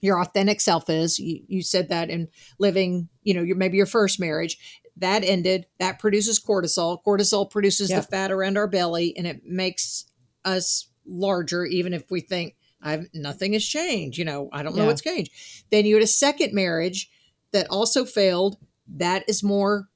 Your 0.01 0.21
authentic 0.21 0.61
self 0.61 0.89
is. 0.89 1.19
You, 1.19 1.41
you 1.47 1.61
said 1.63 1.89
that 1.89 2.09
in 2.09 2.27
living, 2.59 3.09
you 3.23 3.33
know, 3.33 3.41
your 3.41 3.55
maybe 3.57 3.77
your 3.77 3.85
first 3.85 4.19
marriage 4.19 4.57
that 4.99 5.23
ended. 5.23 5.67
That 5.79 5.99
produces 5.99 6.39
cortisol. 6.39 6.99
Cortisol 7.05 7.49
produces 7.49 7.89
Yeah. 7.89 7.99
the 7.99 8.07
fat 8.07 8.31
around 8.31 8.57
our 8.57 8.67
belly, 8.67 9.15
and 9.15 9.27
it 9.27 9.45
makes 9.45 10.05
us 10.43 10.87
larger, 11.05 11.65
even 11.65 11.93
if 11.93 12.09
we 12.09 12.19
think 12.21 12.55
I've 12.81 13.07
nothing 13.13 13.53
has 13.53 13.65
changed. 13.65 14.17
You 14.17 14.25
know, 14.25 14.49
I 14.51 14.63
don't 14.63 14.75
know 14.75 14.83
Yeah. 14.83 14.87
what's 14.87 15.01
changed. 15.01 15.31
Then 15.71 15.85
you 15.85 15.95
had 15.95 16.03
a 16.03 16.07
second 16.07 16.53
marriage 16.53 17.09
that 17.51 17.67
also 17.69 18.05
failed. 18.05 18.57
That 18.87 19.23
is 19.27 19.43
more 19.43 19.89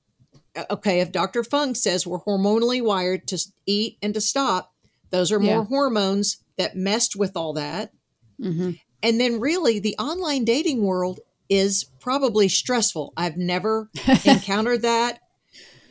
uh, 0.56 0.66
okay. 0.70 1.00
If 1.00 1.12
Dr. 1.12 1.44
Fung 1.44 1.76
says 1.76 2.06
we're 2.06 2.20
hormonally 2.22 2.82
wired 2.84 3.28
to 3.30 3.40
eat 3.66 3.98
and 4.02 4.14
to 4.14 4.22
stop, 4.22 4.74
those 5.10 5.32
are 5.32 5.40
more 5.40 5.60
Yeah. 5.60 5.66
hormones 5.66 6.38
that 6.58 6.76
messed 6.76 7.16
with 7.16 7.36
all 7.38 7.54
that. 7.54 7.92
hmm 8.42 8.72
And 9.04 9.20
then, 9.20 9.40
really, 9.40 9.80
the 9.80 9.96
online 9.98 10.46
dating 10.46 10.84
world 10.84 11.20
is 11.50 11.86
probably 12.00 12.48
stressful. 12.48 13.14
I've 13.18 13.38
never 13.38 13.90
encountered 14.26 14.84
that. 14.84 15.20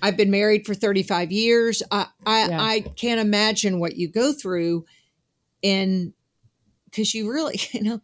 I've 0.03 0.17
been 0.17 0.31
married 0.31 0.65
for 0.65 0.75
35 0.75 1.31
years. 1.33 1.83
I 1.91 2.07
I, 2.25 2.49
Yeah. 2.49 2.63
I 2.63 2.81
can't 2.81 3.21
imagine 3.21 3.79
what 3.81 3.97
you 3.97 4.09
go 4.09 4.33
through 4.33 4.87
in 5.63 6.15
because 6.87 7.15
you 7.15 7.31
really, 7.31 7.61
you 7.73 7.83
know, 7.83 8.01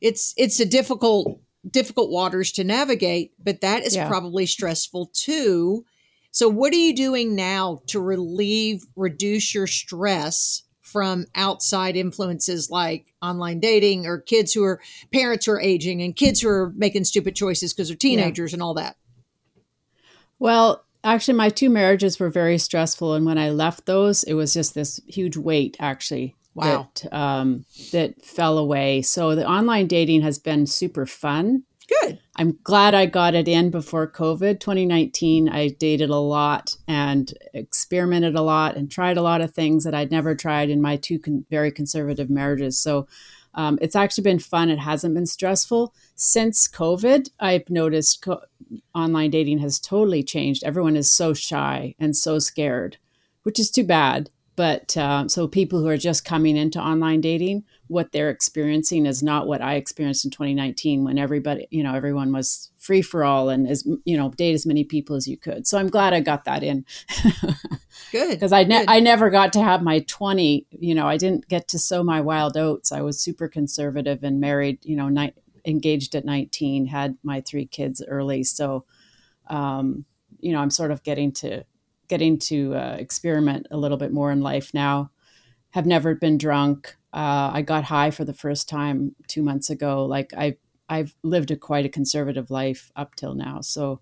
it's 0.00 0.34
it's 0.36 0.60
a 0.60 0.66
difficult 0.66 1.40
difficult 1.70 2.10
waters 2.10 2.52
to 2.52 2.64
navigate, 2.64 3.32
but 3.42 3.60
that 3.60 3.84
is 3.84 3.94
Yeah. 3.94 4.08
probably 4.08 4.46
stressful 4.46 5.10
too. 5.14 5.84
So 6.32 6.48
what 6.48 6.72
are 6.72 6.76
you 6.76 6.94
doing 6.94 7.34
now 7.34 7.80
to 7.88 8.00
relieve 8.00 8.86
reduce 8.96 9.54
your 9.54 9.66
stress 9.66 10.62
from 10.90 11.26
outside 11.34 11.96
influences 11.96 12.70
like 12.70 13.14
online 13.22 13.60
dating 13.60 14.06
or 14.06 14.18
kids 14.20 14.52
who 14.52 14.64
are 14.64 14.80
parents 15.12 15.46
who 15.46 15.52
are 15.52 15.60
aging 15.60 16.02
and 16.02 16.16
kids 16.16 16.40
who 16.40 16.48
are 16.48 16.72
making 16.76 17.04
stupid 17.04 17.36
choices 17.36 17.72
because 17.72 17.88
they're 17.88 17.96
teenagers 17.96 18.52
and 18.52 18.62
all 18.62 18.74
that? 18.74 18.96
Well, 20.38 20.84
actually, 21.04 21.34
my 21.34 21.50
two 21.50 21.70
marriages 21.70 22.18
were 22.18 22.30
very 22.30 22.58
stressful, 22.58 23.14
and 23.14 23.26
when 23.26 23.38
I 23.38 23.50
left 23.50 23.86
those, 23.86 24.22
it 24.24 24.34
was 24.34 24.54
just 24.54 24.74
this 24.74 25.00
huge 25.06 25.36
weight. 25.36 25.76
Actually, 25.78 26.34
Wow. 26.54 26.88
that 26.94 27.14
um, 27.14 27.64
that 27.92 28.22
fell 28.24 28.58
away. 28.58 29.02
So 29.02 29.34
the 29.34 29.46
online 29.46 29.86
dating 29.86 30.22
has 30.22 30.38
been 30.38 30.66
super 30.66 31.06
fun. 31.06 31.64
Good. 32.02 32.20
I'm 32.40 32.58
glad 32.64 32.94
I 32.94 33.04
got 33.04 33.34
it 33.34 33.48
in 33.48 33.68
before 33.68 34.10
COVID. 34.10 34.60
2019, 34.60 35.50
I 35.50 35.68
dated 35.68 36.08
a 36.08 36.16
lot 36.16 36.74
and 36.88 37.30
experimented 37.52 38.34
a 38.34 38.40
lot 38.40 38.76
and 38.76 38.90
tried 38.90 39.18
a 39.18 39.22
lot 39.22 39.42
of 39.42 39.52
things 39.52 39.84
that 39.84 39.94
I'd 39.94 40.10
never 40.10 40.34
tried 40.34 40.70
in 40.70 40.80
my 40.80 40.96
two 40.96 41.18
con- 41.18 41.44
very 41.50 41.70
conservative 41.70 42.30
marriages. 42.30 42.78
So 42.78 43.06
um, 43.52 43.78
it's 43.82 43.94
actually 43.94 44.24
been 44.24 44.38
fun. 44.38 44.70
It 44.70 44.78
hasn't 44.78 45.12
been 45.12 45.26
stressful. 45.26 45.92
Since 46.14 46.66
COVID, 46.66 47.28
I've 47.38 47.68
noticed 47.68 48.22
co- 48.22 48.40
online 48.94 49.32
dating 49.32 49.58
has 49.58 49.78
totally 49.78 50.22
changed. 50.22 50.64
Everyone 50.64 50.96
is 50.96 51.12
so 51.12 51.34
shy 51.34 51.94
and 51.98 52.16
so 52.16 52.38
scared, 52.38 52.96
which 53.42 53.60
is 53.60 53.70
too 53.70 53.84
bad. 53.84 54.30
But 54.60 54.94
um, 54.98 55.30
so 55.30 55.48
people 55.48 55.80
who 55.80 55.88
are 55.88 55.96
just 55.96 56.22
coming 56.22 56.54
into 56.54 56.78
online 56.78 57.22
dating, 57.22 57.64
what 57.86 58.12
they're 58.12 58.28
experiencing 58.28 59.06
is 59.06 59.22
not 59.22 59.46
what 59.46 59.62
I 59.62 59.76
experienced 59.76 60.26
in 60.26 60.30
2019 60.30 61.02
when 61.02 61.16
everybody, 61.16 61.66
you 61.70 61.82
know, 61.82 61.94
everyone 61.94 62.30
was 62.30 62.70
free 62.76 63.00
for 63.00 63.24
all 63.24 63.48
and 63.48 63.66
as 63.66 63.88
you 64.04 64.18
know, 64.18 64.28
date 64.28 64.52
as 64.52 64.66
many 64.66 64.84
people 64.84 65.16
as 65.16 65.26
you 65.26 65.38
could. 65.38 65.66
So 65.66 65.78
I'm 65.78 65.88
glad 65.88 66.12
I 66.12 66.20
got 66.20 66.44
that 66.44 66.62
in 66.62 66.84
Good. 68.12 68.32
because 68.32 68.52
I 68.52 68.64
ne- 68.64 68.80
Good. 68.80 68.90
I 68.90 69.00
never 69.00 69.30
got 69.30 69.54
to 69.54 69.62
have 69.62 69.82
my 69.82 70.00
20. 70.00 70.66
You 70.72 70.94
know, 70.94 71.06
I 71.06 71.16
didn't 71.16 71.48
get 71.48 71.66
to 71.68 71.78
sow 71.78 72.02
my 72.02 72.20
wild 72.20 72.58
oats. 72.58 72.92
I 72.92 73.00
was 73.00 73.18
super 73.18 73.48
conservative 73.48 74.22
and 74.22 74.42
married. 74.42 74.80
You 74.82 74.96
know, 74.96 75.08
ni- 75.08 75.32
engaged 75.64 76.14
at 76.14 76.26
19, 76.26 76.84
had 76.84 77.16
my 77.22 77.40
three 77.40 77.64
kids 77.64 78.04
early. 78.06 78.44
So, 78.44 78.84
um, 79.46 80.04
you 80.38 80.52
know, 80.52 80.60
I'm 80.60 80.68
sort 80.68 80.90
of 80.90 81.02
getting 81.02 81.32
to 81.32 81.64
getting 82.10 82.38
to 82.38 82.74
uh, 82.74 82.96
experiment 82.98 83.66
a 83.70 83.76
little 83.78 83.96
bit 83.96 84.12
more 84.12 84.30
in 84.30 84.42
life 84.42 84.74
now. 84.74 85.10
Have 85.70 85.86
never 85.86 86.14
been 86.14 86.36
drunk. 86.36 86.96
Uh, 87.14 87.50
I 87.54 87.62
got 87.62 87.84
high 87.84 88.10
for 88.10 88.24
the 88.24 88.34
first 88.34 88.68
time 88.68 89.14
two 89.28 89.42
months 89.42 89.70
ago. 89.70 90.04
Like 90.04 90.34
I, 90.36 90.56
I've 90.88 91.14
lived 91.22 91.52
a 91.52 91.56
quite 91.56 91.86
a 91.86 91.88
conservative 91.88 92.50
life 92.50 92.90
up 92.96 93.14
till 93.14 93.34
now. 93.34 93.60
So, 93.60 94.00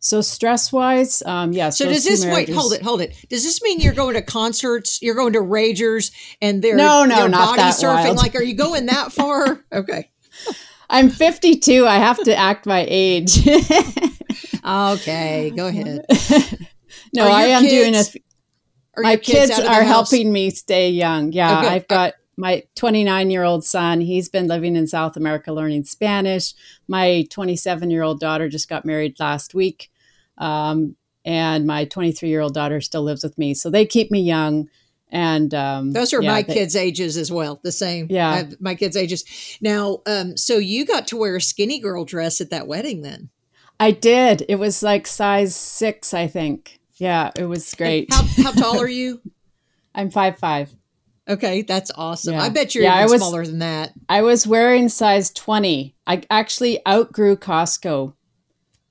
so 0.00 0.20
stress 0.20 0.72
wise, 0.72 1.22
um, 1.24 1.52
yeah. 1.52 1.70
So 1.70 1.86
does 1.86 2.04
this 2.04 2.26
wait? 2.26 2.48
Hold 2.48 2.72
it, 2.72 2.82
hold 2.82 3.00
it. 3.00 3.16
Does 3.30 3.44
this 3.44 3.62
mean 3.62 3.80
you're 3.80 3.94
going 3.94 4.14
to 4.14 4.22
concerts? 4.22 5.00
You're 5.00 5.14
going 5.14 5.32
to 5.32 5.40
ragers, 5.40 6.12
and 6.42 6.60
they're 6.62 6.76
no, 6.76 7.04
no, 7.04 7.16
they're 7.16 7.28
not 7.28 7.56
body 7.56 7.62
that 7.62 7.74
surfing? 7.74 8.04
wild. 8.04 8.16
Like, 8.16 8.34
are 8.34 8.42
you 8.42 8.54
going 8.54 8.86
that 8.86 9.12
far? 9.12 9.64
okay. 9.72 10.10
I'm 10.90 11.08
52. 11.08 11.86
I 11.86 11.96
have 11.96 12.22
to 12.24 12.36
act 12.36 12.66
my 12.66 12.84
age. 12.88 13.38
Okay, 14.66 15.52
go 15.54 15.68
ahead. 15.68 16.04
no, 17.14 17.26
I 17.26 17.44
am 17.44 17.62
doing 17.62 17.94
a. 17.94 18.04
Are 18.96 19.02
My 19.02 19.16
kids, 19.16 19.54
the 19.54 19.70
are 19.70 19.82
helping 19.82 20.32
me 20.32 20.48
stay 20.50 20.90
young. 20.90 21.32
Yeah, 21.32 21.60
good. 21.60 21.70
I've 21.72 21.88
got 21.88 22.14
my 22.38 22.62
29 22.76 23.30
year 23.30 23.42
old 23.42 23.64
son. 23.64 24.00
He's 24.00 24.28
been 24.28 24.46
living 24.46 24.74
in 24.76 24.86
South 24.86 25.16
America 25.16 25.52
learning 25.52 25.84
Spanish. 25.84 26.54
My 26.88 27.26
27 27.30 27.90
year 27.90 28.02
old 28.02 28.20
daughter 28.20 28.48
just 28.48 28.68
got 28.68 28.84
married 28.84 29.18
last 29.20 29.54
week. 29.54 29.90
Um, 30.38 30.96
and 31.24 31.66
my 31.66 31.84
23 31.84 32.28
year 32.28 32.40
old 32.40 32.54
daughter 32.54 32.80
still 32.80 33.02
lives 33.02 33.22
with 33.22 33.36
me. 33.36 33.52
So 33.54 33.68
they 33.68 33.84
keep 33.84 34.10
me 34.10 34.20
young. 34.20 34.68
And 35.10 35.52
um, 35.54 35.92
Those 35.92 36.12
are 36.12 36.22
yeah, 36.22 36.30
my 36.30 36.42
they- 36.42 36.54
kids' 36.54 36.76
ages 36.76 37.16
as 37.16 37.30
well. 37.30 37.60
The 37.62 37.72
same. 37.72 38.06
Yeah. 38.10 38.44
My 38.60 38.74
kids' 38.74 38.96
ages. 38.96 39.24
Now, 39.60 40.02
um, 40.06 40.36
so 40.36 40.56
you 40.58 40.84
got 40.84 41.06
to 41.08 41.16
wear 41.16 41.36
a 41.36 41.40
skinny 41.40 41.78
girl 41.80 42.04
dress 42.04 42.40
at 42.40 42.50
that 42.50 42.66
wedding 42.66 43.02
then? 43.02 43.30
I 43.78 43.90
did. 43.90 44.44
It 44.48 44.56
was 44.56 44.82
like 44.82 45.06
size 45.06 45.54
six, 45.54 46.14
I 46.14 46.26
think. 46.26 46.80
Yeah, 46.96 47.30
it 47.36 47.44
was 47.44 47.72
great. 47.74 48.12
How, 48.12 48.22
how 48.42 48.52
tall 48.52 48.80
are 48.80 48.88
you? 48.88 49.20
I'm 49.94 50.10
five 50.10 50.38
five. 50.38 50.74
Okay, 51.28 51.62
that's 51.62 51.90
awesome. 51.96 52.34
Yeah. 52.34 52.42
I 52.42 52.48
bet 52.50 52.74
you're 52.74 52.84
Yeah, 52.84 52.94
I 52.94 53.00
even 53.00 53.10
was- 53.12 53.20
smaller 53.20 53.44
than 53.44 53.58
that. 53.58 53.92
I 54.08 54.22
was 54.22 54.46
wearing 54.46 54.88
size 54.88 55.30
20. 55.32 55.96
I 56.06 56.22
actually 56.30 56.86
outgrew 56.86 57.36
Costco. 57.36 58.14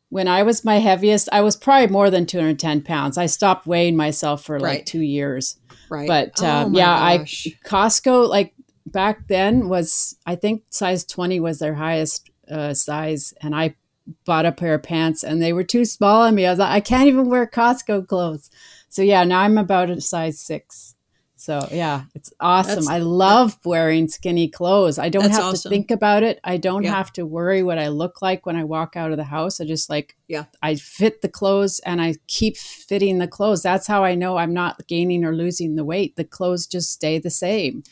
When 0.10 0.28
I 0.28 0.44
was 0.44 0.64
my 0.66 0.76
heaviest, 0.80 1.30
I 1.32 1.42
was 1.42 1.56
probably 1.56 1.88
more 1.88 2.10
than 2.10 2.26
210 2.26 2.82
pounds. 2.82 3.18
I 3.18 3.26
stopped 3.26 3.66
weighing 3.66 3.96
myself 3.96 4.44
for 4.44 4.60
like 4.60 4.70
Right. 4.70 4.86
two 4.86 5.02
years. 5.02 5.58
Right. 5.90 6.08
But 6.08 6.34
Oh 6.42 6.46
um, 6.48 6.72
my 6.74 6.80
yeah, 6.80 7.18
gosh. 7.18 7.48
I 7.48 7.68
Costco 7.68 8.28
like 8.30 8.54
back 8.86 9.28
then 9.28 9.70
was 9.70 10.16
I 10.26 10.36
think 10.36 10.64
size 10.70 11.06
20 11.06 11.40
was 11.40 11.60
their 11.60 11.76
highest 11.76 12.30
uh, 12.52 12.74
size, 12.74 13.34
and 13.42 13.56
I 13.56 13.76
bought 14.26 14.46
a 14.46 14.52
pair 14.52 14.76
of 14.76 14.84
pants 14.84 15.24
and 15.24 15.42
they 15.42 15.54
were 15.54 15.64
too 15.64 15.86
small 15.86 16.22
on 16.24 16.36
me. 16.36 16.46
I 16.46 16.52
was 16.52 16.60
like, 16.60 16.72
I 16.72 16.80
can't 16.80 17.08
even 17.08 17.30
wear 17.30 17.48
Costco 17.48 18.08
clothes. 18.08 18.50
So 18.90 19.02
yeah, 19.02 19.24
now 19.24 19.40
I'm 19.42 19.58
about 19.58 19.90
a 19.90 20.00
size 20.02 20.40
six. 20.40 20.94
So 21.38 21.68
yeah, 21.72 22.04
it's 22.16 22.32
awesome. 22.40 22.70
That's- 22.86 22.88
I 22.88 23.00
love 23.00 23.58
wearing 23.66 24.08
skinny 24.08 24.48
clothes. 24.48 24.98
I 24.98 25.10
don't 25.10 25.30
have 25.30 25.44
awesome. 25.44 25.70
to 25.70 25.76
think 25.76 25.92
about 25.92 26.24
it. 26.24 26.40
I 26.44 26.58
don't 26.58 26.84
Yeah. 26.84 26.96
have 26.96 27.12
to 27.14 27.26
worry 27.26 27.62
what 27.62 27.78
I 27.78 27.90
look 27.90 28.22
like 28.22 28.46
when 28.48 28.56
I 28.56 28.64
walk 28.64 28.96
out 28.96 29.12
of 29.12 29.18
the 29.18 29.26
house. 29.26 29.60
I 29.62 29.66
just 29.66 29.88
like 29.90 30.16
Yeah. 30.28 30.46
I 30.64 30.76
fit 30.76 31.22
the 31.22 31.30
clothes 31.30 31.80
and 31.86 32.02
I 32.02 32.16
keep 32.28 32.58
fitting 32.58 33.20
the 33.20 33.28
clothes. 33.28 33.62
That's 33.62 33.86
how 33.86 34.04
I 34.04 34.16
know 34.16 34.38
I'm 34.38 34.54
not 34.54 34.88
gaining 34.88 35.24
or 35.24 35.36
losing 35.36 35.76
the 35.76 35.84
weight. 35.86 36.16
The 36.16 36.24
clothes 36.24 36.66
just 36.66 36.92
stay 36.92 37.20
the 37.20 37.30
same. 37.30 37.84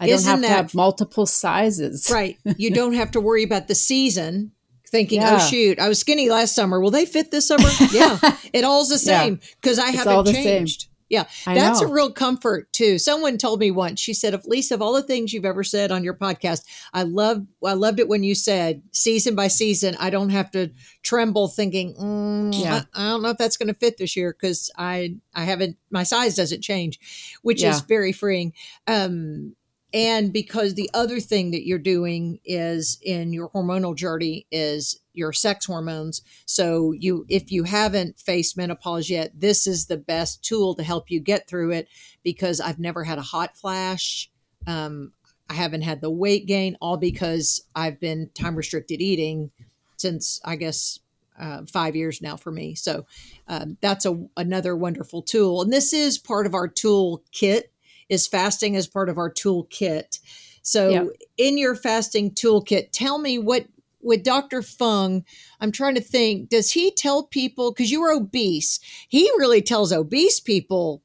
I 0.00 0.08
Isn't 0.08 0.24
don't 0.26 0.30
have 0.32 0.40
that- 0.42 0.48
to 0.48 0.54
have 0.64 0.74
multiple 0.74 1.26
sizes. 1.26 2.08
Right. 2.10 2.38
You 2.56 2.70
don't 2.74 2.94
have 2.94 3.10
to 3.12 3.20
worry 3.20 3.44
about 3.44 3.68
the 3.68 3.74
season 3.76 4.50
thinking, 4.90 5.20
Yeah. 5.20 5.38
oh, 5.40 5.46
shoot, 5.46 5.78
I 5.78 5.88
was 5.88 5.98
skinny 5.98 6.28
last 6.30 6.54
summer. 6.54 6.80
Will 6.80 6.90
they 6.90 7.06
fit 7.06 7.30
this 7.30 7.46
summer? 7.48 7.68
yeah. 7.92 8.18
It 8.52 8.64
all's 8.64 8.88
the 8.88 8.98
same 8.98 9.40
because 9.60 9.78
I 9.78 9.90
haven't 9.90 10.12
all 10.12 10.22
the 10.22 10.32
same. 10.32 10.44
changed. 10.44 10.86
Yeah. 11.08 11.26
I 11.46 11.54
That's 11.54 11.80
a 11.82 11.86
real 11.86 12.10
comfort 12.10 12.72
too. 12.72 12.98
Someone 12.98 13.38
told 13.38 13.60
me 13.60 13.70
once, 13.70 14.00
she 14.00 14.12
said, 14.12 14.34
of 14.34 14.44
Lisa, 14.44 14.74
of 14.74 14.82
all 14.82 14.92
the 14.92 15.04
things 15.04 15.32
you've 15.32 15.44
ever 15.44 15.62
said 15.62 15.92
on 15.92 16.02
your 16.02 16.14
podcast, 16.14 16.64
I 16.92 17.04
love, 17.04 17.46
I 17.64 17.74
loved 17.74 18.00
it 18.00 18.08
when 18.08 18.24
you 18.24 18.34
said 18.34 18.82
season 18.90 19.36
by 19.36 19.46
season, 19.46 19.94
I 20.00 20.10
don't 20.10 20.30
have 20.30 20.50
to 20.52 20.70
tremble 21.04 21.46
thinking, 21.46 21.94
mm, 21.94 22.60
Yeah. 22.60 22.82
I, 22.92 23.04
I 23.06 23.08
don't 23.10 23.22
know 23.22 23.30
if 23.30 23.38
that's 23.38 23.56
going 23.56 23.68
to 23.68 23.74
fit 23.78 23.98
this 23.98 24.16
year 24.16 24.32
because 24.32 24.68
I, 24.76 25.14
I 25.32 25.44
haven't, 25.44 25.76
my 25.90 26.02
size 26.02 26.34
doesn't 26.34 26.62
change, 26.62 26.98
which 27.42 27.62
Yeah. 27.62 27.70
is 27.70 27.82
very 27.82 28.10
freeing. 28.12 28.52
Um, 28.88 29.54
and 29.96 30.30
because 30.30 30.74
the 30.74 30.90
other 30.92 31.20
thing 31.20 31.52
that 31.52 31.66
you're 31.66 31.78
doing 31.78 32.38
is 32.44 32.98
in 33.00 33.32
your 33.32 33.48
hormonal 33.48 33.96
journey 33.96 34.46
is 34.50 35.00
your 35.14 35.32
sex 35.32 35.64
hormones. 35.64 36.20
So 36.44 36.92
you 36.92 37.24
if 37.30 37.50
you 37.50 37.64
haven't 37.64 38.20
faced 38.20 38.58
menopause 38.58 39.08
yet 39.08 39.32
this 39.34 39.66
is 39.66 39.86
the 39.86 39.96
best 39.96 40.44
tool 40.44 40.74
to 40.74 40.82
help 40.82 41.10
you 41.10 41.18
get 41.18 41.48
through 41.48 41.72
it 41.72 41.88
because 42.22 42.60
i've 42.60 42.78
never 42.78 43.04
had 43.04 43.16
a 43.16 43.22
hot 43.22 43.56
flash. 43.56 44.30
Um, 44.66 45.14
i 45.48 45.54
haven't 45.54 45.82
had 45.82 46.02
the 46.02 46.10
weight 46.10 46.46
gain 46.46 46.76
all 46.82 46.98
because 46.98 47.62
i've 47.74 47.98
been 47.98 48.28
time 48.34 48.54
restricted 48.54 49.00
eating 49.00 49.50
since 49.96 50.40
i 50.44 50.56
guess 50.56 50.98
uh, 51.38 51.62
five 51.70 51.94
years 51.94 52.22
now 52.22 52.34
for 52.34 52.50
me. 52.50 52.74
So 52.74 53.04
um, 53.46 53.76
that's 53.82 54.06
a 54.06 54.18
another 54.38 54.74
wonderful 54.74 55.20
tool. 55.20 55.60
And 55.60 55.70
this 55.70 55.92
is 55.92 56.16
part 56.16 56.46
of 56.46 56.54
our 56.54 56.66
tool 56.66 57.22
kit 57.30 57.70
is 58.08 58.26
fasting 58.26 58.76
as 58.76 58.86
part 58.86 59.08
of 59.08 59.18
our 59.18 59.30
toolkit. 59.32 60.20
So, 60.62 60.90
Yeah. 60.90 61.04
in 61.36 61.58
your 61.58 61.74
fasting 61.74 62.30
toolkit, 62.32 62.90
tell 62.92 63.18
me 63.18 63.38
what 63.38 63.66
with 64.02 64.22
Dr. 64.22 64.62
Fung, 64.62 65.24
I'm 65.60 65.72
trying 65.72 65.96
to 65.96 66.00
think, 66.00 66.48
does 66.48 66.72
he 66.72 66.92
tell 66.92 67.24
people 67.24 67.72
because 67.72 67.90
you 67.90 68.00
were 68.00 68.12
obese? 68.12 68.78
He 69.08 69.24
really 69.36 69.60
tells 69.60 69.92
obese 69.92 70.38
people 70.38 71.02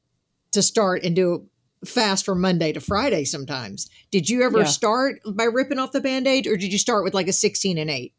to 0.52 0.62
start 0.62 1.02
and 1.02 1.16
do 1.16 1.48
a 1.82 1.86
fast 1.86 2.24
from 2.24 2.40
Monday 2.40 2.72
to 2.72 2.80
Friday 2.80 3.24
sometimes. 3.24 3.88
Did 4.12 4.30
you 4.30 4.42
ever 4.42 4.60
Yeah. 4.60 4.64
start 4.66 5.20
by 5.26 5.44
ripping 5.44 5.80
off 5.80 5.90
the 5.90 6.00
band-aid 6.00 6.46
or 6.46 6.56
did 6.56 6.72
you 6.72 6.78
start 6.78 7.02
with 7.02 7.12
like 7.14 7.26
a 7.26 7.32
16 7.32 7.76
and 7.76 7.90
8? 7.90 8.12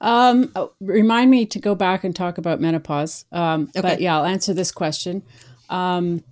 Um, 0.00 0.52
oh, 0.54 0.72
remind 0.80 1.30
me 1.30 1.44
to 1.46 1.58
go 1.58 1.74
back 1.74 2.04
and 2.04 2.14
talk 2.14 2.38
about 2.38 2.60
menopause. 2.60 3.24
Um, 3.32 3.70
But 3.74 4.00
yeah, 4.00 4.16
I'll 4.18 4.24
answer 4.26 4.54
this 4.54 4.70
question. 4.70 5.22
Um, 5.68 6.22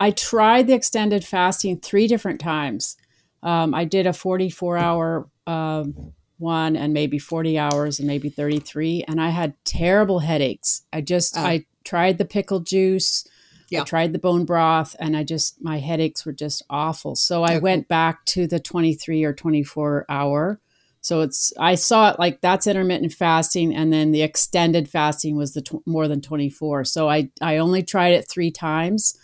I 0.00 0.10
tried 0.10 0.66
the 0.66 0.72
extended 0.72 1.24
fasting 1.24 1.78
three 1.78 2.06
different 2.06 2.40
times. 2.40 2.96
Um, 3.42 3.74
I 3.74 3.84
did 3.84 4.06
a 4.06 4.12
44 4.12 4.78
hour 4.78 5.28
um, 5.46 6.12
one 6.38 6.74
and 6.76 6.92
maybe 6.94 7.18
40 7.18 7.58
hours 7.58 7.98
and 7.98 8.08
maybe 8.08 8.30
33, 8.30 9.04
and 9.06 9.20
I 9.20 9.28
had 9.28 9.54
terrible 9.64 10.20
headaches. 10.20 10.82
I 10.92 11.02
just, 11.02 11.36
Oh. 11.36 11.42
I 11.42 11.66
tried 11.84 12.18
the 12.18 12.24
pickle 12.24 12.60
juice. 12.60 13.26
Yeah. 13.68 13.82
I 13.82 13.84
tried 13.84 14.12
the 14.12 14.18
bone 14.18 14.44
broth 14.44 14.96
and 14.98 15.16
I 15.16 15.22
just, 15.22 15.62
my 15.62 15.78
headaches 15.78 16.24
were 16.26 16.32
just 16.32 16.62
awful. 16.70 17.14
So 17.14 17.42
I 17.44 17.52
Okay. 17.52 17.60
went 17.60 17.88
back 17.88 18.24
to 18.26 18.46
the 18.46 18.58
23 18.58 19.22
or 19.24 19.32
24 19.32 20.06
hour. 20.08 20.60
So 21.02 21.20
it's 21.22 21.52
I 21.58 21.76
saw 21.76 22.10
it 22.10 22.18
like 22.18 22.42
that's 22.42 22.66
intermittent 22.66 23.14
fasting, 23.14 23.74
and 23.74 23.90
then 23.90 24.10
the 24.12 24.20
extended 24.20 24.86
fasting 24.86 25.34
was 25.34 25.54
the 25.54 25.62
tw- 25.62 25.86
more 25.86 26.06
than 26.08 26.20
twenty 26.20 26.50
four. 26.50 26.84
So 26.84 27.08
I 27.08 27.30
I 27.40 27.56
only 27.56 27.82
tried 27.82 28.12
it 28.12 28.28
three 28.28 28.50
times, 28.50 29.16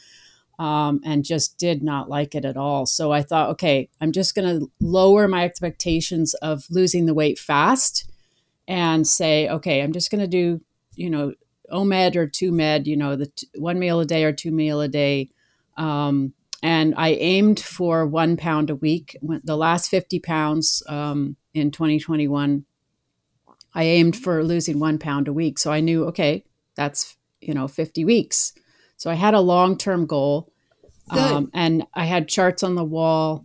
um, 0.58 1.00
and 1.04 1.24
just 1.24 1.58
did 1.58 1.82
not 1.82 2.08
like 2.08 2.34
it 2.34 2.44
at 2.44 2.56
all. 2.56 2.86
So 2.86 3.12
I 3.12 3.22
thought, 3.22 3.50
okay, 3.50 3.88
I'm 4.00 4.12
just 4.12 4.34
going 4.34 4.60
to 4.60 4.70
lower 4.80 5.28
my 5.28 5.44
expectations 5.44 6.34
of 6.34 6.64
losing 6.70 7.06
the 7.06 7.14
weight 7.14 7.38
fast, 7.38 8.10
and 8.68 9.06
say, 9.06 9.48
okay, 9.48 9.80
I'm 9.82 9.92
just 9.92 10.10
going 10.10 10.22
to 10.22 10.26
do 10.26 10.60
you 10.94 11.10
know 11.10 11.34
OMAD 11.70 12.16
or 12.16 12.26
two 12.26 12.52
med, 12.52 12.86
you 12.86 12.96
know 12.96 13.16
the 13.16 13.26
t- 13.26 13.48
one 13.56 13.78
meal 13.78 14.00
a 14.00 14.06
day 14.06 14.24
or 14.24 14.32
two 14.32 14.50
meal 14.50 14.80
a 14.80 14.88
day. 14.88 15.30
Um, 15.76 16.32
and 16.62 16.94
I 16.96 17.10
aimed 17.10 17.60
for 17.60 18.06
one 18.06 18.36
pound 18.36 18.70
a 18.70 18.74
week. 18.74 19.16
The 19.22 19.56
last 19.56 19.88
50 19.90 20.20
pounds 20.20 20.82
um, 20.88 21.36
in 21.54 21.70
2021, 21.70 22.64
I 23.74 23.82
aimed 23.84 24.16
for 24.16 24.42
losing 24.42 24.78
one 24.78 24.98
pound 24.98 25.28
a 25.28 25.32
week. 25.32 25.58
So 25.58 25.70
I 25.70 25.80
knew, 25.80 26.06
okay, 26.06 26.44
that's, 26.74 27.16
you 27.40 27.52
know, 27.52 27.68
50 27.68 28.04
weeks. 28.04 28.52
So 28.96 29.10
I 29.10 29.14
had 29.14 29.34
a 29.34 29.40
long 29.40 29.76
term 29.76 30.06
goal. 30.06 30.52
Um, 31.08 31.50
and 31.54 31.86
I 31.94 32.04
had 32.04 32.28
charts 32.28 32.62
on 32.62 32.74
the 32.74 32.84
wall. 32.84 33.44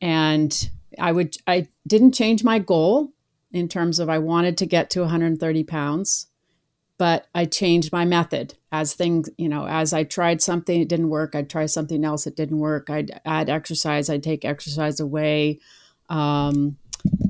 And 0.00 0.70
I 0.98 1.12
would, 1.12 1.36
I 1.46 1.68
didn't 1.86 2.12
change 2.12 2.42
my 2.42 2.58
goal 2.58 3.12
in 3.52 3.68
terms 3.68 4.00
of 4.00 4.08
I 4.08 4.18
wanted 4.18 4.58
to 4.58 4.66
get 4.66 4.90
to 4.90 5.00
130 5.00 5.64
pounds 5.64 6.26
but 6.98 7.26
I 7.34 7.44
changed 7.44 7.92
my 7.92 8.04
method 8.04 8.54
as 8.72 8.94
things, 8.94 9.28
you 9.36 9.48
know, 9.48 9.66
as 9.66 9.92
I 9.92 10.04
tried 10.04 10.40
something, 10.40 10.80
it 10.80 10.88
didn't 10.88 11.10
work. 11.10 11.34
I'd 11.34 11.50
try 11.50 11.66
something 11.66 12.04
else, 12.04 12.26
it 12.26 12.36
didn't 12.36 12.58
work. 12.58 12.88
I'd 12.88 13.20
add 13.24 13.50
exercise, 13.50 14.08
I'd 14.08 14.22
take 14.22 14.44
exercise 14.44 14.98
away. 14.98 15.60
Um, 16.08 16.78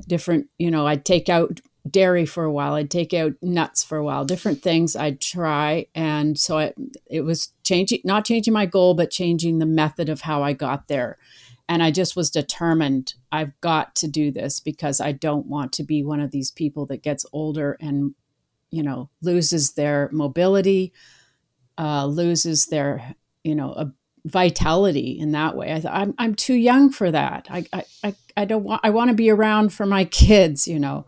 different, 0.07 0.47
you 0.57 0.71
know, 0.71 0.87
I'd 0.87 1.05
take 1.05 1.27
out 1.29 1.59
dairy 1.91 2.25
for 2.25 2.43
a 2.43 2.51
while, 2.51 2.73
I'd 2.73 2.91
take 2.91 3.13
out 3.13 3.33
nuts 3.41 3.83
for 3.83 3.97
a 3.97 4.03
while, 4.03 4.25
different 4.25 4.61
things 4.61 4.95
I'd 4.95 5.21
try. 5.21 5.87
And 5.95 6.37
so 6.37 6.59
I, 6.59 6.73
it 7.05 7.21
was 7.21 7.51
changing, 7.63 8.01
not 8.03 8.25
changing 8.25 8.53
my 8.53 8.65
goal, 8.65 8.93
but 8.93 9.11
changing 9.11 9.59
the 9.59 9.65
method 9.65 10.09
of 10.09 10.21
how 10.21 10.43
I 10.43 10.53
got 10.53 10.87
there. 10.87 11.17
And 11.69 11.83
I 11.83 11.91
just 11.91 12.15
was 12.15 12.29
determined 12.29 13.15
I've 13.31 13.59
got 13.61 13.95
to 13.95 14.07
do 14.07 14.31
this 14.31 14.59
because 14.59 15.01
I 15.01 15.11
don't 15.11 15.47
want 15.47 15.73
to 15.73 15.83
be 15.83 16.03
one 16.03 16.21
of 16.21 16.31
these 16.31 16.51
people 16.51 16.85
that 16.87 17.03
gets 17.03 17.25
older 17.33 17.77
and 17.81 18.15
you 18.69 18.83
know 18.83 19.09
loses 19.21 19.73
their 19.73 20.09
mobility 20.11 20.93
uh, 21.77 22.05
loses 22.05 22.67
their, 22.67 23.15
you 23.43 23.55
know, 23.55 23.71
a 23.73 23.91
vitality 24.25 25.17
in 25.19 25.31
that 25.31 25.55
way. 25.55 25.71
I 25.71 25.79
th- 25.79 25.93
I'm 25.93 26.13
I'm 26.17 26.35
too 26.35 26.55
young 26.55 26.89
for 26.89 27.11
that. 27.11 27.47
I 27.49 27.65
I 27.71 27.83
I, 28.03 28.15
I 28.35 28.45
don't 28.45 28.63
want. 28.63 28.81
I 28.83 28.89
want 28.89 29.09
to 29.09 29.15
be 29.15 29.29
around 29.29 29.73
for 29.73 29.85
my 29.85 30.05
kids. 30.05 30.67
You 30.67 30.79
know. 30.79 31.05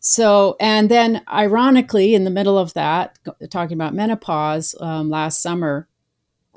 So, 0.00 0.56
and 0.60 0.90
then 0.90 1.22
ironically, 1.32 2.14
in 2.14 2.24
the 2.24 2.30
middle 2.30 2.58
of 2.58 2.74
that, 2.74 3.18
talking 3.50 3.76
about 3.76 3.94
menopause 3.94 4.74
um, 4.80 5.10
last 5.10 5.42
summer, 5.42 5.88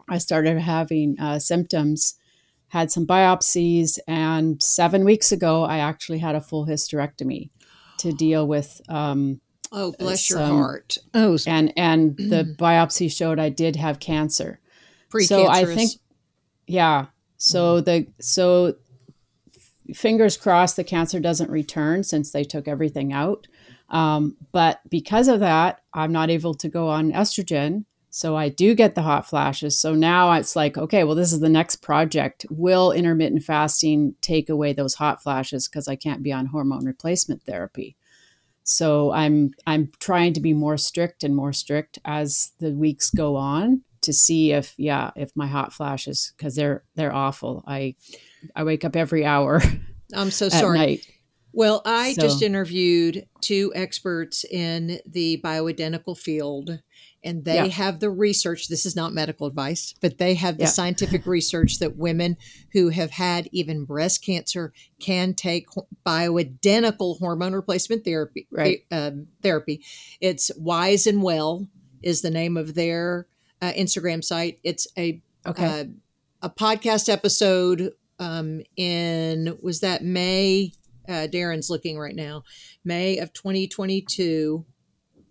I 0.08 0.20
started 0.20 0.60
having 0.60 1.20
uh, 1.20 1.40
symptoms, 1.40 2.16
had 2.68 2.92
some 2.92 3.08
biopsies, 3.08 3.98
and 4.08 4.62
seven 4.62 5.06
weeks 5.06 5.32
ago, 5.32 5.64
I 5.64 5.80
actually 5.80 6.20
had 6.20 6.36
a 6.36 6.42
full 6.42 6.66
hysterectomy 6.66 7.50
to 7.98 8.12
deal 8.12 8.48
with. 8.48 8.82
Um, 8.90 9.42
oh, 9.72 9.94
bless 9.98 10.30
your 10.30 10.40
heart! 10.40 10.98
Oh, 11.14 11.38
and 11.48 11.74
and 11.78 12.18
the 12.18 12.44
biopsy 12.60 13.12
showed 13.12 13.40
I 13.40 13.50
did 13.50 13.76
have 13.76 14.00
cancer. 14.00 14.60
So 15.20 15.48
I 15.48 15.66
think, 15.66 15.92
yeah. 16.68 17.08
So 17.38 17.82
the 17.82 18.08
so 18.20 18.76
fingers 19.94 20.38
crossed 20.38 20.76
the 20.76 20.84
cancer 20.84 21.20
doesn't 21.20 21.50
return 21.50 22.04
since 22.04 22.32
they 22.32 22.44
took 22.44 22.68
everything 22.68 23.14
out. 23.14 23.48
Um, 23.90 24.38
but 24.52 24.80
because 24.90 25.28
of 25.28 25.42
that, 25.42 25.82
I'm 25.94 26.12
not 26.12 26.30
able 26.30 26.54
to 26.56 26.70
go 26.70 26.88
on 26.88 27.12
estrogen. 27.12 27.86
So 28.10 28.36
I 28.36 28.50
do 28.50 28.76
get 28.76 28.96
the 28.96 29.02
hot 29.02 29.28
flashes. 29.28 29.80
So 29.80 29.96
now 29.96 30.32
it's 30.34 30.56
like, 30.56 30.78
okay, 30.78 31.04
well, 31.04 31.16
this 31.16 31.32
is 31.32 31.40
the 31.40 31.50
next 31.50 31.78
project. 31.78 32.46
Will 32.50 32.92
intermittent 32.92 33.44
fasting 33.44 34.16
take 34.22 34.50
away 34.50 34.74
those 34.74 34.96
hot 34.96 35.24
flashes 35.24 35.68
because 35.68 35.88
I 35.88 35.96
can't 35.96 36.24
be 36.24 36.34
on 36.34 36.48
hormone 36.48 36.86
replacement 36.86 37.44
therapy? 37.44 37.96
So 38.64 39.12
I'm 39.12 39.52
I'm 39.66 39.92
trying 40.00 40.34
to 40.34 40.42
be 40.42 40.54
more 40.54 40.78
strict 40.78 41.24
and 41.24 41.36
more 41.36 41.54
strict 41.54 42.00
as 42.06 42.52
the 42.60 42.72
weeks 42.72 43.10
go 43.10 43.36
on 43.36 43.82
to 44.02 44.14
see 44.14 44.52
if 44.52 44.74
yeah 44.78 45.12
if 45.16 45.32
my 45.36 45.48
hot 45.48 45.74
flashes 45.74 46.34
because 46.38 46.56
they're 46.56 46.84
they're 46.96 47.14
awful. 47.14 47.64
I 47.66 47.96
I 48.56 48.64
wake 48.64 48.86
up 48.86 48.96
every 48.96 49.26
hour. 49.26 49.62
I'm 50.14 50.32
so 50.32 50.50
sorry. 50.50 50.78
Night. 50.78 51.08
Well, 51.54 51.82
I 51.86 52.14
so. 52.14 52.22
just 52.22 52.42
interviewed 52.42 53.26
two 53.42 53.72
experts 53.76 54.46
in 54.46 55.00
the 55.06 55.42
bioidentical 55.44 56.18
field, 56.18 56.80
and 57.24 57.44
they 57.44 57.56
yeah. 57.56 57.66
have 57.68 58.00
the 58.00 58.10
research. 58.10 58.68
This 58.68 58.86
is 58.86 58.96
not 58.96 59.14
medical 59.14 59.48
advice, 59.48 59.94
but 60.02 60.18
they 60.18 60.36
have 60.36 60.58
the 60.58 60.64
yeah. 60.64 60.70
scientific 60.70 61.26
research 61.26 61.80
that 61.80 61.98
women 61.98 62.38
who 62.72 62.90
have 62.90 63.12
had 63.12 63.50
even 63.52 63.84
breast 63.84 64.24
cancer 64.24 64.72
can 65.00 65.34
take 65.34 65.68
bioidentical 66.06 67.20
hormone 67.20 67.54
replacement 67.54 68.06
therapy. 68.06 68.48
Right. 68.50 68.82
Um, 68.90 69.28
therapy. 69.42 69.84
It's 70.22 70.52
Wise 70.58 71.06
and 71.06 71.22
Well 71.22 71.68
is 72.02 72.22
the 72.22 72.32
name 72.32 72.56
of 72.56 72.76
their 72.76 73.28
uh, 73.62 73.74
Instagram 73.74 74.24
site. 74.24 74.60
It's 74.64 74.88
a 74.98 75.22
okay. 75.46 75.82
Uh, 75.82 75.84
a 76.44 76.50
podcast 76.50 77.08
episode 77.08 77.94
um, 78.22 78.62
in 78.78 79.58
was 79.62 79.82
that 79.82 80.04
May. 80.04 80.72
Uh, 81.10 81.28
Darren's 81.28 81.70
looking 81.70 81.98
right 81.98 82.16
now, 82.16 82.44
May 82.86 83.18
of 83.18 83.34
2022, 83.34 84.64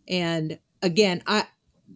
and 0.09 0.59
again, 0.83 1.23
I 1.27 1.47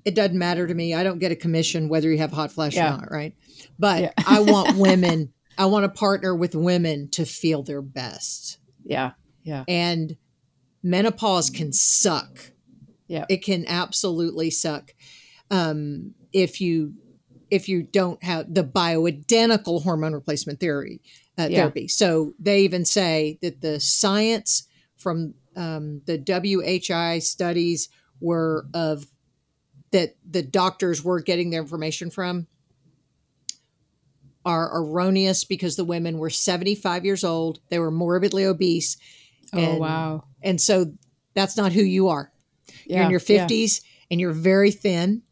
it 0.04 0.14
doesn't 0.14 0.38
matter 0.38 0.66
to 0.66 0.72
me. 0.72 0.94
I 0.94 1.02
don't 1.02 1.18
get 1.18 1.32
a 1.32 1.36
commission 1.36 1.88
whether 1.88 2.10
you 2.10 2.18
have 2.18 2.32
hot 2.32 2.52
flash 2.52 2.76
yeah. 2.76 2.94
or 2.94 2.98
not, 2.98 3.10
right? 3.10 3.34
But 3.78 4.02
yeah. 4.02 4.12
I 4.26 4.40
want 4.40 4.76
women. 4.78 5.32
I 5.58 5.66
want 5.66 5.84
to 5.84 5.88
partner 5.88 6.34
with 6.34 6.54
women 6.54 7.08
to 7.10 7.26
feel 7.26 7.62
their 7.64 7.82
best. 7.82 8.58
Yeah, 8.84 9.12
yeah. 9.42 9.64
And 9.66 10.16
menopause 10.82 11.50
can 11.50 11.72
suck. 11.72 12.52
Yeah, 13.08 13.26
it 13.28 13.44
can 13.44 13.66
absolutely 13.66 14.50
suck. 14.50 14.94
Um, 15.50 16.14
if 16.32 16.60
you 16.60 16.94
if 17.54 17.68
you 17.68 17.84
don't 17.84 18.22
have 18.24 18.52
the 18.52 18.64
bioidentical 18.64 19.84
hormone 19.84 20.12
replacement 20.12 20.58
theory 20.58 21.00
uh, 21.38 21.46
yeah. 21.48 21.60
therapy. 21.60 21.86
So 21.86 22.34
they 22.40 22.62
even 22.62 22.84
say 22.84 23.38
that 23.42 23.60
the 23.60 23.78
science 23.78 24.66
from 24.96 25.34
um, 25.54 26.02
the 26.06 26.18
WHI 26.18 27.20
studies 27.20 27.88
were 28.20 28.66
of 28.74 29.06
that 29.92 30.16
the 30.28 30.42
doctors 30.42 31.04
were 31.04 31.20
getting 31.20 31.50
their 31.50 31.60
information 31.60 32.10
from 32.10 32.48
are 34.44 34.76
erroneous 34.76 35.44
because 35.44 35.76
the 35.76 35.84
women 35.84 36.18
were 36.18 36.30
75 36.30 37.04
years 37.04 37.22
old, 37.22 37.60
they 37.70 37.78
were 37.78 37.92
morbidly 37.92 38.44
obese. 38.44 38.96
Oh, 39.52 39.58
and, 39.58 39.68
oh 39.68 39.78
wow. 39.78 40.24
And 40.42 40.60
so 40.60 40.92
that's 41.34 41.56
not 41.56 41.72
who 41.72 41.82
you 41.82 42.08
are. 42.08 42.32
Yeah, 42.84 42.96
you're 42.96 43.04
in 43.04 43.10
your 43.12 43.20
50s 43.20 43.80
yeah. 43.80 43.90
and 44.10 44.20
you're 44.20 44.32
very 44.32 44.72
thin 44.72 45.22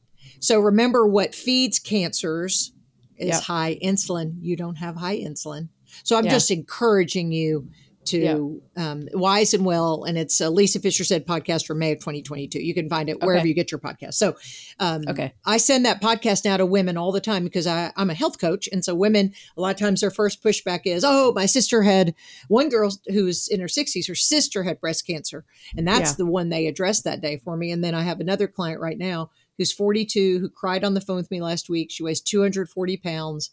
so 0.42 0.58
remember 0.58 1.06
what 1.06 1.36
feeds 1.36 1.78
cancers 1.78 2.72
is 3.16 3.28
yep. 3.28 3.42
high 3.42 3.78
insulin. 3.80 4.34
You 4.40 4.56
don't 4.56 4.74
have 4.74 4.96
high 4.96 5.16
insulin. 5.16 5.68
So 6.02 6.18
I'm 6.18 6.24
yeah. 6.24 6.32
just 6.32 6.50
encouraging 6.50 7.30
you 7.30 7.68
to 8.06 8.60
yeah. 8.76 8.90
um, 8.90 9.06
Wise 9.12 9.54
and 9.54 9.64
Well, 9.64 10.02
and 10.02 10.18
it's 10.18 10.40
a 10.40 10.50
Lisa 10.50 10.80
Fischer 10.80 11.04
said 11.04 11.28
podcast 11.28 11.64
from 11.64 11.78
May 11.78 11.92
of 11.92 12.00
2022. 12.00 12.58
You 12.58 12.74
can 12.74 12.88
find 12.88 13.08
it 13.08 13.20
wherever 13.20 13.42
okay. 13.42 13.48
you 13.48 13.54
get 13.54 13.70
your 13.70 13.78
podcast. 13.78 14.14
So, 14.14 14.34
um, 14.80 15.02
okay, 15.06 15.34
I 15.44 15.58
send 15.58 15.86
that 15.86 16.02
podcast 16.02 16.44
now 16.44 16.56
to 16.56 16.66
women 16.66 16.96
all 16.96 17.12
the 17.12 17.20
time 17.20 17.44
because 17.44 17.68
I, 17.68 17.92
I'm 17.96 18.10
a 18.10 18.14
health 18.14 18.40
coach, 18.40 18.68
and 18.72 18.84
so 18.84 18.96
women 18.96 19.32
a 19.56 19.60
lot 19.60 19.74
of 19.74 19.80
times 19.80 20.00
their 20.00 20.10
first 20.10 20.42
pushback 20.42 20.80
is, 20.84 21.04
"Oh, 21.06 21.32
my 21.36 21.46
sister 21.46 21.82
had 21.82 22.16
one 22.48 22.68
girl 22.68 22.92
who's 23.06 23.46
in 23.46 23.60
her 23.60 23.68
60s. 23.68 24.08
Her 24.08 24.16
sister 24.16 24.64
had 24.64 24.80
breast 24.80 25.06
cancer, 25.06 25.44
and 25.76 25.86
that's 25.86 26.10
yeah. 26.10 26.16
the 26.18 26.26
one 26.26 26.48
they 26.48 26.66
addressed 26.66 27.04
that 27.04 27.20
day 27.20 27.36
for 27.36 27.56
me." 27.56 27.70
And 27.70 27.84
then 27.84 27.94
I 27.94 28.02
have 28.02 28.18
another 28.18 28.48
client 28.48 28.80
right 28.80 28.98
now 28.98 29.30
who's 29.58 29.72
42, 29.72 30.38
who 30.38 30.48
cried 30.48 30.84
on 30.84 30.94
the 30.94 31.00
phone 31.00 31.16
with 31.16 31.30
me 31.30 31.40
last 31.40 31.68
week. 31.68 31.90
She 31.90 32.02
weighs 32.02 32.20
240 32.20 32.96
pounds. 32.98 33.50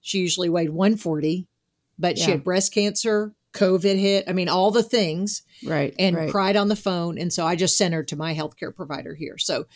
She 0.00 0.18
usually 0.18 0.48
weighed 0.48 0.70
140, 0.70 1.46
but 1.98 2.16
yeah. 2.16 2.24
she 2.24 2.30
had 2.30 2.44
breast 2.44 2.72
cancer, 2.72 3.34
COVID 3.52 3.98
hit. 3.98 4.24
I 4.28 4.32
mean, 4.32 4.48
all 4.48 4.70
the 4.70 4.82
things. 4.82 5.42
Right. 5.64 5.94
And 5.98 6.16
right. 6.16 6.30
cried 6.30 6.56
on 6.56 6.68
the 6.68 6.76
phone. 6.76 7.18
And 7.18 7.32
so 7.32 7.46
I 7.46 7.56
just 7.56 7.76
sent 7.76 7.94
her 7.94 8.04
to 8.04 8.16
my 8.16 8.34
healthcare 8.34 8.74
provider 8.74 9.14
here. 9.14 9.36
So 9.38 9.66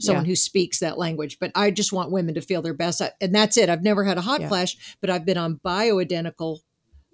someone 0.00 0.24
yeah. 0.24 0.28
who 0.28 0.36
speaks 0.36 0.78
that 0.80 0.98
language. 0.98 1.38
But 1.38 1.52
I 1.54 1.70
just 1.70 1.92
want 1.92 2.10
women 2.10 2.34
to 2.34 2.40
feel 2.40 2.62
their 2.62 2.74
best. 2.74 3.02
And 3.20 3.34
that's 3.34 3.56
it. 3.56 3.68
I've 3.68 3.82
never 3.82 4.04
had 4.04 4.18
a 4.18 4.22
hot 4.22 4.40
yeah. 4.40 4.48
flash, 4.48 4.76
but 5.00 5.10
I've 5.10 5.26
been 5.26 5.38
on 5.38 5.60
bioidentical 5.64 6.60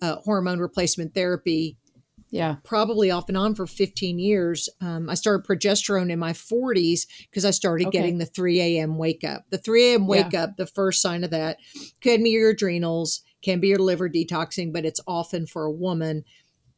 uh, 0.03 0.16
hormone 0.16 0.61
replacement 0.61 1.14
therapy 1.14 1.77
yeah. 2.31 2.57
Probably 2.64 3.11
off 3.11 3.29
and 3.29 3.37
on 3.37 3.55
for 3.55 3.66
15 3.66 4.19
years. 4.19 4.69
Um, 4.81 5.11
I 5.11 5.14
started 5.14 5.47
progesterone 5.47 6.11
in 6.11 6.19
my 6.19 6.33
40s 6.33 7.07
because 7.29 7.45
I 7.45 7.51
started 7.51 7.88
okay. 7.88 7.99
getting 7.99 8.19
the 8.19 8.27
3 8.27 8.61
a.m. 8.61 8.99
wake 8.99 9.25
up. 9.25 9.45
The 9.51 9.59
3 9.59 9.93
a.m. 9.93 10.07
wake 10.07 10.33
yeah. 10.33 10.45
up, 10.45 10.57
the 10.57 10.66
first 10.66 11.03
sign 11.03 11.25
of 11.25 11.31
that 11.31 11.59
could 12.03 12.23
be 12.23 12.31
your 12.31 12.51
adrenals, 12.51 13.23
can 13.43 13.61
be 13.61 13.69
your 13.69 13.79
liver 13.79 14.09
detoxing, 14.09 14.73
but 14.73 14.85
it's 14.85 15.01
often 15.07 15.47
for 15.47 15.64
a 15.64 15.73
woman. 15.73 16.25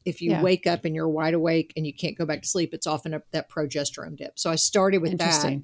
If 0.05 0.21
you 0.21 0.33
yeah. 0.33 0.43
wake 0.43 0.67
up 0.67 0.85
and 0.85 0.95
you're 0.95 1.09
wide 1.09 1.35
awake 1.35 1.73
and 1.77 1.87
you 1.87 1.95
can't 1.95 2.19
go 2.19 2.27
back 2.27 2.43
to 2.43 2.49
sleep, 2.49 2.73
it's 2.73 2.87
often 2.87 3.15
a, 3.15 3.23
that 3.33 3.51
progesterone 3.51 4.17
dip. 4.17 4.39
So 4.39 4.51
I 4.51 4.57
started 4.57 4.99
with 4.99 5.19
that. 5.19 5.61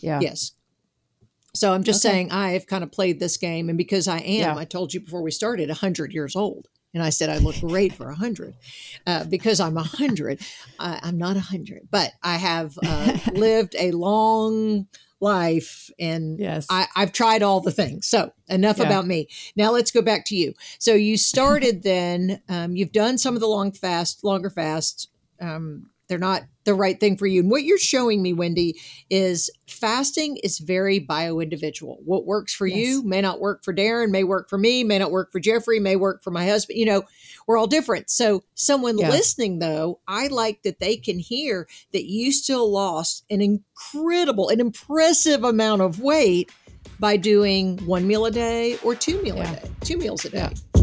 Yeah. 0.00 0.20
Yes. 0.20 0.52
So 1.54 1.72
I'm 1.72 1.84
just 1.84 2.04
okay. 2.04 2.12
saying 2.12 2.32
I've 2.32 2.66
kind 2.66 2.82
of 2.82 2.90
played 2.90 3.20
this 3.20 3.36
game. 3.36 3.68
And 3.68 3.78
because 3.78 4.08
I 4.08 4.18
am, 4.18 4.22
yeah. 4.40 4.56
I 4.56 4.64
told 4.64 4.92
you 4.92 5.00
before 5.00 5.22
we 5.22 5.30
started, 5.30 5.68
100 5.68 6.12
years 6.12 6.34
old. 6.34 6.68
And 6.94 7.02
I 7.02 7.10
said, 7.10 7.28
I 7.28 7.38
look 7.38 7.58
great 7.60 7.92
for 7.92 8.04
a 8.04 8.14
100 8.14 8.54
uh, 9.06 9.24
because 9.24 9.60
I'm 9.60 9.76
a 9.76 9.82
100. 9.82 10.40
I'm 10.78 11.18
not 11.18 11.32
a 11.32 11.44
100, 11.50 11.88
but 11.90 12.12
I 12.22 12.36
have 12.36 12.78
uh, 12.82 13.18
lived 13.32 13.74
a 13.78 13.90
long 13.90 14.86
life 15.20 15.90
and 15.98 16.38
yes. 16.38 16.66
I, 16.70 16.86
have 16.94 17.12
tried 17.12 17.42
all 17.42 17.60
the 17.60 17.72
things. 17.72 18.06
So 18.06 18.32
enough 18.48 18.78
yeah. 18.78 18.84
about 18.84 19.06
me. 19.06 19.28
Now 19.56 19.72
let's 19.72 19.90
go 19.90 20.02
back 20.02 20.24
to 20.26 20.36
you. 20.36 20.54
So 20.78 20.94
you 20.94 21.16
started 21.32 21.82
then, 21.82 22.42
um, 22.48 22.76
you've 22.76 22.92
done 22.92 23.18
some 23.18 23.34
of 23.34 23.40
the 23.40 23.48
long 23.48 23.72
fast, 23.72 24.22
longer 24.22 24.50
fasts. 24.50 25.08
Um, 25.40 25.90
they're 26.14 26.20
not 26.20 26.44
the 26.62 26.74
right 26.74 27.00
thing 27.00 27.16
for 27.16 27.26
you. 27.26 27.40
And 27.40 27.50
what 27.50 27.64
you're 27.64 27.76
showing 27.76 28.22
me, 28.22 28.32
Wendy, 28.32 28.80
is 29.10 29.50
fasting 29.66 30.36
is 30.44 30.60
very 30.60 31.00
bio 31.00 31.40
individual. 31.40 31.98
What 32.04 32.24
works 32.24 32.54
for 32.54 32.68
yes. 32.68 32.78
you 32.78 33.02
may 33.02 33.20
not 33.20 33.40
work 33.40 33.64
for 33.64 33.74
Darren, 33.74 34.10
may 34.10 34.22
work 34.22 34.48
for 34.48 34.56
me, 34.56 34.84
may 34.84 35.00
not 35.00 35.10
work 35.10 35.32
for 35.32 35.40
Jeffrey, 35.40 35.80
may 35.80 35.96
work 35.96 36.22
for 36.22 36.30
my 36.30 36.46
husband. 36.46 36.78
You 36.78 36.86
know, 36.86 37.02
we're 37.48 37.58
all 37.58 37.66
different. 37.66 38.10
So, 38.10 38.44
someone 38.54 38.96
yeah. 38.96 39.10
listening, 39.10 39.58
though, 39.58 39.98
I 40.06 40.28
like 40.28 40.62
that 40.62 40.78
they 40.78 40.96
can 40.96 41.18
hear 41.18 41.66
that 41.92 42.04
you 42.04 42.30
still 42.30 42.70
lost 42.70 43.24
an 43.28 43.40
incredible, 43.40 44.50
an 44.50 44.60
impressive 44.60 45.42
amount 45.42 45.82
of 45.82 45.98
weight 45.98 46.52
by 47.00 47.16
doing 47.16 47.78
one 47.86 48.06
meal 48.06 48.24
a 48.24 48.30
day 48.30 48.78
or 48.84 48.94
two 48.94 49.20
meal 49.20 49.36
yeah. 49.36 49.52
a 49.52 49.56
day, 49.56 49.70
two 49.80 49.96
meals 49.96 50.24
a 50.24 50.30
day. 50.30 50.38
Yeah. 50.38 50.73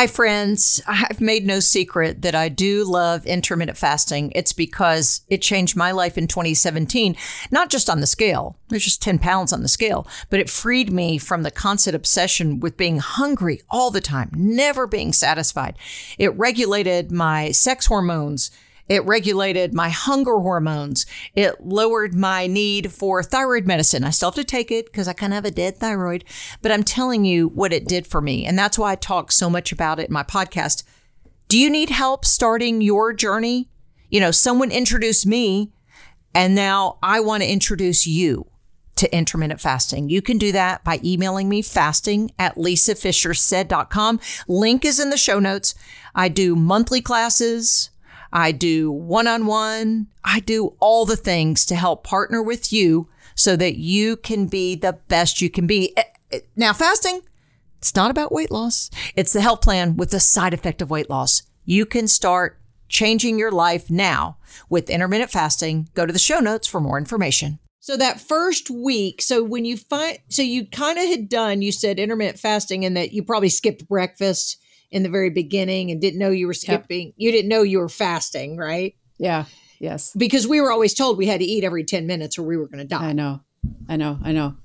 Hi, 0.00 0.06
friends. 0.06 0.80
I've 0.86 1.20
made 1.20 1.44
no 1.44 1.60
secret 1.60 2.22
that 2.22 2.34
I 2.34 2.48
do 2.48 2.84
love 2.84 3.26
intermittent 3.26 3.76
fasting. 3.76 4.32
It's 4.34 4.54
because 4.54 5.20
it 5.28 5.42
changed 5.42 5.76
my 5.76 5.90
life 5.90 6.16
in 6.16 6.26
2017, 6.26 7.14
not 7.50 7.68
just 7.68 7.90
on 7.90 8.00
the 8.00 8.06
scale, 8.06 8.56
there's 8.68 8.84
just 8.84 9.02
10 9.02 9.18
pounds 9.18 9.52
on 9.52 9.60
the 9.60 9.68
scale, 9.68 10.06
but 10.30 10.40
it 10.40 10.48
freed 10.48 10.90
me 10.90 11.18
from 11.18 11.42
the 11.42 11.50
constant 11.50 11.94
obsession 11.94 12.60
with 12.60 12.78
being 12.78 12.96
hungry 12.96 13.60
all 13.68 13.90
the 13.90 14.00
time, 14.00 14.30
never 14.32 14.86
being 14.86 15.12
satisfied. 15.12 15.76
It 16.16 16.34
regulated 16.34 17.12
my 17.12 17.50
sex 17.50 17.84
hormones 17.84 18.50
It 18.90 19.06
regulated 19.06 19.72
my 19.72 19.88
hunger 19.88 20.40
hormones. 20.40 21.06
It 21.36 21.64
lowered 21.64 22.12
my 22.12 22.48
need 22.48 22.92
for 22.92 23.22
thyroid 23.22 23.64
medicine. 23.64 24.02
I 24.02 24.10
still 24.10 24.32
have 24.32 24.34
to 24.34 24.44
take 24.44 24.72
it 24.72 24.86
because 24.86 25.06
I 25.06 25.12
kind 25.12 25.32
of 25.32 25.36
have 25.36 25.44
a 25.44 25.52
dead 25.52 25.76
thyroid, 25.76 26.24
but 26.60 26.72
I'm 26.72 26.82
telling 26.82 27.24
you 27.24 27.46
what 27.46 27.72
it 27.72 27.86
did 27.86 28.04
for 28.04 28.20
me. 28.20 28.44
And 28.44 28.58
that's 28.58 28.76
why 28.76 28.90
I 28.90 28.96
talk 28.96 29.30
so 29.30 29.48
much 29.48 29.70
about 29.70 30.00
it 30.00 30.08
in 30.08 30.12
my 30.12 30.24
podcast. 30.24 30.82
Do 31.46 31.56
you 31.56 31.70
need 31.70 31.90
help 31.90 32.24
starting 32.24 32.80
your 32.80 33.12
journey? 33.12 33.70
You 34.08 34.18
know, 34.18 34.32
someone 34.32 34.72
introduced 34.72 35.24
me 35.24 35.70
and 36.34 36.56
now 36.56 36.98
I 37.00 37.20
want 37.20 37.44
to 37.44 37.48
introduce 37.48 38.08
you 38.08 38.46
to 38.96 39.16
intermittent 39.16 39.60
fasting. 39.60 40.08
You 40.08 40.20
can 40.20 40.36
do 40.36 40.50
that 40.50 40.82
by 40.82 40.98
emailing 41.04 41.48
me 41.48 41.62
fasting 41.62 42.32
at 42.40 42.56
lisafischersaid.com. 42.56 44.20
Link 44.48 44.84
is 44.84 44.98
in 44.98 45.10
the 45.10 45.16
show 45.16 45.38
notes. 45.38 45.76
I 46.12 46.28
do 46.28 46.56
monthly 46.56 47.00
classes. 47.00 47.90
I 48.32 48.52
do 48.52 48.90
one 48.92 49.26
on 49.26 49.46
one. 49.46 50.08
I 50.24 50.40
do 50.40 50.76
all 50.80 51.04
the 51.04 51.16
things 51.16 51.64
to 51.66 51.74
help 51.74 52.04
partner 52.04 52.42
with 52.42 52.72
you 52.72 53.08
so 53.34 53.56
that 53.56 53.78
you 53.78 54.16
can 54.16 54.46
be 54.46 54.74
the 54.74 54.98
best 55.08 55.40
you 55.40 55.50
can 55.50 55.66
be. 55.66 55.96
Eh, 55.96 56.02
eh, 56.32 56.40
now, 56.56 56.72
fasting, 56.72 57.22
it's 57.78 57.96
not 57.96 58.10
about 58.10 58.32
weight 58.32 58.50
loss. 58.50 58.90
It's 59.16 59.32
the 59.32 59.40
health 59.40 59.62
plan 59.62 59.96
with 59.96 60.10
the 60.10 60.20
side 60.20 60.54
effect 60.54 60.82
of 60.82 60.90
weight 60.90 61.10
loss. 61.10 61.42
You 61.64 61.86
can 61.86 62.08
start 62.08 62.60
changing 62.88 63.38
your 63.38 63.52
life 63.52 63.90
now 63.90 64.36
with 64.68 64.90
intermittent 64.90 65.30
fasting. 65.30 65.88
Go 65.94 66.06
to 66.06 66.12
the 66.12 66.18
show 66.18 66.40
notes 66.40 66.66
for 66.66 66.80
more 66.80 66.98
information. 66.98 67.58
So 67.82 67.96
that 67.96 68.20
first 68.20 68.68
week, 68.68 69.22
so 69.22 69.42
when 69.42 69.64
you 69.64 69.78
find, 69.78 70.18
so 70.28 70.42
you 70.42 70.66
kind 70.66 70.98
of 70.98 71.08
had 71.08 71.30
done, 71.30 71.62
you 71.62 71.72
said 71.72 71.98
intermittent 71.98 72.38
fasting 72.38 72.84
and 72.84 72.94
that 72.96 73.12
you 73.12 73.22
probably 73.22 73.48
skipped 73.48 73.88
breakfast 73.88 74.59
in 74.90 75.02
the 75.02 75.08
very 75.08 75.30
beginning 75.30 75.90
and 75.90 76.00
didn't 76.00 76.18
know 76.18 76.30
you 76.30 76.46
were 76.46 76.54
skipping. 76.54 77.08
Yep. 77.08 77.14
You 77.16 77.32
didn't 77.32 77.48
know 77.48 77.62
you 77.62 77.78
were 77.78 77.88
fasting, 77.88 78.56
right? 78.56 78.94
Yeah. 79.18 79.44
Yes. 79.78 80.12
Because 80.16 80.46
we 80.46 80.60
were 80.60 80.70
always 80.70 80.94
told 80.94 81.16
we 81.16 81.26
had 81.26 81.40
to 81.40 81.46
eat 81.46 81.64
every 81.64 81.84
10 81.84 82.06
minutes 82.06 82.38
or 82.38 82.42
we 82.42 82.56
were 82.56 82.66
going 82.66 82.78
to 82.78 82.84
die. 82.84 83.08
I 83.08 83.12
know. 83.12 83.40
I 83.88 83.96
know. 83.96 84.18
I 84.22 84.32
know. 84.32 84.56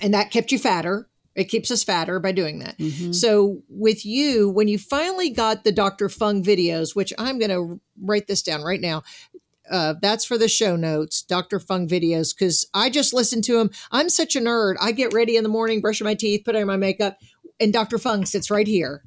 And 0.00 0.14
that 0.14 0.30
kept 0.30 0.52
you 0.52 0.58
fatter. 0.58 1.08
It 1.34 1.44
keeps 1.44 1.70
us 1.70 1.84
fatter 1.84 2.18
by 2.18 2.32
doing 2.32 2.58
that. 2.60 2.76
Mm-hmm. 2.78 3.12
So 3.12 3.62
with 3.68 4.04
you, 4.04 4.50
when 4.50 4.66
you 4.66 4.78
finally 4.78 5.30
got 5.30 5.62
the 5.62 5.70
Dr. 5.70 6.08
Fung 6.08 6.42
videos, 6.42 6.96
which 6.96 7.12
I'm 7.18 7.38
going 7.38 7.50
to 7.50 7.80
write 8.00 8.26
this 8.26 8.42
down 8.42 8.62
right 8.62 8.80
now. 8.80 9.02
Uh, 9.70 9.94
that's 10.00 10.24
for 10.24 10.38
the 10.38 10.48
show 10.48 10.76
notes, 10.76 11.20
Dr. 11.20 11.60
Fung 11.60 11.86
videos, 11.86 12.34
because 12.34 12.66
I 12.72 12.88
just 12.88 13.12
listen 13.12 13.42
to 13.42 13.58
them. 13.58 13.68
I'm 13.92 14.08
such 14.08 14.34
a 14.34 14.40
nerd. 14.40 14.76
I 14.80 14.92
get 14.92 15.12
ready 15.12 15.36
in 15.36 15.42
the 15.42 15.50
morning, 15.50 15.82
brushing 15.82 16.06
my 16.06 16.14
teeth, 16.14 16.46
put 16.46 16.56
on 16.56 16.66
my 16.66 16.78
makeup, 16.78 17.18
and 17.60 17.70
Dr. 17.70 17.98
Fung 17.98 18.24
sits 18.24 18.50
right 18.50 18.66
here 18.66 19.04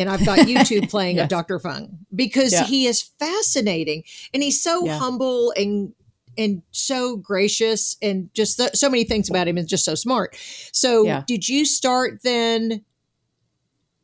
and 0.00 0.08
I've 0.08 0.24
got 0.24 0.40
YouTube 0.40 0.90
playing 0.90 1.16
yes. 1.16 1.24
of 1.24 1.28
Dr. 1.28 1.58
Fung 1.58 1.98
because 2.14 2.52
yeah. 2.52 2.64
he 2.64 2.86
is 2.86 3.02
fascinating 3.02 4.02
and 4.32 4.42
he's 4.42 4.62
so 4.62 4.86
yeah. 4.86 4.98
humble 4.98 5.52
and 5.56 5.92
and 6.38 6.62
so 6.70 7.16
gracious 7.16 7.96
and 8.00 8.32
just 8.34 8.56
th- 8.56 8.74
so 8.74 8.88
many 8.88 9.04
things 9.04 9.28
about 9.28 9.46
him 9.46 9.58
and 9.58 9.68
just 9.68 9.84
so 9.84 9.94
smart. 9.94 10.36
So 10.72 11.04
yeah. 11.04 11.24
did 11.26 11.48
you 11.48 11.64
start 11.64 12.22
then 12.22 12.84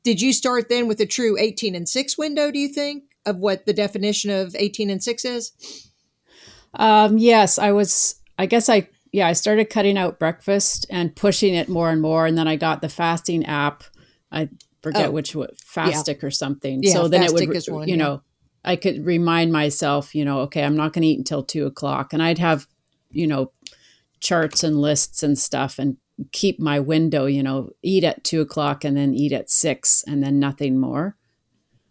did 0.02 0.20
you 0.20 0.32
start 0.32 0.68
then 0.68 0.86
with 0.86 1.00
a 1.00 1.06
true 1.06 1.36
18 1.38 1.74
and 1.74 1.88
6 1.88 2.18
window 2.18 2.50
do 2.50 2.58
you 2.58 2.68
think 2.68 3.04
of 3.24 3.38
what 3.38 3.66
the 3.66 3.72
definition 3.72 4.30
of 4.30 4.54
18 4.56 4.90
and 4.90 5.02
6 5.02 5.24
is? 5.24 5.90
Um 6.74 7.16
yes, 7.16 7.58
I 7.58 7.72
was 7.72 8.20
I 8.38 8.46
guess 8.46 8.68
I 8.68 8.88
yeah, 9.12 9.28
I 9.28 9.32
started 9.32 9.70
cutting 9.70 9.96
out 9.96 10.18
breakfast 10.18 10.84
and 10.90 11.16
pushing 11.16 11.54
it 11.54 11.70
more 11.70 11.90
and 11.90 12.02
more 12.02 12.26
and 12.26 12.36
then 12.36 12.46
I 12.46 12.56
got 12.56 12.82
the 12.82 12.88
fasting 12.90 13.46
app. 13.46 13.84
I 14.30 14.50
forget 14.86 15.08
oh, 15.08 15.10
which 15.10 15.34
fastic 15.34 16.22
yeah. 16.22 16.26
or 16.26 16.30
something. 16.30 16.80
Yeah, 16.82 16.92
so 16.92 17.08
then 17.08 17.24
it 17.24 17.32
would, 17.32 17.66
one, 17.68 17.88
you 17.88 17.96
yeah. 17.96 18.04
know, 18.04 18.22
I 18.64 18.76
could 18.76 19.04
remind 19.04 19.52
myself, 19.52 20.14
you 20.14 20.24
know, 20.24 20.40
okay, 20.40 20.62
I'm 20.62 20.76
not 20.76 20.92
going 20.92 21.02
to 21.02 21.08
eat 21.08 21.18
until 21.18 21.42
two 21.42 21.66
o'clock, 21.66 22.12
and 22.12 22.22
I'd 22.22 22.38
have, 22.38 22.66
you 23.10 23.26
know, 23.26 23.50
charts 24.20 24.62
and 24.62 24.80
lists 24.80 25.24
and 25.24 25.36
stuff, 25.36 25.80
and 25.80 25.96
keep 26.30 26.60
my 26.60 26.78
window, 26.78 27.26
you 27.26 27.42
know, 27.42 27.70
eat 27.82 28.04
at 28.04 28.22
two 28.22 28.40
o'clock 28.40 28.84
and 28.84 28.96
then 28.96 29.12
eat 29.12 29.32
at 29.32 29.50
six, 29.50 30.04
and 30.06 30.22
then 30.22 30.38
nothing 30.38 30.78
more. 30.78 31.16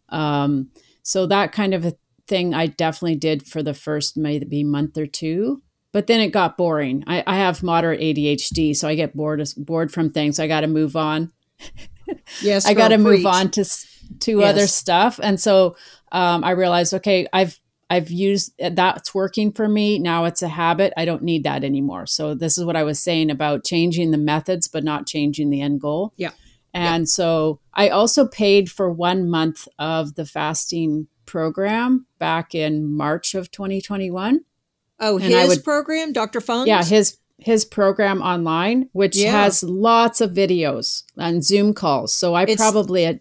Um, 0.08 0.70
so 1.04 1.26
that 1.28 1.52
kind 1.52 1.74
of 1.74 1.86
a 1.86 1.96
thing 2.28 2.54
I 2.54 2.68
definitely 2.68 3.18
did 3.18 3.46
for 3.46 3.62
the 3.62 3.74
first 3.74 4.16
maybe 4.16 4.64
month 4.64 4.98
or 4.98 5.06
two. 5.06 5.62
But 5.92 6.08
then 6.08 6.20
it 6.20 6.32
got 6.32 6.58
boring. 6.58 7.04
I, 7.08 7.24
I 7.28 7.36
have 7.36 7.62
moderate 7.62 8.02
ADHD, 8.02 8.76
so 8.76 8.88
I 8.88 8.96
get 8.96 9.16
bored 9.16 9.42
bored 9.58 9.92
from 9.92 10.10
things. 10.10 10.40
I 10.40 10.48
got 10.48 10.62
to 10.62 10.68
move 10.68 10.96
on. 10.96 11.32
Yes, 12.42 12.66
I 12.68 12.74
got 12.74 12.90
to 12.90 12.98
move 12.98 13.26
on 13.26 13.52
to 13.52 13.66
to 14.20 14.40
yes. 14.40 14.50
other 14.50 14.68
stuff, 14.68 15.20
and 15.22 15.40
so 15.40 15.76
um, 16.12 16.44
I 16.44 16.52
realized, 16.52 16.94
okay, 16.94 17.28
I've 17.34 17.60
I've 17.90 18.10
used 18.10 18.54
that's 18.60 19.14
working 19.14 19.52
for 19.52 19.68
me. 19.68 20.00
Now 20.00 20.26
it's 20.26 20.42
a 20.42 20.48
habit. 20.48 20.94
I 20.98 21.06
don't 21.06 21.24
need 21.24 21.44
that 21.44 21.64
anymore. 21.64 22.08
So 22.08 22.34
this 22.34 22.58
is 22.58 22.66
what 22.66 22.76
I 22.76 22.84
was 22.84 23.00
saying 23.00 23.30
about 23.30 23.64
changing 23.64 24.12
the 24.12 24.18
methods, 24.18 24.68
but 24.68 24.84
not 24.84 25.08
changing 25.08 25.50
the 25.50 25.62
end 25.62 25.82
goal. 25.82 26.14
Yeah. 26.18 26.32
And 26.74 27.04
yeah. 27.04 27.08
so 27.08 27.60
I 27.74 27.90
also 27.90 28.28
paid 28.28 28.70
for 28.70 28.92
one 28.92 29.30
month 29.30 29.68
of 29.80 30.16
the 30.16 30.26
fasting 30.26 31.08
program 31.26 32.06
back 32.20 32.56
in 32.56 32.86
March 32.86 33.36
of 33.36 33.52
2021. 33.52 34.42
Oh, 35.00 35.18
and 35.18 35.26
his 35.26 35.48
would, 35.50 35.64
program, 35.64 36.14
Dr. 36.14 36.42
Fung? 36.42 36.68
Yeah, 36.68 36.84
his 36.84 37.18
his 37.38 37.66
program 37.66 38.22
online, 38.22 38.90
which 38.94 39.18
yeah. 39.18 39.44
has 39.44 39.64
lots 39.64 40.22
of 40.22 40.32
videos 40.32 41.04
and 41.18 41.44
Zoom 41.44 41.74
calls. 41.74 42.14
So 42.14 42.34
I 42.34 42.44
it's, 42.44 42.56
probably 42.56 43.20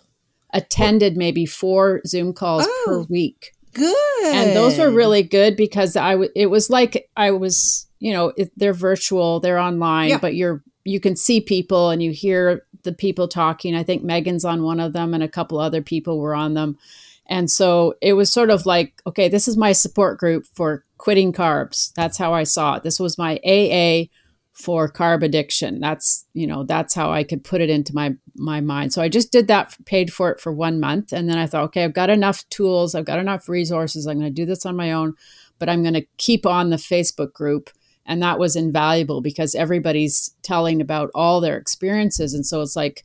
attended 0.53 1.17
maybe 1.17 1.47
four 1.47 2.01
Zoom 2.07 2.33
calls 2.33 2.65
oh, 2.67 2.83
per 2.87 3.03
week. 3.03 3.53
Good. 3.73 4.25
And 4.25 4.57
those 4.57 4.79
were 4.79 4.91
really 4.91 5.25
good 5.25 5.57
because 5.57 5.97
I 5.97 6.13
w- 6.13 6.31
it 6.37 6.47
was 6.47 6.71
like 6.71 7.11
I 7.17 7.33
was, 7.33 7.89
you 7.99 8.13
know, 8.13 8.33
it, 8.37 8.53
they're 8.57 8.73
virtual, 8.73 9.41
they're 9.41 9.59
online, 9.59 10.11
yeah. 10.11 10.19
but 10.19 10.37
you're 10.37 10.63
you 10.85 11.01
can 11.01 11.17
see 11.17 11.41
people 11.41 11.91
and 11.91 12.03
you 12.03 12.13
hear 12.13 12.65
the 12.85 12.93
people 12.93 13.27
talking. 13.27 13.75
I 13.75 13.83
think 13.83 14.05
Megan's 14.05 14.45
on 14.45 14.63
one 14.63 14.79
of 14.79 14.93
them 14.93 15.13
and 15.13 15.23
a 15.23 15.29
couple 15.29 15.59
other 15.59 15.83
people 15.83 16.21
were 16.21 16.35
on 16.35 16.55
them. 16.55 16.79
And 17.27 17.51
so 17.51 17.95
it 18.03 18.13
was 18.13 18.31
sort 18.31 18.51
of 18.51 18.67
like, 18.67 19.01
okay, 19.07 19.29
this 19.29 19.49
is 19.49 19.57
my 19.57 19.73
support 19.73 20.19
group 20.19 20.47
for 20.53 20.85
quitting 21.05 21.35
carbs. 21.35 21.93
That's 21.93 22.17
how 22.17 22.33
I 22.33 22.45
saw 22.45 22.77
it. 22.77 22.83
This 22.83 22.99
was 22.99 23.19
my 23.19 23.39
AA 23.45 24.09
for 24.55 24.91
carb 24.91 25.23
addiction. 25.23 25.79
That's, 25.79 26.25
you 26.33 26.47
know, 26.47 26.65
that's 26.65 26.95
how 26.95 27.13
I 27.13 27.25
could 27.25 27.45
put 27.45 27.61
it 27.61 27.69
into 27.69 27.95
my 27.95 28.15
my 28.37 28.63
mind. 28.63 28.95
So 28.95 29.03
I 29.03 29.11
just 29.11 29.31
did 29.31 29.47
that, 29.49 29.77
paid 29.85 30.11
for 30.11 30.31
it 30.31 30.41
for 30.41 30.51
1 30.51 30.81
month 30.81 31.13
and 31.13 31.29
then 31.29 31.37
I 31.37 31.47
thought, 31.47 31.65
okay, 31.65 31.85
I've 31.85 32.01
got 32.01 32.09
enough 32.09 32.49
tools, 32.49 32.95
I've 32.95 33.05
got 33.05 33.19
enough 33.19 33.51
resources. 33.51 34.07
I'm 34.07 34.19
going 34.19 34.35
to 34.35 34.43
do 34.43 34.47
this 34.47 34.65
on 34.65 34.77
my 34.77 34.93
own, 34.93 35.13
but 35.59 35.69
I'm 35.69 35.83
going 35.83 36.01
to 36.01 36.07
keep 36.17 36.47
on 36.47 36.71
the 36.71 36.77
Facebook 36.77 37.35
group 37.35 37.69
and 38.07 38.23
that 38.23 38.39
was 38.39 38.57
invaluable 38.57 39.21
because 39.21 39.55
everybody's 39.55 40.35
telling 40.43 40.81
about 40.81 41.11
all 41.15 41.43
their 41.43 41.59
experiences 41.59 42.33
and 42.33 42.47
so 42.47 42.63
it's 42.63 42.77
like 42.77 43.05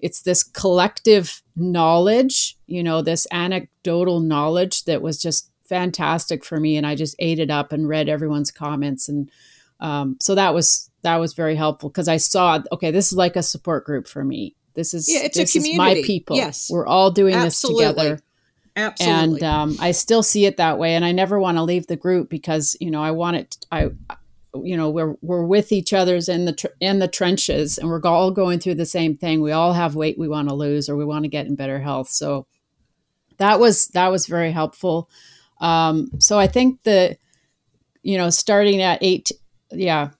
it's 0.00 0.20
this 0.22 0.42
collective 0.42 1.42
knowledge, 1.56 2.58
you 2.66 2.82
know, 2.82 3.00
this 3.00 3.26
anecdotal 3.32 4.20
knowledge 4.20 4.84
that 4.84 5.00
was 5.00 5.18
just 5.22 5.50
fantastic 5.68 6.44
for 6.44 6.58
me 6.58 6.76
and 6.76 6.86
i 6.86 6.94
just 6.94 7.14
ate 7.18 7.38
it 7.38 7.50
up 7.50 7.72
and 7.72 7.88
read 7.88 8.08
everyone's 8.08 8.50
comments 8.50 9.08
and 9.08 9.30
um, 9.80 10.16
so 10.18 10.34
that 10.34 10.54
was 10.54 10.90
that 11.02 11.16
was 11.16 11.34
very 11.34 11.54
helpful 11.54 11.88
because 11.88 12.08
i 12.08 12.16
saw 12.16 12.60
okay 12.72 12.90
this 12.90 13.12
is 13.12 13.18
like 13.18 13.36
a 13.36 13.42
support 13.42 13.84
group 13.84 14.08
for 14.08 14.24
me 14.24 14.56
this 14.74 14.92
is 14.92 15.08
yeah, 15.08 15.20
it's 15.22 15.36
this 15.36 15.54
a 15.54 15.58
community. 15.58 16.00
is 16.00 16.02
my 16.02 16.06
people 16.06 16.36
yes 16.36 16.68
we're 16.70 16.86
all 16.86 17.10
doing 17.10 17.34
Absolutely. 17.34 17.84
this 17.84 17.94
together 17.94 18.22
Absolutely. 18.78 19.40
And 19.40 19.42
um, 19.42 19.76
I 19.80 19.90
still 19.90 20.22
see 20.22 20.46
it 20.46 20.56
that 20.58 20.78
way, 20.78 20.94
and 20.94 21.04
I 21.04 21.10
never 21.10 21.40
want 21.40 21.56
to 21.56 21.64
leave 21.64 21.88
the 21.88 21.96
group 21.96 22.28
because 22.30 22.76
you 22.80 22.92
know 22.92 23.02
I 23.02 23.10
want 23.10 23.36
it. 23.36 23.66
I, 23.72 23.90
you 24.54 24.76
know, 24.76 24.88
we're 24.88 25.16
we're 25.20 25.44
with 25.44 25.72
each 25.72 25.92
other's 25.92 26.28
in 26.28 26.44
the 26.44 26.52
tr- 26.52 26.66
in 26.80 27.00
the 27.00 27.08
trenches, 27.08 27.78
and 27.78 27.88
we're 27.88 28.00
all 28.04 28.30
going 28.30 28.60
through 28.60 28.76
the 28.76 28.86
same 28.86 29.16
thing. 29.16 29.40
We 29.40 29.50
all 29.50 29.72
have 29.72 29.96
weight 29.96 30.16
we 30.16 30.28
want 30.28 30.48
to 30.48 30.54
lose, 30.54 30.88
or 30.88 30.96
we 30.96 31.04
want 31.04 31.24
to 31.24 31.28
get 31.28 31.46
in 31.46 31.56
better 31.56 31.80
health. 31.80 32.08
So 32.08 32.46
that 33.38 33.58
was 33.58 33.88
that 33.88 34.12
was 34.12 34.26
very 34.26 34.52
helpful. 34.52 35.10
Um, 35.60 36.10
so 36.18 36.38
I 36.38 36.46
think 36.46 36.82
the, 36.84 37.16
you 38.02 38.16
know, 38.16 38.30
starting 38.30 38.80
at 38.82 38.98
eight, 39.02 39.32
yeah, 39.70 40.10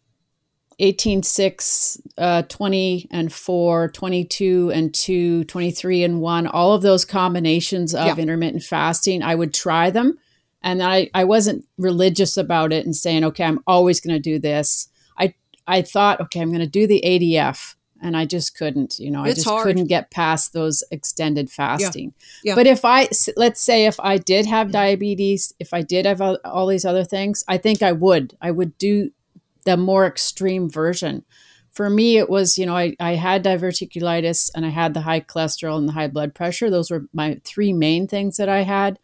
18, 0.81 1.23
6, 1.23 1.99
uh, 2.19 2.43
20 2.43 3.09
and 3.11 3.33
4, 3.33 3.89
22 3.89 4.71
and 4.73 4.95
2, 4.95 5.45
23 5.45 6.05
and 6.05 6.21
1, 6.21 6.47
all 6.47 6.73
of 6.73 6.83
those 6.83 7.05
combinations 7.05 7.95
of 7.95 8.07
yeah. 8.07 8.17
intermittent 8.17 8.63
fasting, 8.63 9.23
I 9.23 9.35
would 9.35 9.53
try 9.53 9.91
them. 9.91 10.19
And 10.63 10.83
I, 10.83 11.11
I 11.15 11.25
wasn't 11.25 11.65
religious 11.79 12.37
about 12.37 12.73
it 12.73 12.85
and 12.85 12.95
saying, 12.95 13.25
okay, 13.25 13.45
I'm 13.45 13.61
always 13.67 14.01
going 14.01 14.15
to 14.15 14.21
do 14.21 14.39
this. 14.39 14.89
I, 15.17 15.35
I 15.67 15.83
thought, 15.83 16.21
okay, 16.21 16.41
I'm 16.41 16.51
going 16.51 16.61
to 16.61 16.67
do 16.67 16.87
the 16.87 17.03
ADF 17.05 17.75
and 18.03 18.17
I 18.17 18.25
just 18.25 18.57
couldn't, 18.57 18.99
you 18.99 19.11
know, 19.11 19.25
it's 19.25 19.33
I 19.33 19.35
just 19.35 19.49
hard. 19.49 19.67
couldn't 19.67 19.87
get 19.87 20.11
past 20.11 20.53
those 20.53 20.85
extended 20.91 21.51
fasting. 21.51 22.13
Yeah. 22.43 22.51
yeah. 22.51 22.55
But 22.55 22.67
if 22.67 22.85
I, 22.85 23.09
let's 23.37 23.61
say, 23.61 23.87
if 23.87 23.99
I 24.01 24.19
did 24.19 24.47
have 24.47 24.71
diabetes, 24.71 25.53
if 25.59 25.75
I 25.75 25.83
did 25.83 26.07
have 26.07 26.21
all 26.45 26.67
these 26.67 26.85
other 26.85 27.05
things, 27.05 27.45
I 27.49 27.59
think 27.59 27.83
I 27.83 27.93
would. 27.93 28.37
I 28.41 28.51
would 28.51 28.77
do 28.79 29.11
the 29.65 29.77
more 29.77 30.07
extreme 30.07 30.71
version. 30.71 31.25
For 31.71 31.91
me, 31.91 32.19
it 32.19 32.29
was, 32.29 32.59
you 32.59 32.67
know, 32.67 32.77
I, 32.77 32.97
I 32.99 33.15
had 33.15 33.45
diverticulitis 33.45 34.51
and 34.55 34.67
I 34.67 34.71
had 34.71 34.95
the 34.95 35.03
high 35.03 35.21
cholesterol 35.21 35.79
and 35.79 35.89
the 35.89 35.93
high 35.93 36.09
blood 36.09 36.35
pressure. 36.35 36.71
Those 36.71 36.91
were 36.91 37.07
my 37.13 37.41
three 37.45 37.73
main 37.73 38.09
things 38.09 38.37
that 38.37 38.49
I 38.49 38.63
had. 38.63 38.99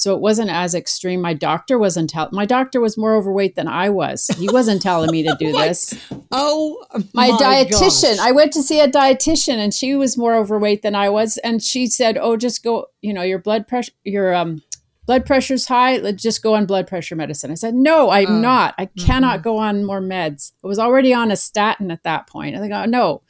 So 0.00 0.14
it 0.14 0.20
wasn't 0.22 0.48
as 0.48 0.74
extreme. 0.74 1.20
My 1.20 1.34
doctor 1.34 1.78
wasn't 1.78 2.08
telling. 2.08 2.30
My 2.32 2.46
doctor 2.46 2.80
was 2.80 2.96
more 2.96 3.14
overweight 3.14 3.54
than 3.54 3.68
I 3.68 3.90
was. 3.90 4.28
He 4.38 4.48
wasn't 4.48 4.80
telling 4.80 5.10
me 5.10 5.22
to 5.24 5.36
do 5.38 5.52
this. 5.62 5.92
Oh, 6.32 6.82
My, 7.12 7.28
my 7.28 7.36
dietitian. 7.38 8.16
gosh. 8.16 8.18
I 8.18 8.32
went 8.32 8.52
to 8.54 8.62
see 8.62 8.80
a 8.80 8.88
dietitian, 8.88 9.56
and 9.58 9.74
she 9.74 9.94
was 9.94 10.16
more 10.16 10.34
overweight 10.34 10.80
than 10.80 10.94
I 10.94 11.10
was. 11.10 11.36
And 11.38 11.62
she 11.62 11.86
said, 11.86 12.16
"Oh, 12.16 12.38
just 12.38 12.64
go. 12.64 12.86
You 13.02 13.12
know, 13.12 13.20
your 13.22 13.38
blood 13.40 13.68
pressure, 13.68 13.92
your 14.04 14.34
um, 14.34 14.62
blood 15.04 15.26
pressure's 15.26 15.66
high. 15.66 15.98
Let's 15.98 16.22
just 16.22 16.42
go 16.42 16.54
on 16.54 16.64
blood 16.64 16.86
pressure 16.86 17.14
medicine." 17.14 17.50
I 17.50 17.54
said, 17.56 17.74
"No, 17.74 18.08
I'm 18.08 18.26
Oh. 18.26 18.40
not. 18.40 18.74
I 18.78 18.86
cannot 18.86 19.42
go 19.42 19.58
on 19.58 19.84
more 19.84 20.00
meds. 20.00 20.52
I 20.64 20.66
was 20.66 20.78
already 20.78 21.12
on 21.12 21.30
a 21.30 21.36
statin 21.36 21.90
at 21.90 22.04
that 22.04 22.26
point." 22.26 22.56
I 22.56 22.58
think, 22.60 22.72
"Oh 22.72 22.86
no." 22.86 23.20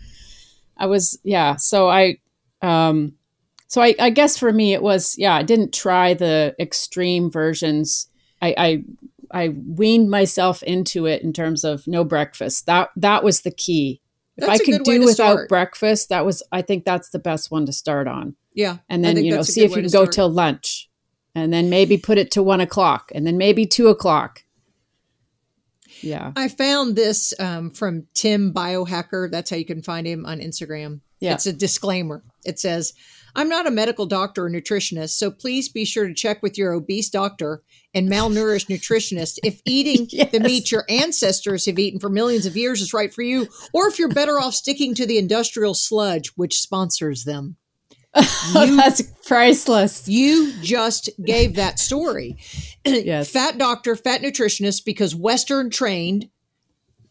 I 0.76 0.86
was 0.86 1.18
yeah. 1.24 1.56
So 1.56 1.90
I 1.90 2.18
um 2.62 3.14
so 3.70 3.80
I, 3.80 3.94
I 4.00 4.10
guess 4.10 4.36
for 4.36 4.52
me 4.52 4.74
it 4.74 4.82
was 4.82 5.16
yeah 5.16 5.34
i 5.34 5.42
didn't 5.42 5.72
try 5.72 6.12
the 6.12 6.54
extreme 6.60 7.30
versions 7.30 8.08
i 8.42 8.54
i 8.58 8.84
i 9.30 9.48
weaned 9.48 10.10
myself 10.10 10.62
into 10.64 11.06
it 11.06 11.22
in 11.22 11.32
terms 11.32 11.64
of 11.64 11.86
no 11.86 12.04
breakfast 12.04 12.66
that 12.66 12.90
that 12.96 13.24
was 13.24 13.40
the 13.42 13.50
key 13.50 14.00
if 14.36 14.46
That's 14.46 14.60
i 14.60 14.64
could 14.64 14.82
do 14.82 15.00
without 15.00 15.14
start. 15.14 15.48
breakfast 15.48 16.08
that 16.10 16.26
was 16.26 16.42
i 16.52 16.60
think 16.62 16.84
that's 16.84 17.10
the 17.10 17.18
best 17.18 17.50
one 17.50 17.64
to 17.66 17.72
start 17.72 18.06
on 18.08 18.34
Yeah. 18.54 18.78
and 18.88 19.04
then 19.04 19.16
you 19.24 19.34
know 19.34 19.42
see 19.42 19.62
if 19.64 19.70
you 19.70 19.76
can 19.76 19.84
go 19.84 20.04
start. 20.04 20.12
till 20.12 20.28
lunch 20.28 20.88
and 21.34 21.52
then 21.52 21.70
maybe 21.70 21.96
put 21.96 22.18
it 22.18 22.30
to 22.32 22.42
one 22.42 22.60
o'clock 22.60 23.12
and 23.14 23.24
then 23.26 23.38
maybe 23.38 23.64
two 23.66 23.86
o'clock 23.88 24.42
yeah 26.02 26.32
I 26.36 26.48
found 26.48 26.96
this 26.96 27.32
um, 27.38 27.70
from 27.70 28.06
Tim 28.14 28.52
Biohacker. 28.52 29.30
That's 29.30 29.50
how 29.50 29.56
you 29.56 29.64
can 29.64 29.82
find 29.82 30.06
him 30.06 30.26
on 30.26 30.40
Instagram. 30.40 31.00
Yeah. 31.20 31.34
It's 31.34 31.46
a 31.46 31.52
disclaimer. 31.52 32.24
It 32.44 32.58
says, 32.58 32.94
I'm 33.36 33.48
not 33.48 33.66
a 33.66 33.70
medical 33.70 34.06
doctor 34.06 34.46
or 34.46 34.50
nutritionist, 34.50 35.10
so 35.10 35.30
please 35.30 35.68
be 35.68 35.84
sure 35.84 36.08
to 36.08 36.14
check 36.14 36.42
with 36.42 36.58
your 36.58 36.72
obese 36.72 37.10
doctor 37.10 37.62
and 37.94 38.08
malnourished 38.10 38.68
nutritionist 38.70 39.38
if 39.44 39.60
eating 39.64 40.06
the 40.32 40.40
meat 40.40 40.72
your 40.72 40.84
ancestors 40.88 41.66
have 41.66 41.78
eaten 41.78 42.00
for 42.00 42.08
millions 42.08 42.46
of 42.46 42.56
years 42.56 42.80
is 42.80 42.94
right 42.94 43.12
for 43.12 43.22
you, 43.22 43.46
or 43.72 43.86
if 43.86 43.98
you're 43.98 44.08
better 44.08 44.40
off 44.40 44.54
sticking 44.54 44.94
to 44.94 45.06
the 45.06 45.18
industrial 45.18 45.74
sludge 45.74 46.32
which 46.36 46.60
sponsors 46.60 47.24
them. 47.24 47.56
that's 48.52 49.02
priceless 49.26 50.08
You 50.08 50.52
just 50.62 51.10
gave 51.24 51.54
that 51.56 51.78
story. 51.78 52.36
Yes. 52.84 53.30
Fat 53.30 53.58
doctor, 53.58 53.94
fat 53.94 54.22
nutritionist, 54.22 54.86
because 54.86 55.14
Western 55.14 55.68
trained, 55.68 56.30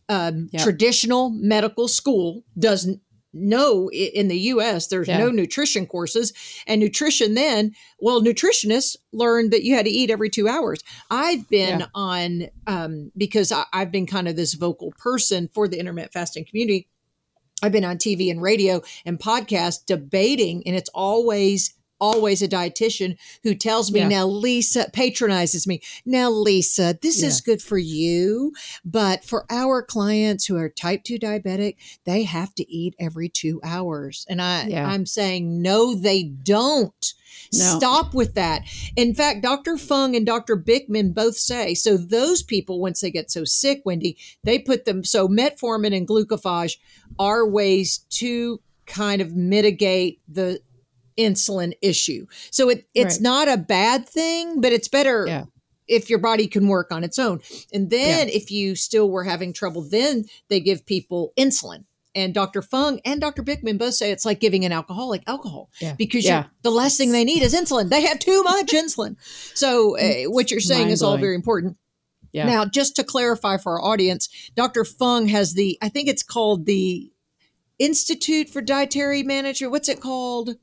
um, 0.09 0.49
Yep. 0.51 0.63
traditional 0.63 1.29
medical 1.29 1.87
school 1.87 2.43
doesn't 2.57 3.01
know 3.31 3.89
in 3.91 4.27
the 4.27 4.37
US 4.53 4.87
there's 4.87 5.07
Yeah. 5.07 5.19
no 5.19 5.29
nutrition 5.29 5.85
courses 5.85 6.33
and 6.65 6.81
nutrition 6.81 7.35
then 7.35 7.73
well 7.99 8.19
nutritionists 8.21 8.95
learned 9.13 9.51
that 9.51 9.61
you 9.63 9.75
had 9.75 9.85
to 9.85 9.91
eat 9.91 10.09
every 10.09 10.31
two 10.31 10.47
hours 10.47 10.79
i've 11.11 11.47
been 11.47 11.81
Yeah. 11.81 11.85
on 11.93 12.47
um, 12.65 13.11
because 13.15 13.51
I, 13.51 13.65
i've 13.71 13.91
been 13.91 14.07
kind 14.07 14.27
of 14.27 14.35
this 14.35 14.55
vocal 14.55 14.91
person 14.97 15.47
for 15.53 15.67
the 15.67 15.77
intermittent 15.79 16.11
fasting 16.11 16.43
community 16.43 16.87
I've 17.61 17.71
been 17.71 17.85
on 17.85 17.97
TV 17.97 18.31
and 18.31 18.41
radio 18.41 18.81
and 19.05 19.19
podcast 19.19 19.85
debating, 19.85 20.63
and 20.65 20.75
it's 20.75 20.89
always, 20.93 21.73
always 21.99 22.41
a 22.41 22.47
dietitian 22.47 23.17
who 23.43 23.53
tells 23.55 23.91
me, 23.91 23.99
Yeah. 23.99 24.07
now, 24.07 24.25
Lisa 24.27 24.89
patronizes 24.93 25.67
me. 25.67 25.81
Now, 26.05 26.29
Lisa, 26.29 26.97
this 27.01 27.21
is 27.21 27.41
good 27.41 27.61
for 27.61 27.77
you, 27.77 28.53
but 28.85 29.23
for 29.23 29.45
our 29.49 29.81
clients 29.81 30.45
who 30.45 30.57
are 30.57 30.69
type 30.69 31.03
2 31.03 31.19
diabetic, 31.19 31.75
they 32.05 32.23
have 32.23 32.55
to 32.55 32.71
eat 32.71 32.95
every 32.99 33.29
two 33.29 33.59
hours. 33.63 34.25
And 34.29 34.41
I, 34.41 34.67
Yeah. 34.67 34.87
I'm 34.87 35.05
saying, 35.05 35.61
no, 35.61 35.93
they 35.95 36.23
don't. 36.23 37.13
No. 37.53 37.77
Stop 37.77 38.13
with 38.13 38.33
that. 38.35 38.63
In 38.95 39.13
fact, 39.13 39.43
Dr. 39.43 39.77
Fung 39.77 40.15
and 40.15 40.25
Dr. 40.25 40.57
Bikman 40.57 41.13
both 41.13 41.37
say 41.37 41.73
so. 41.75 41.95
Those 41.97 42.43
people, 42.43 42.79
once 42.79 43.01
they 43.01 43.11
get 43.11 43.29
so 43.31 43.43
sick, 43.43 43.81
Wendy, 43.85 44.17
they 44.43 44.59
put 44.59 44.85
them 44.85 45.03
so 45.03 45.27
metformin 45.27 45.95
and 45.95 46.07
glucophage 46.07 46.77
are 47.19 47.47
ways 47.47 47.99
to 48.09 48.59
kind 48.85 49.21
of 49.21 49.35
mitigate 49.35 50.19
the 50.27 50.59
insulin 51.19 51.73
issue. 51.81 52.25
So 52.51 52.69
it 52.69 52.87
it's 52.95 53.15
Right. 53.15 53.21
not 53.21 53.47
a 53.49 53.57
bad 53.57 54.07
thing, 54.07 54.61
but 54.61 54.71
it's 54.71 54.87
better 54.87 55.25
Yeah. 55.27 55.43
if 55.87 56.09
your 56.09 56.19
body 56.19 56.47
can 56.47 56.67
work 56.67 56.91
on 56.91 57.03
its 57.03 57.19
own. 57.19 57.41
And 57.73 57.89
then 57.89 58.29
if 58.29 58.49
you 58.49 58.75
still 58.75 59.09
were 59.09 59.25
having 59.25 59.51
trouble, 59.53 59.81
then 59.81 60.25
they 60.47 60.59
give 60.61 60.85
people 60.85 61.33
insulin. 61.37 61.83
And 62.15 62.33
Dr. 62.33 62.61
Fung 62.63 62.99
and 63.05 63.21
Dr. 63.21 63.43
Bikman 63.43 63.77
both 63.77 63.93
say 63.93 64.11
it's 64.11 64.25
like 64.25 64.39
giving 64.39 64.65
an 64.65 64.71
alcoholic 64.71 65.21
alcohol 65.27 65.69
Yeah. 65.79 65.93
because 65.97 66.25
Yeah. 66.25 66.45
the 66.63 66.71
last 66.71 66.97
thing 66.97 67.11
they 67.11 67.23
need 67.23 67.43
is 67.43 67.53
insulin. 67.53 67.89
They 67.89 68.01
have 68.01 68.17
too 68.19 68.41
much 68.43 68.71
insulin. 68.71 69.15
So 69.53 69.97
uh, 69.97 70.23
what 70.31 70.49
you're 70.49 70.59
saying 70.59 70.89
is 70.89 71.03
all 71.03 71.17
very 71.17 71.35
important. 71.35 71.77
yeah 72.31 72.45
Now, 72.45 72.65
just 72.65 72.95
to 72.95 73.03
clarify 73.03 73.57
for 73.57 73.73
our 73.79 73.83
audience, 73.91 74.27
Dr. 74.55 74.85
Fung 74.85 75.27
has 75.27 75.53
the, 75.53 75.77
I 75.81 75.89
think 75.89 76.07
it's 76.09 76.23
called 76.23 76.65
the 76.65 77.11
Institute 77.79 78.49
for 78.49 78.61
Dietary 78.61 79.23
Management. 79.23 79.71
What's 79.71 79.89
it 79.89 79.99
called? 80.01 80.55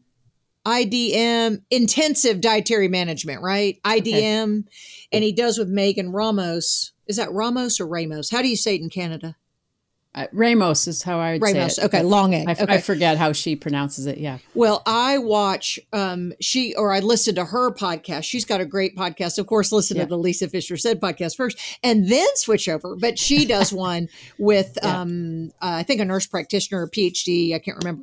IDM, 0.67 1.63
Intensive 1.71 2.41
Dietary 2.41 2.89
Management, 2.89 3.41
right? 3.43 3.81
IDM. 3.85 4.65
And 5.13 5.25
he 5.25 5.33
does 5.33 5.59
with 5.59 5.69
Megan 5.69 6.11
Ramos. 6.11 6.93
Is 7.07 7.17
that 7.17 7.33
Ramos 7.33 7.79
or 7.81 7.87
Ramos? 7.87 8.31
How 8.31 8.43
do 8.43 8.49
you 8.49 8.57
say 8.57 8.75
it 8.75 8.81
in 8.81 8.91
Canada? 8.91 9.37
Uh, 10.13 10.27
Ramos 10.33 10.89
is 10.89 11.03
how 11.03 11.21
I 11.21 11.35
would 11.35 11.43
Ramos. 11.43 11.77
say 11.77 11.83
it. 11.83 11.87
Okay, 11.87 12.03
long 12.03 12.35
egg. 12.35 12.49
I, 12.49 12.53
okay. 12.53 12.65
I 12.69 12.79
forget 12.81 13.19
how 13.19 13.33
she 13.33 13.55
pronounces 13.55 14.07
it. 14.07 14.17
Yeah. 14.19 14.39
Well, 14.55 14.83
I 14.87 15.19
watch 15.19 15.79
um 15.93 16.33
she 16.41 16.75
or 16.75 16.91
I 16.93 17.01
listen 17.01 17.35
to 17.35 17.45
her 17.45 17.71
podcast. 17.71 18.25
She's 18.25 18.47
got 18.47 18.63
a 18.63 18.65
great 18.65 18.97
podcast. 18.97 19.39
Of 19.39 19.47
course, 19.47 19.73
listen 19.73 19.99
Yeah. 19.99 20.05
to 20.05 20.09
the 20.09 20.19
Lisa 20.19 20.49
Fischer 20.49 20.79
said 20.79 21.01
podcast 21.03 21.37
first 21.37 21.59
and 21.85 22.09
then 22.09 22.27
switch 22.37 22.67
over. 22.67 22.97
But 22.97 23.19
she 23.19 23.45
does 23.45 23.73
one 23.75 24.09
with 24.39 24.79
Yeah. 24.83 25.01
um 25.03 25.51
uh, 25.61 25.77
I 25.81 25.83
think 25.83 26.01
a 26.01 26.05
nurse 26.07 26.27
practitioner, 26.27 26.83
a 26.85 26.91
PhD, 26.91 27.55
I 27.55 27.59
can't 27.59 27.77
remember. 27.77 28.03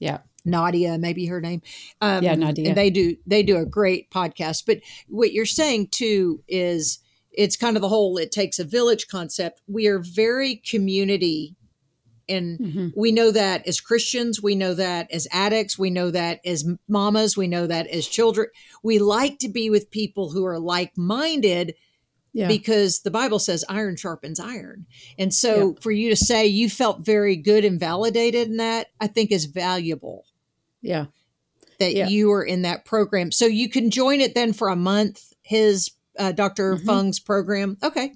Yeah. 0.00 0.18
Nadia, 0.44 0.98
maybe 0.98 1.26
her 1.26 1.40
name. 1.40 1.62
Um, 2.00 2.24
Yeah, 2.24 2.34
Nadia. 2.34 2.68
And 2.68 2.76
they 2.76 2.90
do 2.90 3.16
they 3.26 3.42
do 3.42 3.58
a 3.58 3.66
great 3.66 4.10
podcast. 4.10 4.64
But 4.66 4.80
what 5.08 5.32
you're 5.32 5.46
saying 5.46 5.88
too 5.88 6.42
is 6.48 6.98
it's 7.30 7.56
kind 7.56 7.76
of 7.76 7.82
the 7.82 7.88
whole 7.88 8.16
it 8.16 8.32
takes 8.32 8.58
a 8.58 8.64
village 8.64 9.06
concept. 9.06 9.60
We 9.68 9.86
are 9.86 9.98
very 10.00 10.56
community 10.56 11.54
and 12.28 12.58
Mhm. 12.58 12.92
we 12.96 13.12
know 13.12 13.30
that 13.32 13.66
as 13.66 13.80
Christians, 13.80 14.42
we 14.42 14.54
know 14.54 14.72
that 14.74 15.10
as 15.12 15.26
addicts, 15.32 15.78
we 15.78 15.90
know 15.90 16.10
that 16.10 16.40
as 16.44 16.64
mamas, 16.88 17.36
we 17.36 17.46
know 17.48 17.66
that 17.66 17.86
as 17.88 18.06
children. 18.06 18.48
We 18.82 18.98
like 18.98 19.38
to 19.40 19.48
be 19.48 19.68
with 19.68 19.90
people 19.90 20.30
who 20.30 20.44
are 20.46 20.58
like 20.58 20.96
minded 20.96 21.74
Yeah. 22.32 22.46
because 22.48 23.00
the 23.00 23.10
Bible 23.10 23.38
says 23.40 23.64
iron 23.68 23.96
sharpens 23.96 24.38
iron. 24.38 24.86
And 25.18 25.34
so 25.34 25.74
for 25.80 25.90
you 25.90 26.10
to 26.10 26.16
say 26.16 26.46
you 26.46 26.70
felt 26.70 27.00
very 27.00 27.34
good 27.34 27.64
and 27.64 27.80
validated 27.80 28.48
in 28.48 28.56
that, 28.58 28.88
I 29.00 29.08
think 29.08 29.32
is 29.32 29.46
valuable 29.46 30.26
yeah. 30.80 31.06
that 31.80 31.94
Yeah. 31.94 32.06
you 32.08 32.28
were 32.28 32.44
in 32.44 32.62
that 32.62 32.84
program. 32.84 33.32
So 33.32 33.46
you 33.46 33.68
can 33.68 33.90
join 33.90 34.20
it 34.20 34.34
then 34.36 34.52
for 34.52 34.68
a 34.68 34.76
month, 34.76 35.32
his 35.42 35.90
uh, 36.18 36.32
doctor 36.32 36.76
Mhm. 36.76 36.84
Fung's 36.84 37.18
program. 37.18 37.78
Okay, 37.82 38.12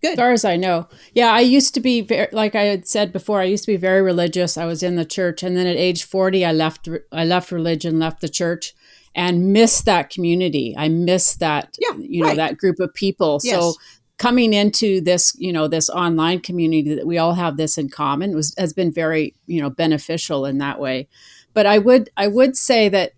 good. 0.00 0.12
As 0.12 0.16
far 0.16 0.32
as 0.32 0.44
I 0.44 0.56
know. 0.56 0.86
Yeah, 1.12 1.30
I 1.32 1.40
used 1.40 1.74
to 1.74 1.80
be 1.80 2.00
very, 2.02 2.28
like 2.32 2.54
I 2.54 2.62
had 2.62 2.86
said 2.86 3.12
before. 3.12 3.40
I 3.40 3.44
used 3.44 3.64
to 3.64 3.72
be 3.72 3.76
very 3.76 4.00
religious. 4.00 4.56
I 4.56 4.64
was 4.64 4.82
in 4.82 4.96
the 4.96 5.04
church, 5.04 5.42
and 5.42 5.56
then 5.56 5.66
at 5.66 5.76
age 5.76 6.04
forty, 6.04 6.44
I 6.44 6.52
left. 6.52 6.88
I 7.12 7.24
left 7.24 7.50
religion, 7.50 7.98
left 7.98 8.20
the 8.20 8.28
church, 8.28 8.74
and 9.14 9.52
miss 9.52 9.82
that 9.82 10.10
community. 10.10 10.74
I 10.76 10.88
miss 10.88 11.36
that. 11.36 11.76
Yeah, 11.78 11.96
you 11.98 12.22
know 12.22 12.28
right. 12.28 12.36
that 12.36 12.58
group 12.58 12.78
of 12.80 12.92
people. 12.94 13.40
Yes. 13.42 13.54
So 13.54 13.74
coming 14.18 14.52
into 14.52 15.00
this, 15.00 15.34
you 15.38 15.52
know, 15.52 15.68
this 15.68 15.88
online 15.88 16.40
community 16.40 16.94
that 16.94 17.06
we 17.06 17.18
all 17.18 17.34
have 17.34 17.56
this 17.56 17.78
in 17.78 17.88
common 17.88 18.34
was 18.34 18.54
has 18.58 18.72
been 18.72 18.92
very, 18.92 19.34
you 19.46 19.60
know, 19.62 19.70
beneficial 19.70 20.44
in 20.44 20.58
that 20.58 20.80
way. 20.80 21.08
But 21.54 21.66
I 21.66 21.78
would 21.78 22.10
I 22.16 22.26
would 22.26 22.56
say 22.56 22.88
that 22.88 23.12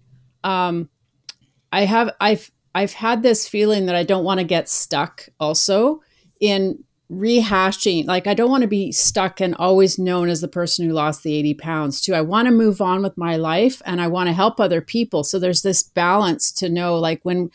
um, 0.45 0.89
I 1.73 1.85
have 1.87 2.15
I've 2.21 2.51
I've 2.75 2.93
had 2.93 3.23
this 3.23 3.49
feeling 3.49 3.87
that 3.87 3.97
I 3.97 4.05
don't 4.05 4.25
want 4.25 4.39
to 4.39 4.45
get 4.45 4.69
stuck 4.69 5.29
also 5.41 6.03
in 6.41 6.85
rehashing 7.11 8.07
like 8.07 8.29
i 8.29 8.35
don't 8.35 8.51
want 8.51 8.63
to 8.63 8.69
be 8.69 8.93
stuck 8.93 9.41
and 9.41 9.55
always 9.57 9.99
known 9.99 10.29
as 10.29 10.41
the 10.41 10.47
person 10.47 10.87
who 10.87 10.93
lost 10.93 11.25
the 11.25 11.35
80 11.35 11.55
pounds 11.55 12.01
too. 12.01 12.15
I 12.15 12.21
want 12.21 12.47
to 12.47 12.53
move 12.53 12.81
on 12.81 13.03
with 13.03 13.19
my 13.19 13.37
life 13.37 13.83
and 13.85 14.01
i 14.01 14.07
want 14.07 14.29
to 14.29 14.33
help 14.33 14.61
other 14.61 14.81
people. 14.81 15.25
So 15.25 15.39
there's 15.39 15.63
this 15.63 15.83
balance 15.83 16.53
to 16.53 16.69
know 16.69 16.97
like 16.99 17.21
when 17.25 17.51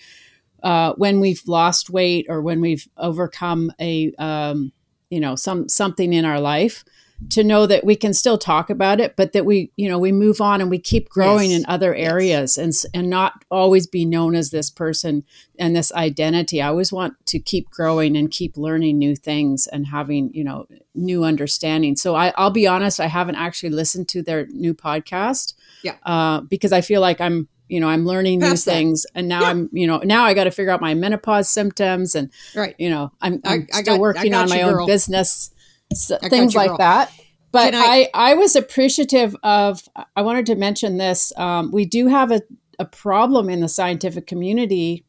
uh, 0.62 0.94
when 0.94 1.20
we've 1.20 1.48
lost 1.48 1.92
weight 1.92 2.26
or 2.28 2.42
when 2.42 2.60
we've 2.60 2.88
overcome 2.98 3.72
a 3.80 4.12
um, 4.16 4.74
you 5.10 5.20
know 5.20 5.36
some 5.36 5.70
something 5.70 6.12
in 6.12 6.26
our 6.26 6.42
life 6.42 6.84
to 7.30 7.44
know 7.44 7.66
that 7.66 7.86
we 7.86 7.96
can 7.96 8.14
still 8.14 8.38
talk 8.38 8.70
about 8.70 9.00
it 9.00 9.16
but 9.16 9.32
that 9.32 9.46
we 9.46 9.72
you 9.78 9.88
know 9.88 9.98
we 9.98 10.12
move 10.12 10.42
on 10.42 10.60
and 10.60 10.70
we 10.70 10.78
keep 10.78 11.08
growing 11.10 11.52
Yes. 11.52 11.60
in 11.62 11.66
other 11.68 11.96
Yes. 11.96 12.12
areas 12.12 12.58
and 12.58 12.74
and 12.94 13.10
not 13.10 13.46
always 13.50 13.88
be 13.88 14.04
known 14.06 14.36
as 14.36 14.52
this 14.52 14.70
person 14.70 15.24
and 15.58 15.74
this 15.76 15.94
identity 15.94 16.62
i 16.62 16.68
always 16.68 16.92
want 16.92 17.14
to 17.28 17.40
keep 17.40 17.70
growing 17.70 18.18
and 18.18 18.32
keep 18.32 18.58
learning 18.58 18.98
new 19.00 19.16
things 19.16 19.66
and 19.68 19.88
having 19.88 20.30
you 20.34 20.44
know 20.44 20.68
new 20.94 21.24
understanding 21.24 21.96
so 21.96 22.16
I, 22.16 22.34
i'll 22.36 22.52
be 22.52 22.68
honest 22.68 23.00
i 23.00 23.08
haven't 23.08 23.36
actually 23.36 23.70
listened 23.70 24.10
to 24.10 24.22
their 24.22 24.48
new 24.48 24.74
podcast 24.74 25.54
Yeah. 25.84 25.96
uh, 26.04 26.42
because 26.42 26.74
i 26.74 26.82
feel 26.82 27.00
like 27.02 27.22
i'm 27.22 27.48
you 27.70 27.80
know 27.80 27.88
i'm 27.88 28.06
learning 28.06 28.40
new 28.40 28.50
that. 28.50 28.60
things 28.60 29.06
and 29.16 29.28
now 29.30 29.42
Yeah. 29.42 29.48
i'm 29.50 29.70
you 29.72 29.88
know 29.88 30.00
now 30.04 30.26
i 30.26 30.34
got 30.34 30.44
to 30.44 30.52
figure 30.52 30.72
out 30.72 30.82
my 30.82 30.94
menopause 30.94 31.50
symptoms 31.50 32.14
and 32.14 32.30
Right. 32.56 32.76
you 32.78 32.90
know 32.90 33.12
i'm, 33.22 33.40
I- 33.46 33.54
I'm 33.54 33.68
I 33.74 33.82
still 33.82 33.94
got- 33.94 33.96
I 33.96 34.00
working 34.00 34.34
on 34.34 34.50
my 34.50 34.58
you, 34.58 34.64
own 34.64 34.74
girl. 34.74 34.86
business 34.88 35.52
so, 35.94 36.18
things 36.18 36.56
like 36.56 36.70
girl. 36.70 36.78
that 36.78 37.12
but 37.56 37.74
I- 37.74 38.02
I, 38.02 38.10
I 38.14 38.34
was 38.34 38.56
appreciative 38.56 39.36
of 39.44 39.82
i 40.16 40.22
wanted 40.22 40.46
to 40.48 40.56
mention 40.56 40.98
this 40.98 41.32
um, 41.38 41.72
we 41.72 41.86
do 41.86 42.08
have 42.08 42.32
a, 42.32 42.42
a 42.80 42.86
problem 42.86 43.50
in 43.50 43.62
the 43.62 43.70
scientific 43.70 44.28
community 44.28 45.06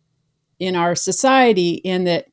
in 0.59 0.77
our 0.77 0.95
society 0.95 1.74
in 1.74 2.05
that 2.05 2.27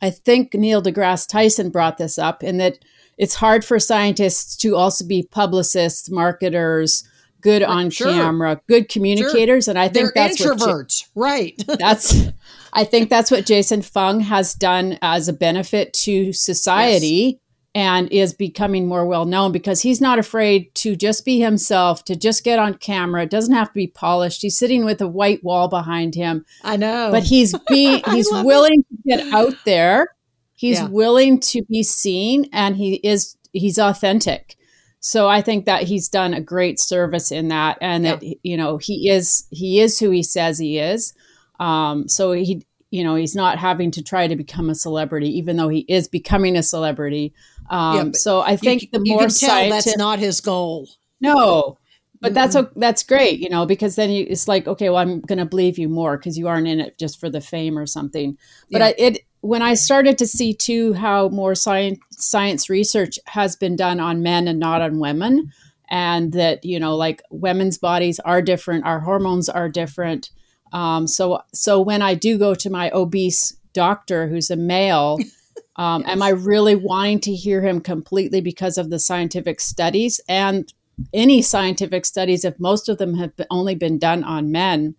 i 0.00 0.10
think 0.10 0.54
neil 0.54 0.82
degrasse 0.82 1.28
tyson 1.28 1.70
brought 1.70 1.98
this 1.98 2.18
up 2.18 2.42
in 2.42 2.56
that 2.58 2.78
it's 3.18 3.34
hard 3.34 3.64
for 3.64 3.78
scientists 3.78 4.56
to 4.56 4.76
also 4.76 5.06
be 5.06 5.22
publicists 5.30 6.10
marketers 6.10 7.06
good 7.42 7.62
on 7.62 7.90
sure. 7.90 8.10
camera 8.10 8.60
good 8.68 8.88
communicators 8.88 9.68
and 9.68 9.78
i 9.78 9.88
think 9.88 10.14
They're 10.14 10.28
that's 10.28 10.42
introverts, 10.42 11.08
right? 11.14 11.54
that's 11.78 12.28
i 12.72 12.84
think 12.84 13.10
that's 13.10 13.30
what 13.30 13.44
jason 13.46 13.82
fung 13.82 14.20
has 14.20 14.54
done 14.54 14.98
as 15.02 15.28
a 15.28 15.32
benefit 15.32 15.92
to 15.92 16.32
society 16.32 17.40
and 17.76 18.10
is 18.10 18.32
becoming 18.32 18.88
more 18.88 19.04
well 19.04 19.26
known 19.26 19.52
because 19.52 19.82
he's 19.82 20.00
not 20.00 20.18
afraid 20.18 20.74
to 20.74 20.96
just 20.96 21.26
be 21.26 21.38
himself 21.40 22.02
to 22.06 22.16
just 22.16 22.42
get 22.42 22.58
on 22.58 22.72
camera. 22.72 23.22
It 23.24 23.30
doesn't 23.30 23.52
have 23.54 23.68
to 23.68 23.74
be 23.74 23.86
polished. 23.86 24.40
He's 24.40 24.56
sitting 24.56 24.86
with 24.86 24.98
a 25.02 25.06
white 25.06 25.44
wall 25.44 25.68
behind 25.68 26.14
him. 26.14 26.46
I 26.64 26.78
know. 26.78 27.10
but 27.12 27.22
he's 27.24 27.54
being 27.68 28.02
he's 28.06 28.30
love 28.32 28.44
it. 28.44 28.46
willing 28.46 28.82
to 28.88 28.96
get 29.06 29.32
out 29.34 29.54
there. 29.66 30.08
He's 30.54 30.78
Yeah. 30.80 30.88
willing 30.88 31.38
to 31.40 31.62
be 31.68 31.82
seen 31.82 32.48
and 32.50 32.76
he 32.76 32.94
is 32.94 33.36
he's 33.52 33.78
authentic. 33.78 34.56
So 35.00 35.28
i 35.28 35.42
think 35.42 35.66
that 35.66 35.82
he's 35.82 36.08
done 36.08 36.32
a 36.32 36.40
great 36.40 36.80
service 36.80 37.30
in 37.30 37.48
that 37.48 37.76
and 37.82 38.06
that 38.06 38.22
you 38.42 38.56
know 38.56 38.78
he 38.78 39.10
is 39.10 39.46
he 39.50 39.80
is 39.80 39.98
who 40.00 40.10
he 40.10 40.22
says 40.22 40.58
he 40.58 40.78
is. 40.78 41.12
Um 41.60 42.08
so 42.08 42.32
he 42.32 42.64
you 42.90 43.04
know 43.04 43.16
he's 43.16 43.36
not 43.36 43.58
having 43.58 43.90
to 43.90 44.02
try 44.02 44.26
to 44.28 44.34
become 44.36 44.70
a 44.70 44.74
celebrity 44.74 45.28
even 45.36 45.56
though 45.58 45.68
he 45.68 45.80
is 45.88 46.08
becoming 46.08 46.56
a 46.56 46.62
celebrity 46.62 47.34
um 47.70 47.96
Yeah, 47.96 48.10
so 48.12 48.40
i 48.40 48.56
think 48.56 48.82
c- 48.82 48.90
the 48.92 49.00
you 49.04 49.14
more 49.14 49.22
tell 49.22 49.30
scientific 49.30 49.84
that's 49.84 49.96
not 49.96 50.18
his 50.18 50.40
goal. 50.40 50.88
no, 51.20 51.78
but 52.20 52.32
that's 52.34 52.56
that's 52.76 53.02
great, 53.02 53.40
you 53.40 53.48
know, 53.50 53.66
because 53.66 53.94
then 53.96 54.10
you, 54.10 54.26
it's 54.28 54.48
like, 54.48 54.66
okay, 54.66 54.88
well, 54.88 54.98
I'm 54.98 55.20
going 55.20 55.38
to 55.38 55.44
believe 55.44 55.78
you 55.78 55.88
more 55.88 56.16
because 56.16 56.38
you 56.38 56.48
aren't 56.48 56.66
in 56.66 56.80
it 56.80 56.96
just 56.98 57.20
for 57.20 57.28
the 57.28 57.40
fame 57.42 57.78
or 57.78 57.86
something. 57.86 58.38
But 58.72 58.80
Yeah. 58.80 58.86
I, 58.86 58.94
it 58.96 59.18
when 59.42 59.62
I 59.62 59.74
started 59.74 60.16
to 60.18 60.26
see 60.26 60.54
too 60.54 60.94
how 60.94 61.28
more 61.28 61.54
science 61.54 61.98
science 62.12 62.70
research 62.70 63.18
has 63.26 63.54
been 63.54 63.76
done 63.76 64.00
on 64.00 64.22
men 64.22 64.48
and 64.48 64.58
not 64.58 64.80
on 64.80 64.98
women, 64.98 65.52
and 65.90 66.32
that 66.32 66.64
you 66.64 66.80
know, 66.80 66.96
like 66.96 67.22
women's 67.30 67.76
bodies 67.78 68.18
are 68.20 68.40
different, 68.42 68.86
our 68.86 69.00
hormones 69.00 69.48
are 69.50 69.68
different. 69.68 70.30
Um, 70.72 71.06
so 71.06 71.42
so 71.52 71.80
when 71.80 72.00
I 72.02 72.14
do 72.14 72.38
go 72.38 72.54
to 72.54 72.70
my 72.70 72.90
obese 72.92 73.56
doctor 73.74 74.26
who's 74.28 74.50
a 74.50 74.56
male. 74.56 75.18
Um, 75.76 76.04
Am 76.06 76.22
I 76.22 76.30
really 76.30 76.74
wanting 76.74 77.20
to 77.20 77.34
hear 77.34 77.60
him 77.60 77.80
completely 77.80 78.40
because 78.40 78.78
of 78.78 78.90
the 78.90 78.98
scientific 78.98 79.60
studies 79.60 80.20
and 80.28 80.72
any 81.12 81.42
scientific 81.42 82.04
studies, 82.04 82.44
if 82.44 82.58
most 82.58 82.88
of 82.88 82.98
them 82.98 83.14
have 83.14 83.32
only 83.50 83.74
been 83.74 83.98
done 83.98 84.24
on 84.24 84.52
men. 84.52 84.94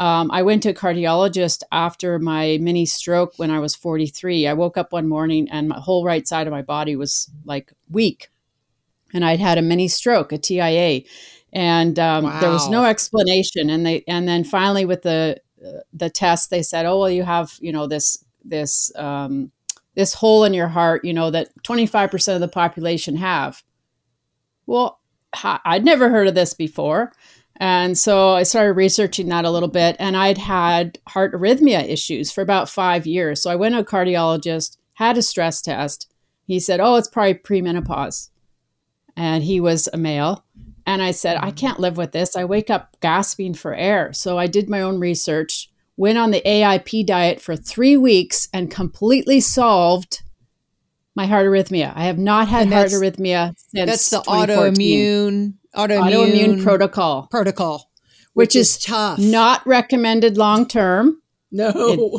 Um, 0.00 0.30
I 0.30 0.42
went 0.42 0.62
to 0.62 0.70
a 0.70 0.74
cardiologist 0.74 1.62
after 1.72 2.18
my 2.18 2.58
mini 2.60 2.86
stroke 2.86 3.34
when 3.36 3.50
I 3.50 3.58
was 3.58 3.74
43. 3.74 4.46
I 4.46 4.52
woke 4.52 4.78
up 4.78 4.92
one 4.92 5.08
morning 5.08 5.48
and 5.50 5.68
my 5.68 5.78
whole 5.80 6.04
right 6.04 6.26
side 6.26 6.46
of 6.46 6.52
my 6.52 6.62
body 6.62 6.94
was 6.94 7.28
like 7.44 7.72
weak. 7.90 8.30
And 9.12 9.24
I'd 9.24 9.40
had 9.40 9.58
a 9.58 9.62
mini 9.62 9.88
stroke, 9.88 10.32
a 10.32 10.38
TIA. 10.38 11.02
And 11.52 11.98
um, 11.98 12.24
there 12.40 12.50
was 12.50 12.68
no 12.68 12.84
explanation. 12.84 13.70
And 13.70 13.84
they, 13.84 14.04
and 14.06 14.28
then 14.28 14.44
finally 14.44 14.84
with 14.84 15.02
the, 15.02 15.40
uh, 15.66 15.80
the 15.92 16.10
test, 16.10 16.50
they 16.50 16.62
said, 16.62 16.86
oh, 16.86 17.00
well, 17.00 17.10
you 17.10 17.24
have, 17.24 17.56
you 17.58 17.72
know, 17.72 17.86
this, 17.86 18.22
this, 18.44 18.92
um, 18.96 19.50
this 19.98 20.14
hole 20.14 20.44
in 20.44 20.54
your 20.54 20.68
heart, 20.68 21.04
you 21.04 21.12
know, 21.12 21.28
that 21.28 21.50
25% 21.64 22.34
of 22.36 22.40
the 22.40 22.46
population 22.46 23.16
have. 23.16 23.64
Well, 24.64 25.00
I'd 25.42 25.84
never 25.84 26.08
heard 26.08 26.28
of 26.28 26.36
this 26.36 26.54
before. 26.54 27.12
And 27.56 27.98
so 27.98 28.30
I 28.30 28.44
started 28.44 28.74
researching 28.74 29.28
that 29.30 29.44
a 29.44 29.50
little 29.50 29.68
bit, 29.68 29.96
and 29.98 30.16
I'd 30.16 30.38
had 30.38 31.00
heart 31.08 31.32
arrhythmia 31.32 31.84
issues 31.88 32.30
for 32.30 32.42
about 32.42 32.68
five 32.68 33.08
years. 33.08 33.42
So 33.42 33.50
I 33.50 33.56
went 33.56 33.74
to 33.74 33.80
a 33.80 33.84
cardiologist, 33.84 34.76
had 34.94 35.18
a 35.18 35.22
stress 35.22 35.60
test. 35.60 36.08
He 36.46 36.60
said, 36.60 36.78
Oh, 36.78 36.94
it's 36.94 37.08
probably 37.08 37.34
premenopause. 37.34 38.30
And 39.16 39.42
he 39.42 39.58
was 39.58 39.88
a 39.92 39.96
male. 39.96 40.44
And 40.86 41.02
I 41.02 41.10
said, 41.10 41.38
I 41.38 41.48
mm-hmm. 41.48 41.56
can't 41.56 41.80
live 41.80 41.96
with 41.96 42.12
this. 42.12 42.36
I 42.36 42.44
wake 42.44 42.70
up 42.70 42.96
gasping 43.00 43.54
for 43.54 43.74
air. 43.74 44.12
So 44.12 44.38
I 44.38 44.46
did 44.46 44.70
my 44.70 44.80
own 44.80 45.00
research, 45.00 45.68
went 45.98 46.16
on 46.16 46.30
the 46.30 46.40
AIP 46.46 47.04
diet 47.04 47.40
for 47.42 47.56
three 47.56 47.96
weeks, 47.98 48.48
and 48.54 48.70
completely 48.70 49.40
solved 49.40 50.22
my 51.14 51.26
heart 51.26 51.44
arrhythmia. 51.44 51.92
I 51.94 52.04
have 52.04 52.18
not 52.18 52.48
had 52.48 52.68
heart 52.72 52.88
arrhythmia 52.90 53.54
since 53.58 53.90
That's 53.90 54.10
the 54.10 54.20
autoimmune 54.20 55.54
autoimmune, 55.74 56.12
autoimmune 56.12 56.62
protocol, 56.62 57.26
protocol, 57.30 57.90
which, 58.32 58.48
which, 58.50 58.56
is, 58.56 58.76
is 58.76 58.84
tough. 58.84 59.18
not 59.18 59.66
recommended 59.66 60.36
long 60.38 60.66
term. 60.66 61.20
no. 61.50 61.72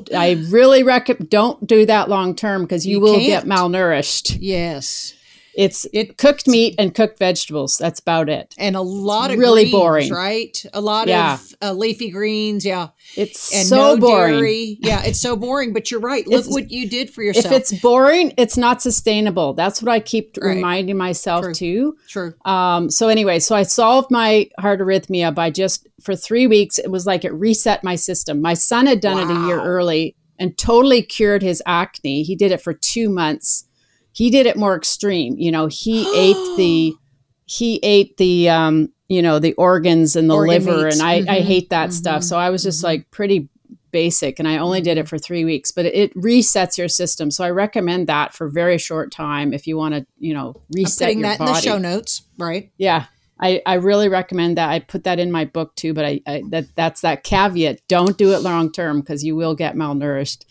It- 0.06 0.14
I 0.16 0.32
really 0.50 0.84
recommend 0.84 1.30
don't 1.30 1.66
do 1.66 1.86
that 1.86 2.10
long 2.10 2.36
term 2.36 2.64
because 2.64 2.86
you, 2.86 2.98
You 2.98 3.00
will 3.02 3.16
can't. 3.16 3.28
get 3.28 3.46
malnourished. 3.46 4.38
yes, 4.42 5.14
It's 5.60 5.86
It- 5.92 6.18
cooked 6.18 6.48
meat 6.48 6.76
and 6.80 6.96
cooked 6.96 7.20
vegetables. 7.20 7.78
That's 7.78 8.00
about 8.00 8.30
it. 8.30 8.56
and 8.58 8.78
a 8.78 8.82
lot 8.82 9.30
of 9.30 9.38
really 9.38 9.64
greens, 9.64 9.72
boring. 9.74 10.10
right? 10.12 10.66
A 10.74 10.80
lot 10.80 11.10
Yeah. 11.10 11.34
of 11.34 11.56
uh, 11.62 11.74
leafy 11.74 12.10
greens, 12.12 12.64
yeah, 12.66 12.90
It's 13.18 13.54
and 13.54 13.68
so 13.68 13.76
no 13.76 13.98
boring. 13.98 14.34
dairy. 14.36 14.78
Yeah, 14.82 15.04
it's 15.04 15.20
so 15.20 15.36
boring. 15.36 15.74
But 15.74 15.92
you're 15.92 16.00
right. 16.00 16.26
Look 16.26 16.40
It's- 16.46 16.54
what 16.54 16.72
you 16.72 16.88
did 16.88 17.10
for 17.10 17.24
yourself. 17.24 17.48
If 17.48 17.52
it's 17.52 17.74
boring, 17.82 18.34
it's 18.38 18.56
not 18.56 18.82
sustainable. 18.82 19.54
That's 19.54 19.82
what 19.82 19.92
I 19.92 20.00
keep 20.00 20.38
Right. 20.42 20.56
reminding 20.56 20.96
myself 20.96 21.44
True. 21.44 21.54
too. 21.54 21.96
True. 22.08 22.34
Um, 22.46 22.90
so 22.90 23.10
anyway, 23.10 23.40
so 23.40 23.54
I 23.54 23.64
solved 23.64 24.12
my 24.12 24.48
heart 24.60 24.80
arrhythmia 24.80 25.36
by 25.36 25.50
just 25.50 25.88
for 26.02 26.16
three 26.16 26.48
weeks. 26.48 26.80
It 26.80 26.90
was 26.90 27.06
like 27.06 27.26
it 27.26 27.34
reset 27.34 27.84
my 27.84 27.96
system. 27.96 28.42
My 28.42 28.54
son 28.54 28.86
had 28.86 29.02
done 29.02 29.18
it 29.20 29.30
a 29.30 29.46
year 29.48 29.60
early 29.62 30.16
and 30.40 30.58
totally 30.58 31.02
cured 31.02 31.42
his 31.44 31.62
acne. 31.66 32.24
He 32.24 32.34
did 32.38 32.54
it 32.54 32.62
for 32.62 32.74
two 32.74 33.10
months. 33.10 33.66
He 34.14 34.30
did 34.30 34.46
it 34.46 34.58
more 34.58 34.76
extreme. 34.76 35.36
You 35.38 35.52
know, 35.52 35.68
he 35.68 36.06
ate 36.16 36.36
the 36.58 36.94
he 37.46 37.80
ate 37.84 38.18
the 38.18 38.50
um, 38.50 38.90
you 39.08 39.22
know, 39.22 39.40
the 39.40 39.54
organs 39.54 40.16
and 40.16 40.30
the 40.30 40.36
Organ 40.36 40.50
liver, 40.50 40.84
meats. 40.86 41.00
and 41.00 41.08
I, 41.08 41.16
I 41.16 41.42
Mhm, 41.42 41.46
hate 41.46 41.70
that 41.72 41.94
stuff. 41.94 42.22
mhm, 42.22 42.26
So 42.26 42.38
I 42.38 42.50
was 42.52 42.62
just 42.64 42.82
mhm. 42.82 42.84
like 42.84 43.12
pretty 43.12 43.50
basic 43.92 44.38
and 44.38 44.48
I 44.48 44.58
only 44.60 44.82
did 44.82 45.00
it 45.00 45.08
for 45.08 45.18
three 45.18 45.44
weeks, 45.46 45.72
but 45.72 45.86
it 45.88 46.14
resets 46.16 46.78
your 46.78 46.88
system. 46.88 47.32
So 47.32 47.44
I 47.44 47.50
recommend 47.50 48.06
that 48.06 48.36
for 48.36 48.48
very 48.48 48.78
short 48.78 49.12
time 49.12 49.52
if 49.52 49.66
you 49.66 49.78
want 49.78 49.96
to, 49.96 50.06
you 50.20 50.36
know, 50.36 50.54
I'm 50.56 50.62
reset 50.76 51.08
putting 51.08 51.20
your 51.22 51.30
that 51.30 51.40
body. 51.40 51.50
in 51.50 51.56
the 51.56 51.62
show 51.62 51.78
notes, 51.80 52.22
right? 52.38 52.72
Yeah. 52.78 53.06
I, 53.42 53.62
I 53.66 53.76
really 53.76 54.10
recommend 54.10 54.58
that. 54.58 54.70
I 54.70 54.80
put 54.80 55.06
that 55.06 55.18
in 55.18 55.32
my 55.32 55.46
book 55.46 55.74
too, 55.76 55.94
but 55.96 56.06
I, 56.06 56.22
I 56.28 56.44
that 56.50 56.66
that's 56.76 57.02
that 57.02 57.24
caveat. 57.24 57.80
Don't 57.88 58.16
do 58.18 58.34
it 58.34 58.40
long 58.42 58.72
term 58.72 59.00
because 59.00 59.24
you 59.24 59.36
will 59.36 59.56
get 59.56 59.76
malnourished. 59.76 60.44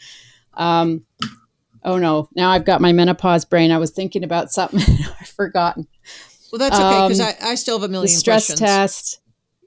Um, 0.55 1.05
oh 1.89 1.99
no! 1.99 2.28
Now 2.36 2.51
I've 2.51 2.64
got 2.64 2.80
my 2.80 2.93
menopause 2.93 3.45
brain. 3.45 3.72
I 3.72 3.78
was 3.78 3.91
thinking 3.91 4.22
about 4.22 4.53
something 4.53 4.80
I've 5.20 5.28
forgotten. 5.28 5.86
Well, 6.53 6.59
that's 6.61 6.78
okay 6.78 7.09
because 7.09 7.20
Um, 7.20 7.26
I, 7.43 7.51
I 7.51 7.55
still 7.57 7.78
have 7.78 7.89
a 7.89 7.93
million 7.93 8.09
stress 8.16 8.47
questions. 8.47 8.61
test, 8.61 9.20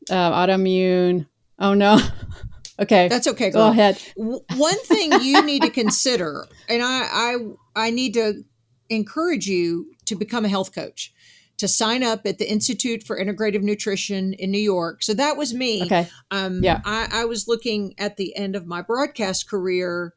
uh, 0.10 0.32
autoimmune. 0.32 1.28
Oh 1.60 1.74
no. 1.74 2.00
okay, 2.80 3.08
That's 3.08 3.28
okay. 3.28 3.50
go 3.52 3.68
ahead. 3.70 4.02
One 4.16 4.80
thing 4.86 5.12
you 5.22 5.44
need 5.46 5.62
to 5.64 5.70
consider, 5.70 6.48
and 6.70 6.82
I, 6.82 7.08
I, 7.12 7.38
I 7.88 7.90
need 7.92 8.14
to 8.16 8.44
encourage 8.90 9.48
you 9.48 9.92
to 10.06 10.16
become 10.16 10.44
a 10.44 10.50
health 10.50 10.74
coach, 10.74 11.14
to 11.58 11.68
sign 11.68 12.02
up 12.04 12.26
at 12.26 12.40
the 12.40 12.52
Institute 12.52 13.04
for 13.04 13.18
Integrative 13.24 13.62
Nutrition 13.62 14.34
in 14.34 14.50
New 14.50 14.58
York. 14.58 15.04
So 15.04 15.14
that 15.14 15.38
was 15.38 15.54
me. 15.54 15.84
Okay. 15.84 16.10
Um, 16.32 16.64
Yeah. 16.64 16.82
I, 16.84 17.08
I 17.12 17.26
was 17.26 17.48
looking 17.48 17.94
at 18.00 18.18
the 18.18 18.36
end 18.36 18.56
of 18.56 18.66
my 18.66 18.82
broadcast 18.82 19.48
career, 19.48 20.16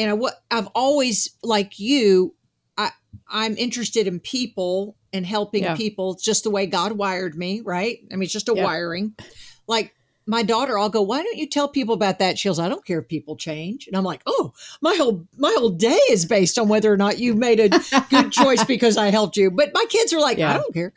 and 0.00 0.10
I, 0.10 0.14
wa- 0.14 0.30
I've 0.50 0.66
always, 0.74 1.30
like 1.42 1.78
you, 1.78 2.34
I, 2.76 2.90
I'm 3.28 3.56
interested 3.56 4.06
in 4.06 4.18
people 4.20 4.96
and 5.12 5.26
helping 5.26 5.62
Yeah. 5.64 5.76
people 5.76 6.14
just 6.14 6.44
the 6.44 6.50
way 6.50 6.66
God 6.66 6.92
wired 6.92 7.36
me, 7.36 7.60
right? 7.60 7.98
I 8.12 8.16
mean, 8.16 8.24
it's 8.24 8.32
just 8.32 8.48
a 8.48 8.54
Yeah. 8.54 8.64
wiring. 8.64 9.14
Like 9.68 9.94
my 10.26 10.42
daughter, 10.44 10.78
I'll 10.78 10.90
go, 10.90 11.02
why 11.02 11.22
don't 11.22 11.36
you 11.38 11.48
tell 11.48 11.66
people 11.68 11.94
about 11.94 12.20
that? 12.20 12.38
She'll 12.38 12.54
say, 12.54 12.62
I 12.62 12.68
don't 12.68 12.84
care 12.84 13.00
if 13.00 13.08
people 13.08 13.36
change. 13.36 13.88
And 13.88 13.96
I'm 13.96 14.04
like, 14.04 14.22
oh, 14.26 14.52
my 14.80 14.94
whole 14.94 15.26
my 15.36 15.52
whole 15.58 15.70
day 15.70 15.98
is 16.10 16.24
based 16.26 16.56
on 16.58 16.68
whether 16.68 16.92
or 16.92 16.96
not 16.96 17.18
you 17.18 17.34
made 17.34 17.58
a 17.58 17.68
good 18.10 18.30
choice 18.40 18.62
because 18.64 18.96
I 18.96 19.10
helped 19.10 19.36
you. 19.36 19.50
But 19.50 19.70
my 19.74 19.84
kids 19.88 20.12
are 20.12 20.20
like, 20.20 20.38
I 20.38 20.54
don't 20.54 20.72
care. 20.74 20.92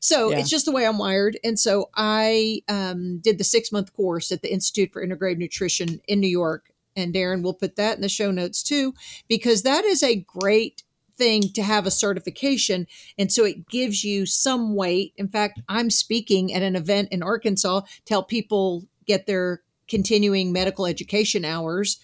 So 0.00 0.30
Yeah. 0.30 0.38
it's 0.38 0.50
just 0.50 0.66
the 0.66 0.72
way 0.72 0.86
I'm 0.86 0.98
wired. 0.98 1.38
And 1.42 1.58
so 1.58 1.88
I 1.94 2.60
um, 2.68 3.20
did 3.20 3.38
the 3.38 3.44
six 3.44 3.72
month 3.72 3.94
course 3.94 4.30
at 4.32 4.42
the 4.42 4.52
Institute 4.52 4.92
for 4.92 5.06
Integrative 5.06 5.38
Nutrition 5.38 6.00
in 6.06 6.20
New 6.20 6.28
York. 6.28 6.66
And 6.96 7.14
Darren 7.14 7.42
will 7.42 7.54
put 7.54 7.76
that 7.76 7.96
in 7.96 8.02
the 8.02 8.08
show 8.08 8.30
notes 8.30 8.62
too, 8.62 8.94
because 9.28 9.62
that 9.62 9.84
is 9.84 10.02
a 10.02 10.16
great 10.16 10.82
thing 11.16 11.42
to 11.54 11.62
have 11.62 11.86
a 11.86 11.90
certification. 11.90 12.86
And 13.18 13.32
so 13.32 13.44
it 13.44 13.68
gives 13.68 14.04
you 14.04 14.26
some 14.26 14.74
weight. 14.74 15.12
In 15.16 15.28
fact, 15.28 15.60
I'm 15.68 15.90
speaking 15.90 16.52
at 16.52 16.62
an 16.62 16.76
event 16.76 17.08
in 17.12 17.22
Arkansas 17.22 17.80
to 17.80 18.14
help 18.14 18.28
people 18.28 18.86
get 19.06 19.26
their 19.26 19.62
continuing 19.88 20.52
medical 20.52 20.86
education 20.86 21.44
hours. 21.44 21.98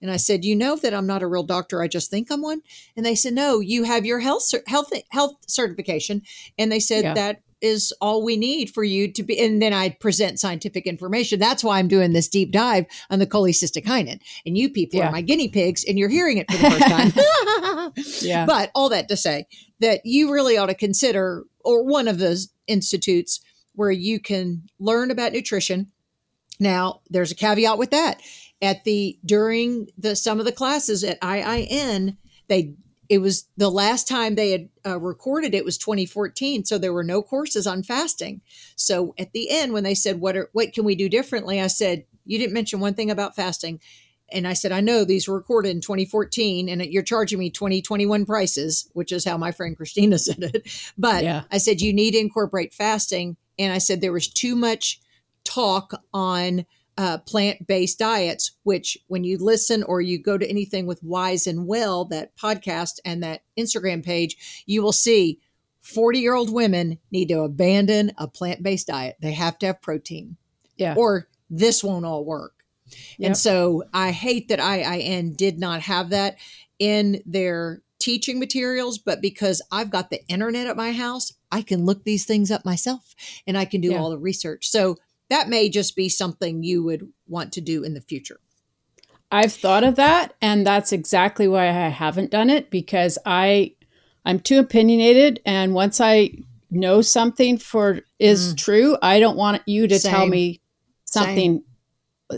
And 0.00 0.10
I 0.10 0.16
said, 0.16 0.44
"You 0.44 0.54
know 0.54 0.76
that 0.76 0.94
I'm 0.94 1.06
not 1.06 1.22
a 1.22 1.26
real 1.26 1.42
doctor. 1.42 1.82
I 1.82 1.88
just 1.88 2.10
think 2.10 2.30
I'm 2.30 2.42
one." 2.42 2.62
And 2.96 3.04
they 3.04 3.14
said, 3.14 3.32
"No, 3.32 3.60
you 3.60 3.84
have 3.84 4.06
your 4.06 4.20
health 4.20 4.52
health 4.66 4.92
health 5.10 5.36
certification." 5.46 6.22
And 6.58 6.70
they 6.70 6.80
said 6.80 7.04
Yeah. 7.04 7.14
that 7.14 7.40
is 7.64 7.92
all 8.00 8.22
we 8.22 8.36
need 8.36 8.70
for 8.70 8.84
you 8.84 9.10
to 9.12 9.22
be. 9.22 9.38
And 9.40 9.60
then 9.62 9.72
I 9.72 9.88
present 9.88 10.38
scientific 10.38 10.86
information. 10.86 11.38
That's 11.40 11.64
why 11.64 11.78
I'm 11.78 11.88
doing 11.88 12.12
this 12.12 12.28
deep 12.28 12.52
dive 12.52 12.84
on 13.10 13.18
the 13.18 13.26
cholecystic 13.26 13.84
cholecystokinin. 13.84 14.20
And 14.44 14.56
you 14.58 14.68
people 14.70 15.00
Yeah. 15.00 15.08
are 15.08 15.12
my 15.12 15.22
guinea 15.22 15.48
pigs, 15.48 15.84
and 15.84 15.98
you're 15.98 16.08
hearing 16.10 16.38
it 16.38 16.50
for 16.50 16.58
the 16.58 16.70
first 16.70 16.86
time. 16.86 17.12
Yeah. 18.20 18.46
But 18.46 18.70
all 18.74 18.88
that 18.90 19.08
to 19.08 19.16
say 19.16 19.46
that 19.80 20.00
you 20.04 20.32
really 20.32 20.56
ought 20.56 20.66
to 20.66 20.74
consider, 20.74 21.44
or 21.64 21.84
one 21.84 22.08
of 22.08 22.18
those 22.18 22.48
institutes 22.66 23.40
where 23.74 23.90
you 23.90 24.20
can 24.20 24.62
learn 24.78 25.10
about 25.10 25.32
nutrition. 25.32 25.90
Now, 26.60 27.00
there's 27.10 27.32
a 27.32 27.34
caveat 27.34 27.78
with 27.78 27.90
that. 27.90 28.20
At 28.62 28.84
the 28.84 29.18
during 29.24 29.88
the 29.98 30.16
some 30.16 30.38
of 30.38 30.46
the 30.46 30.52
classes 30.52 31.04
at 31.04 31.20
IIN, 31.20 32.16
they 32.48 32.74
it 33.08 33.18
was 33.18 33.48
the 33.56 33.70
last 33.70 34.08
time 34.08 34.34
they 34.34 34.50
had 34.50 34.68
uh, 34.86 34.98
recorded 34.98 35.54
it 35.54 35.64
was 35.64 35.78
2014, 35.78 36.64
so 36.64 36.78
there 36.78 36.92
were 36.92 37.04
no 37.04 37.22
courses 37.22 37.66
on 37.66 37.82
fasting. 37.82 38.40
So 38.76 39.14
at 39.18 39.32
the 39.32 39.50
end, 39.50 39.72
when 39.72 39.84
they 39.84 39.94
said, 39.94 40.20
"What 40.20 40.36
are 40.36 40.50
what 40.52 40.72
can 40.72 40.84
we 40.84 40.94
do 40.94 41.08
differently?" 41.08 41.60
I 41.60 41.66
said, 41.68 42.04
"You 42.24 42.38
didn't 42.38 42.54
mention 42.54 42.80
one 42.80 42.94
thing 42.94 43.10
about 43.10 43.36
fasting." 43.36 43.80
And 44.32 44.48
I 44.48 44.54
said, 44.54 44.72
I 44.72 44.80
know 44.80 45.04
these 45.04 45.28
were 45.28 45.36
recorded 45.36 45.70
in 45.70 45.80
2014 45.80 46.68
and 46.68 46.82
you're 46.86 47.02
charging 47.02 47.38
me 47.38 47.50
2021 47.50 48.24
prices, 48.24 48.90
which 48.94 49.12
is 49.12 49.24
how 49.24 49.36
my 49.36 49.52
friend 49.52 49.76
Christina 49.76 50.18
said 50.18 50.42
it. 50.42 50.92
But 50.96 51.22
Yeah. 51.24 51.42
I 51.52 51.58
said, 51.58 51.80
you 51.80 51.92
need 51.92 52.12
to 52.12 52.18
incorporate 52.18 52.72
fasting. 52.72 53.36
And 53.58 53.72
I 53.72 53.78
said, 53.78 54.00
there 54.00 54.12
was 54.12 54.28
too 54.28 54.56
much 54.56 55.00
talk 55.44 56.02
on 56.12 56.64
uh, 56.96 57.18
plant 57.18 57.66
based 57.66 57.98
diets, 57.98 58.52
which 58.62 58.98
when 59.08 59.24
you 59.24 59.38
listen 59.38 59.82
or 59.82 60.00
you 60.00 60.18
go 60.18 60.38
to 60.38 60.48
anything 60.48 60.86
with 60.86 61.02
Wise 61.02 61.46
and 61.46 61.66
Well, 61.66 62.04
that 62.06 62.36
podcast 62.36 63.00
and 63.04 63.22
that 63.22 63.42
Instagram 63.58 64.04
page, 64.04 64.64
you 64.66 64.82
will 64.82 64.92
see 64.92 65.40
40 65.82 66.18
year 66.18 66.34
old 66.34 66.52
women 66.52 66.98
need 67.10 67.28
to 67.28 67.40
abandon 67.40 68.12
a 68.16 68.28
plant 68.28 68.62
based 68.62 68.86
diet. 68.86 69.16
They 69.20 69.32
have 69.32 69.58
to 69.58 69.66
have 69.66 69.82
protein 69.82 70.36
yeah. 70.76 70.94
or 70.96 71.28
this 71.50 71.84
won't 71.84 72.06
all 72.06 72.24
work. 72.24 72.52
Yep. 73.18 73.26
And 73.26 73.36
so 73.36 73.84
I 73.92 74.10
hate 74.10 74.48
that 74.48 74.58
IIN 74.58 75.36
did 75.36 75.58
not 75.58 75.82
have 75.82 76.10
that 76.10 76.36
in 76.78 77.22
their 77.26 77.82
teaching 77.98 78.38
materials, 78.38 78.98
but 78.98 79.22
because 79.22 79.62
I've 79.72 79.90
got 79.90 80.10
the 80.10 80.26
internet 80.28 80.66
at 80.66 80.76
my 80.76 80.92
house, 80.92 81.32
I 81.50 81.62
can 81.62 81.86
look 81.86 82.04
these 82.04 82.24
things 82.24 82.50
up 82.50 82.64
myself 82.64 83.14
and 83.46 83.56
I 83.56 83.64
can 83.64 83.80
do 83.80 83.90
Yeah. 83.90 83.98
all 83.98 84.10
the 84.10 84.18
research. 84.18 84.68
So 84.68 84.98
that 85.30 85.48
may 85.48 85.68
just 85.68 85.96
be 85.96 86.08
something 86.08 86.62
you 86.62 86.82
would 86.82 87.08
want 87.26 87.52
to 87.52 87.60
do 87.60 87.82
in 87.82 87.94
the 87.94 88.00
future. 88.00 88.40
I've 89.30 89.52
thought 89.52 89.84
of 89.84 89.96
that, 89.96 90.34
and 90.40 90.66
that's 90.66 90.92
exactly 90.92 91.48
why 91.48 91.68
I 91.68 91.88
haven't 91.88 92.30
done 92.30 92.50
it 92.50 92.70
because 92.70 93.18
I 93.26 93.74
I'm 94.24 94.38
too 94.38 94.58
opinionated, 94.58 95.40
and 95.44 95.74
once 95.74 96.00
I 96.00 96.30
know 96.70 97.02
something 97.02 97.58
for 97.58 98.00
is 98.18 98.54
true, 98.54 98.96
I 99.02 99.20
don't 99.20 99.36
want 99.36 99.62
you 99.66 99.86
to 99.86 99.98
tell 99.98 100.26
Mm. 100.26 100.30
Me 100.30 100.60
something 101.04 101.62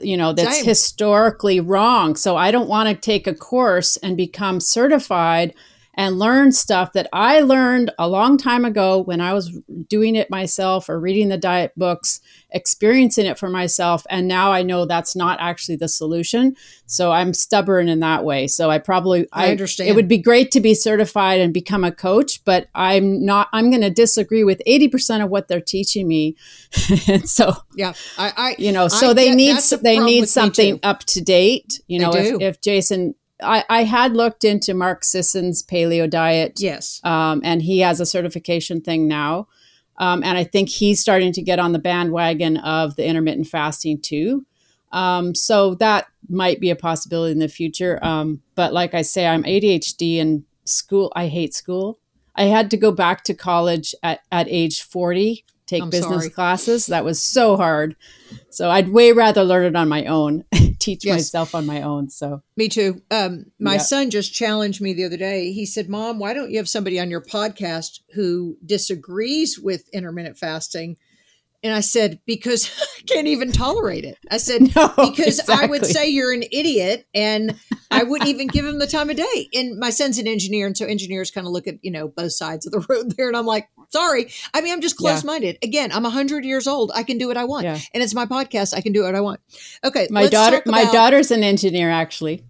you 0.03 0.17
know 0.17 0.33
that's 0.33 0.57
Same. 0.57 0.65
historically 0.65 1.61
wrong. 1.61 2.17
So 2.17 2.37
I 2.37 2.51
don't 2.51 2.69
want 2.69 2.89
to 2.89 2.95
take 2.95 3.27
a 3.27 3.35
course 3.35 3.97
and 3.99 4.17
become 4.17 4.61
certified 4.61 5.55
and 5.97 6.19
learn 6.19 6.53
stuff 6.53 6.93
that 6.93 7.09
I 7.13 7.41
learned 7.41 7.91
a 7.99 8.09
long 8.09 8.37
time 8.37 8.65
ago 8.65 9.01
when 9.01 9.21
I 9.21 9.33
was 9.33 9.59
doing 9.89 10.17
it 10.17 10.31
myself 10.31 10.89
or 10.89 11.01
reading 11.01 11.29
the 11.29 11.39
diet 11.39 11.73
books, 11.77 12.21
experiencing 12.51 13.27
it 13.27 13.39
for 13.39 13.49
myself. 13.49 14.05
And 14.11 14.29
now 14.29 14.53
I 14.53 14.63
know 14.63 14.85
that's 14.85 15.17
not 15.17 15.39
actually 15.41 15.77
the 15.77 15.89
solution. 15.89 16.57
So 16.87 17.13
I'm 17.13 17.33
stubborn 17.33 17.89
in 17.89 18.01
that 18.01 18.25
way. 18.25 18.47
So 18.47 18.71
I 18.71 18.79
probably, 18.79 19.27
I 19.33 19.51
understand. 19.51 19.89
It 19.89 19.95
would 19.95 20.09
be 20.09 20.19
great 20.19 20.51
to 20.53 20.61
be 20.61 20.75
certified 20.75 21.41
and 21.41 21.55
become 21.55 21.85
a 21.85 21.93
coach, 21.93 22.45
but 22.45 22.69
I'm 22.75 23.25
not, 23.25 23.49
I'm 23.53 23.71
going 23.71 23.83
to 23.83 23.91
disagree 23.91 24.45
with 24.45 24.61
80% 24.67 25.25
of 25.25 25.31
what 25.31 25.49
they're 25.49 25.61
teaching 25.61 26.07
me. 26.07 26.37
and 27.09 27.29
so, 27.29 27.55
Yeah. 27.75 27.95
I, 28.19 28.33
I 28.37 28.57
you 28.59 28.73
know 28.73 28.89
so 28.89 29.11
I 29.11 29.15
they 29.15 29.35
need 29.35 29.59
they 29.83 29.99
need 29.99 30.29
something 30.29 30.81
up 30.83 31.01
to 31.05 31.21
date 31.21 31.81
you 31.87 31.99
know 31.99 32.13
if, 32.15 32.41
if 32.41 32.61
jason 32.61 33.15
I, 33.43 33.65
I 33.69 33.85
had 33.85 34.15
looked 34.15 34.45
into 34.45 34.73
mark 34.75 35.05
sisson's 35.05 35.63
paleo 35.63 36.09
diet 36.09 36.55
Yes. 36.59 37.01
um, 37.05 37.41
and 37.45 37.63
he 37.63 37.81
has 37.81 38.01
a 38.01 38.07
certification 38.07 38.81
thing 38.81 39.07
now. 39.09 39.49
Um, 39.99 40.23
and 40.23 40.37
i 40.37 40.45
think 40.45 40.69
he's 40.69 41.01
starting 41.01 41.33
to 41.33 41.43
get 41.43 41.59
on 41.59 41.73
the 41.73 41.79
bandwagon 41.79 42.57
of 42.59 42.97
the 42.97 43.07
intermittent 43.07 43.47
fasting 43.49 44.01
too. 44.01 44.45
Um, 44.93 45.35
so 45.35 45.75
that 45.77 46.07
might 46.29 46.61
be 46.61 46.71
a 46.71 46.77
possibility 46.77 47.33
in 47.33 47.39
the 47.39 47.49
future. 47.49 47.99
Um, 48.03 48.43
but 48.55 48.73
like 48.73 48.95
i 48.95 49.03
say 49.03 49.27
i'm 49.27 49.45
adhd 49.45 50.21
and 50.21 50.45
school. 50.65 51.13
I 51.15 51.29
hate 51.29 51.55
school. 51.55 51.99
I 52.35 52.45
had 52.45 52.71
to 52.73 52.77
go 52.77 52.91
back 52.93 53.25
to 53.25 53.35
college 53.35 53.95
at, 54.03 54.21
at 54.31 54.47
age 54.49 54.83
40 54.83 55.45
take 55.67 55.83
I'm 55.83 55.91
business 55.91 56.23
sorry. 56.25 56.31
classes 56.31 56.87
that 56.87 57.05
was 57.05 57.21
so 57.21 57.57
hard 57.57 57.97
so 58.51 58.71
i'd 58.71 58.89
way 58.89 59.13
rather 59.13 59.43
learn 59.45 59.65
it 59.67 59.77
on 59.77 59.89
my 59.89 60.05
own 60.07 60.45
teach 60.79 61.05
Yes. 61.05 61.15
myself 61.17 61.55
on 61.55 61.67
my 61.67 61.83
own 61.83 62.09
so 62.11 62.43
Me 62.57 62.69
too. 62.69 63.03
Um, 63.11 63.47
my 63.59 63.75
Yeah. 63.75 63.79
son 63.81 64.11
just 64.11 64.33
challenged 64.33 64.81
me 64.81 64.93
the 64.95 65.05
other 65.05 65.17
day. 65.17 65.53
He 65.53 65.67
said, 65.67 65.89
Mom, 65.89 66.19
why 66.21 66.33
don't 66.33 66.51
you 66.51 66.59
have 66.59 66.69
somebody 66.69 66.99
on 67.01 67.11
your 67.11 67.21
podcast 67.21 68.01
who 68.15 68.57
disagrees 68.65 69.59
with 69.59 69.89
intermittent 69.93 70.39
fasting? 70.39 70.97
And 71.67 71.75
I 71.75 71.81
said, 71.81 72.21
Because 72.27 72.71
I 72.99 73.03
can't 73.03 73.27
even 73.27 73.51
tolerate 73.53 74.05
it. 74.05 74.17
I 74.31 74.37
said, 74.39 74.63
No, 74.77 74.93
Because 74.97 75.41
I 75.49 75.67
would 75.67 75.85
say 75.85 76.09
you're 76.09 76.33
an 76.33 76.45
idiot 76.53 77.07
and 77.15 77.57
I 77.91 78.05
wouldn't 78.05 78.31
even 78.31 78.47
give 78.47 78.65
him 78.65 78.79
the 78.79 78.87
time 78.87 79.11
of 79.11 79.17
day. 79.17 79.49
And 79.53 79.79
my 79.79 79.91
son's 79.91 80.19
an 80.19 80.29
engineer. 80.29 80.67
And 80.67 80.77
so 80.77 80.87
engineers 80.87 81.31
kind 81.31 81.47
of 81.47 81.53
look 81.53 81.67
at, 81.67 81.77
you 81.83 81.91
know, 81.91 82.09
both 82.09 82.33
sides 82.33 82.67
of 82.67 82.73
the 82.73 82.87
road 82.89 83.17
there. 83.17 83.29
And 83.29 83.37
I'm 83.37 83.47
like, 83.47 83.69
Sorry. 83.89 84.31
I 84.53 84.61
mean, 84.63 84.73
I'm 84.73 84.81
just 84.81 84.97
close 84.97 85.23
minded. 85.23 85.59
Again, 85.63 85.93
I'm 85.93 86.03
100 86.03 86.45
years 86.45 86.67
old. 86.67 86.91
I 86.95 87.05
can 87.05 87.19
do 87.19 87.29
what 87.29 87.37
I 87.37 87.45
want. 87.45 87.65
Yeah. 87.65 87.79
And 87.95 88.03
it's 88.03 88.15
my 88.15 88.27
podcast. 88.27 88.75
I 88.75 88.81
can 88.81 88.93
do 88.93 89.03
what 89.05 89.15
I 89.15 89.21
want. 89.21 89.41
Okay. 89.85 90.09
my 90.11 90.27
daughter 90.29 90.57
talk 90.57 90.67
my 90.67 90.85
daughter's 90.85 91.31
an 91.31 91.45
engineer 91.45 91.91
actually 91.91 92.45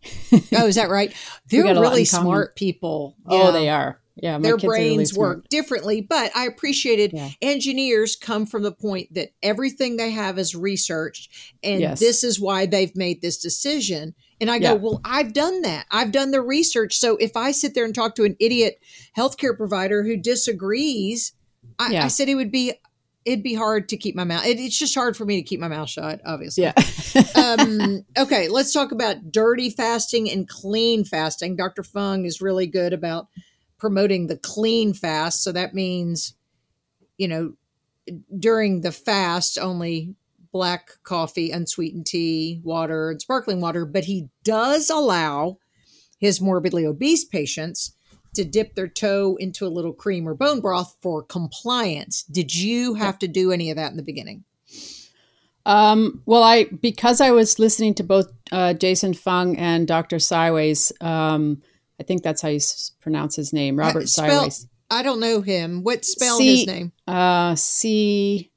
Oh, 0.55 0.67
is 0.67 0.77
that 0.77 0.89
right? 0.89 1.13
They're 1.49 1.63
got 1.65 1.77
a 1.77 1.81
lot 1.81 1.91
really 1.91 2.05
smart 2.07 2.57
people. 2.57 3.17
oh 3.27 3.45
Yeah. 3.47 3.51
they 3.51 3.69
are 3.69 4.01
yeah 4.17 4.39
Their 4.39 4.55
kids 4.57 4.65
are 4.65 4.69
really 4.71 4.97
brains 4.97 5.11
smart. 5.13 5.37
work 5.39 5.49
differently, 5.49 6.01
but 6.01 6.31
I 6.35 6.47
appreciated 6.47 7.13
Yeah. 7.13 7.31
engineers 7.43 8.17
come 8.17 8.47
from 8.47 8.63
the 8.63 8.73
point 8.73 9.15
that 9.15 9.31
everything 9.43 9.97
they 9.97 10.11
have 10.11 10.39
is 10.39 10.55
researched, 10.55 11.31
and 11.63 11.81
Yes. 11.81 12.01
this 12.01 12.25
is 12.25 12.41
why 12.41 12.67
they've 12.67 12.95
made 12.97 13.23
this 13.23 13.37
decision. 13.39 14.15
And 14.41 14.51
I 14.51 14.59
go, 14.59 14.75
well, 14.75 15.01
I've 15.03 15.33
done 15.33 15.63
that. 15.63 15.87
I've 15.91 16.13
done 16.13 16.31
the 16.31 16.43
research. 16.43 16.99
So 16.99 17.17
if 17.17 17.37
I 17.39 17.53
sit 17.53 17.75
there 17.75 17.87
and 17.87 17.95
talk 17.95 18.15
to 18.17 18.25
an 18.25 18.37
idiot 18.39 18.79
healthcare 19.17 19.57
provider 19.57 20.03
who 20.03 20.17
disagrees, 20.19 21.33
I, 21.79 21.93
Yeah. 21.93 22.05
I 22.05 22.09
said 22.09 22.29
it 22.29 22.35
would 22.35 22.53
be 22.53 22.73
it'd 23.25 23.43
be 23.43 23.55
hard 23.55 23.89
to 23.89 23.97
keep 23.97 24.15
my 24.15 24.23
mouth. 24.23 24.47
It, 24.47 24.61
it's 24.61 24.79
just 24.79 24.95
hard 24.95 25.17
for 25.17 25.25
me 25.25 25.35
to 25.35 25.43
keep 25.43 25.59
my 25.59 25.67
mouth 25.67 25.89
shut. 25.89 26.21
Obviously, 26.25 26.63
yeah 26.63 26.75
um, 27.35 28.05
okay, 28.19 28.47
let's 28.49 28.73
talk 28.73 28.93
about 28.93 29.33
dirty 29.33 29.69
fasting 29.69 30.31
and 30.31 30.49
clean 30.49 31.05
fasting. 31.05 31.57
Dr. 31.57 31.83
Fung 31.83 32.25
is 32.25 32.41
really 32.41 32.67
good 32.69 32.93
about 32.93 33.27
promoting 33.79 34.27
the 34.27 34.39
clean 34.39 34.95
fast. 34.95 35.43
So 35.43 35.53
that 35.53 35.75
means, 35.75 36.35
you 37.19 37.29
know, 37.29 37.55
during 38.39 38.81
the 38.81 38.93
fast, 38.93 39.59
only 39.59 40.15
black 40.53 40.91
coffee, 41.03 41.51
unsweetened 41.51 42.07
tea, 42.07 42.61
water, 42.65 43.11
and 43.11 43.21
sparkling 43.21 43.61
water. 43.61 43.85
But 43.85 44.05
he 44.05 44.29
does 44.45 44.89
allow 44.89 45.59
his 46.19 46.41
morbidly 46.41 46.87
obese 46.87 47.25
patients 47.25 47.93
to 48.35 48.45
dip 48.45 48.75
their 48.75 48.89
toe 48.89 49.37
into 49.41 49.67
a 49.67 49.69
little 49.69 49.93
cream 49.93 50.29
or 50.29 50.35
bone 50.35 50.61
broth 50.61 50.97
for 51.01 51.23
compliance. 51.23 52.23
Did 52.23 52.55
you 52.55 52.95
have 52.95 53.19
to 53.21 53.29
do 53.29 53.51
any 53.51 53.71
of 53.71 53.77
that 53.77 53.91
in 53.91 53.97
the 53.97 54.03
beginning? 54.03 54.45
Um, 55.65 56.23
well, 56.27 56.45
I 56.45 56.65
because 56.65 57.21
I 57.21 57.33
was 57.33 57.59
listening 57.59 57.95
to 57.95 58.05
both 58.05 58.33
uh, 58.53 58.75
Jason 58.75 59.15
Fung 59.15 59.57
and 59.57 59.89
Dr. 59.89 60.17
Cywes. 60.17 60.93
Um, 61.03 61.61
I 62.01 62.03
think 62.03 62.23
that's 62.23 62.43
how 62.43 62.49
you 62.49 62.57
s- 62.57 62.93
pronounce 63.01 63.37
his 63.37 63.53
name, 63.53 63.77
Robert 63.79 64.05
Uh, 64.05 64.07
spell- 64.07 64.45
Cywes. 64.49 64.67
I 64.91 65.03
don't 65.03 65.19
know 65.21 65.41
him. 65.41 65.83
What 65.83 66.05
spell 66.05 66.39
C- 66.39 66.59
his 66.59 66.67
name? 66.67 66.93
Uh, 67.09 67.55
C 67.57 68.51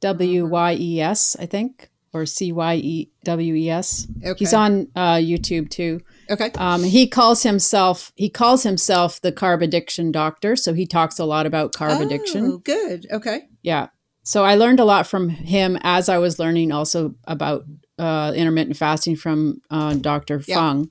W 0.00 0.46
Y 0.46 0.76
E 0.78 1.00
S, 1.00 1.36
I 1.38 1.46
think, 1.46 1.90
or 2.12 2.26
C 2.26 2.52
Y 2.52 2.74
E 2.76 3.10
W 3.24 3.54
E 3.54 3.70
S. 3.70 4.06
Okay. 4.24 4.38
He's 4.38 4.54
on 4.54 4.88
uh, 4.94 5.14
YouTube 5.16 5.70
too. 5.70 6.00
Okay. 6.30 6.50
Um, 6.56 6.82
he 6.84 7.08
calls 7.08 7.42
himself 7.42 8.12
he 8.16 8.28
calls 8.28 8.62
himself 8.62 9.20
the 9.20 9.32
carb 9.32 9.62
addiction 9.62 10.12
doctor. 10.12 10.54
So 10.56 10.74
he 10.74 10.86
talks 10.86 11.18
a 11.18 11.24
lot 11.24 11.46
about 11.46 11.72
carb 11.72 12.00
addiction. 12.00 12.44
Oh, 12.46 12.58
good. 12.58 13.06
Okay. 13.10 13.42
Yeah. 13.62 13.88
So 14.24 14.44
I 14.44 14.54
learned 14.54 14.78
a 14.78 14.84
lot 14.84 15.06
from 15.08 15.28
him 15.28 15.76
as 15.82 16.08
I 16.08 16.18
was 16.18 16.38
learning 16.38 16.70
also 16.70 17.14
about 17.24 17.64
uh, 17.98 18.32
intermittent 18.36 18.76
fasting 18.76 19.16
from 19.16 19.60
uh, 19.70 19.94
Dr. 19.94 20.40
Yeah. 20.46 20.54
Fung. 20.54 20.90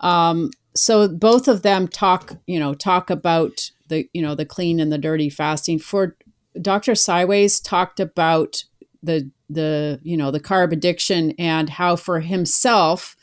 Um, 0.00 0.50
so 0.76 1.08
both 1.08 1.48
of 1.48 1.62
them 1.62 1.88
talk, 1.88 2.36
you 2.46 2.58
know, 2.58 2.74
talk 2.74 3.10
about 3.10 3.70
the, 3.88 4.08
you 4.12 4.22
know, 4.22 4.34
the 4.34 4.46
clean 4.46 4.80
and 4.80 4.92
the 4.92 4.98
dirty 4.98 5.30
fasting. 5.30 5.78
For 5.78 6.16
Dr. 6.60 6.92
Cywes 6.92 7.62
talked 7.62 8.00
about 8.00 8.64
the 9.02 9.30
the 9.50 10.00
you 10.02 10.16
know 10.16 10.30
the 10.30 10.40
carb 10.40 10.72
addiction 10.72 11.32
and 11.38 11.68
how 11.68 11.96
for 11.96 12.20
himself 12.20 13.16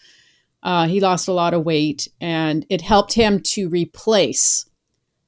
uh, 0.63 0.87
he 0.87 0.99
lost 0.99 1.27
a 1.27 1.33
lot 1.33 1.55
of 1.55 1.65
weight 1.65 2.07
and 2.21 2.65
it 2.69 2.81
helped 2.81 3.13
him 3.13 3.39
to 3.39 3.67
replace 3.69 4.65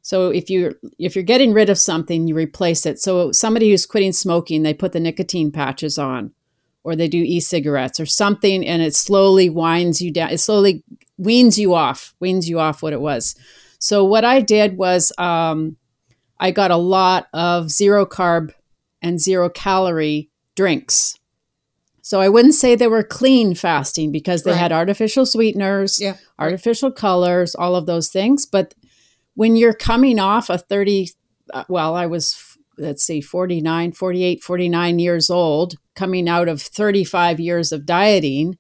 so 0.02 0.30
if 0.30 0.50
you 0.50 0.76
if 1.00 1.16
you're 1.16 1.24
getting 1.24 1.54
rid 1.54 1.70
of 1.70 1.80
something 1.80 2.28
you 2.28 2.36
replace 2.36 2.86
it 2.86 3.00
so 3.00 3.32
somebody 3.32 3.72
who's 3.72 3.86
quitting 3.88 4.14
smoking 4.14 4.62
they 4.62 4.74
put 4.74 4.92
the 4.92 5.00
nicotine 5.00 5.52
patches 5.52 5.98
on 5.98 6.32
or 6.84 6.96
they 6.96 7.08
do 7.08 7.24
e-cigarettes 7.26 8.00
or 8.00 8.06
something 8.06 8.66
and 8.66 8.82
it 8.82 8.96
slowly 8.96 9.50
winds 9.50 10.02
you 10.02 10.12
down 10.12 10.30
it 10.30 10.40
slowly 10.40 10.84
weans 11.24 11.58
you 11.58 11.74
off 11.74 12.14
weans 12.20 12.48
you 12.50 12.60
off 12.60 12.82
what 12.82 12.94
it 12.94 13.02
was 13.02 13.36
so 13.80 14.04
what 14.04 14.26
i 14.26 14.42
did 14.42 14.78
was 14.78 15.12
um, 15.18 15.78
i 16.40 16.52
got 16.52 16.72
a 16.72 16.78
lot 16.78 17.28
of 17.34 17.70
zero 17.70 18.06
carb 18.06 18.54
and 19.02 19.20
zero 19.20 19.50
calorie 19.50 20.30
drinks 20.56 21.18
so 22.04 22.20
I 22.20 22.28
wouldn't 22.28 22.54
say 22.54 22.76
they 22.76 22.88
were 22.88 23.02
clean 23.02 23.56
fasting 23.56 24.12
because 24.12 24.44
they 24.44 24.52
right. 24.52 24.60
had 24.60 24.74
artificial 24.74 25.26
sweeteners, 25.26 26.02
yeah. 26.02 26.18
artificial 26.38 26.92
colors, 26.92 27.56
all 27.56 27.78
of 27.78 27.86
those 27.86 28.10
things. 28.10 28.46
But 28.46 28.76
when 29.36 29.56
you're 29.56 29.74
coming 29.74 30.20
off 30.20 30.50
a 30.50 30.58
30, 30.58 31.12
uh, 31.54 31.64
well, 31.70 31.96
I 31.96 32.06
was, 32.06 32.58
let's 32.78 33.04
see, 33.04 33.22
49, 33.22 33.94
48, 33.94 34.44
49 34.44 35.00
years 35.00 35.30
old, 35.30 35.76
coming 35.96 36.28
out 36.28 36.50
of 36.50 36.62
35 36.62 37.40
years 37.40 37.72
of 37.72 37.86
dieting, 37.86 38.58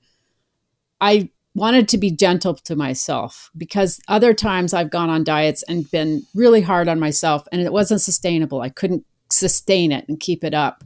I 1.01 1.29
wanted 1.55 1.87
to 1.89 1.97
be 1.97 2.11
gentle 2.11 2.55
to 2.55 2.75
myself 2.75 3.51
because 3.55 3.99
other 4.07 4.33
times 4.33 4.73
I've 4.73 4.89
gone 4.89 5.09
on 5.09 5.23
diets 5.23 5.63
and 5.63 5.89
been 5.91 6.23
really 6.33 6.61
hard 6.61 6.87
on 6.87 6.99
myself 6.99 7.47
and 7.51 7.61
it 7.61 7.71
wasn't 7.71 8.01
sustainable. 8.01 8.61
I 8.61 8.69
couldn't 8.69 9.05
sustain 9.31 9.91
it 9.91 10.05
and 10.07 10.19
keep 10.19 10.43
it 10.43 10.53
up. 10.53 10.83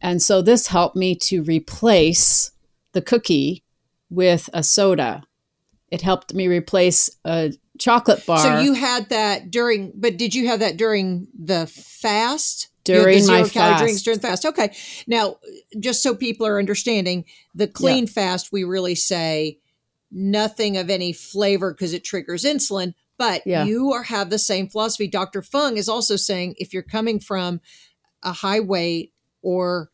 And 0.00 0.20
so 0.20 0.42
this 0.42 0.68
helped 0.68 0.96
me 0.96 1.14
to 1.16 1.42
replace 1.42 2.50
the 2.92 3.02
cookie 3.02 3.62
with 4.08 4.50
a 4.52 4.62
soda. 4.62 5.22
It 5.90 6.02
helped 6.02 6.34
me 6.34 6.48
replace 6.48 7.10
a 7.24 7.52
chocolate 7.78 8.24
bar. 8.26 8.38
So 8.38 8.60
you 8.60 8.74
had 8.74 9.08
that 9.10 9.50
during, 9.50 9.92
but 9.94 10.16
did 10.16 10.34
you 10.34 10.48
have 10.48 10.60
that 10.60 10.76
during 10.76 11.28
the 11.38 11.66
fast? 11.66 12.68
During 12.84 13.26
my 13.26 13.44
fast. 13.44 13.82
drinks 13.82 14.02
during 14.02 14.18
fast. 14.18 14.44
Okay. 14.44 14.74
Now, 15.06 15.36
just 15.78 16.02
so 16.02 16.14
people 16.14 16.46
are 16.46 16.58
understanding, 16.58 17.24
the 17.54 17.68
clean 17.68 18.04
yeah. 18.04 18.12
fast, 18.12 18.50
we 18.52 18.64
really 18.64 18.94
say 18.94 19.59
nothing 20.10 20.76
of 20.76 20.90
any 20.90 21.12
flavor 21.12 21.72
because 21.72 21.92
it 21.92 22.04
triggers 22.04 22.44
insulin. 22.44 22.94
But 23.18 23.42
yeah. 23.44 23.64
you 23.64 23.92
are 23.92 24.04
have 24.04 24.30
the 24.30 24.38
same 24.38 24.68
philosophy. 24.68 25.06
Dr. 25.06 25.42
Fung 25.42 25.76
is 25.76 25.88
also 25.88 26.16
saying 26.16 26.54
if 26.58 26.72
you're 26.72 26.82
coming 26.82 27.20
from 27.20 27.60
a 28.22 28.32
high 28.32 28.60
weight 28.60 29.12
or 29.42 29.90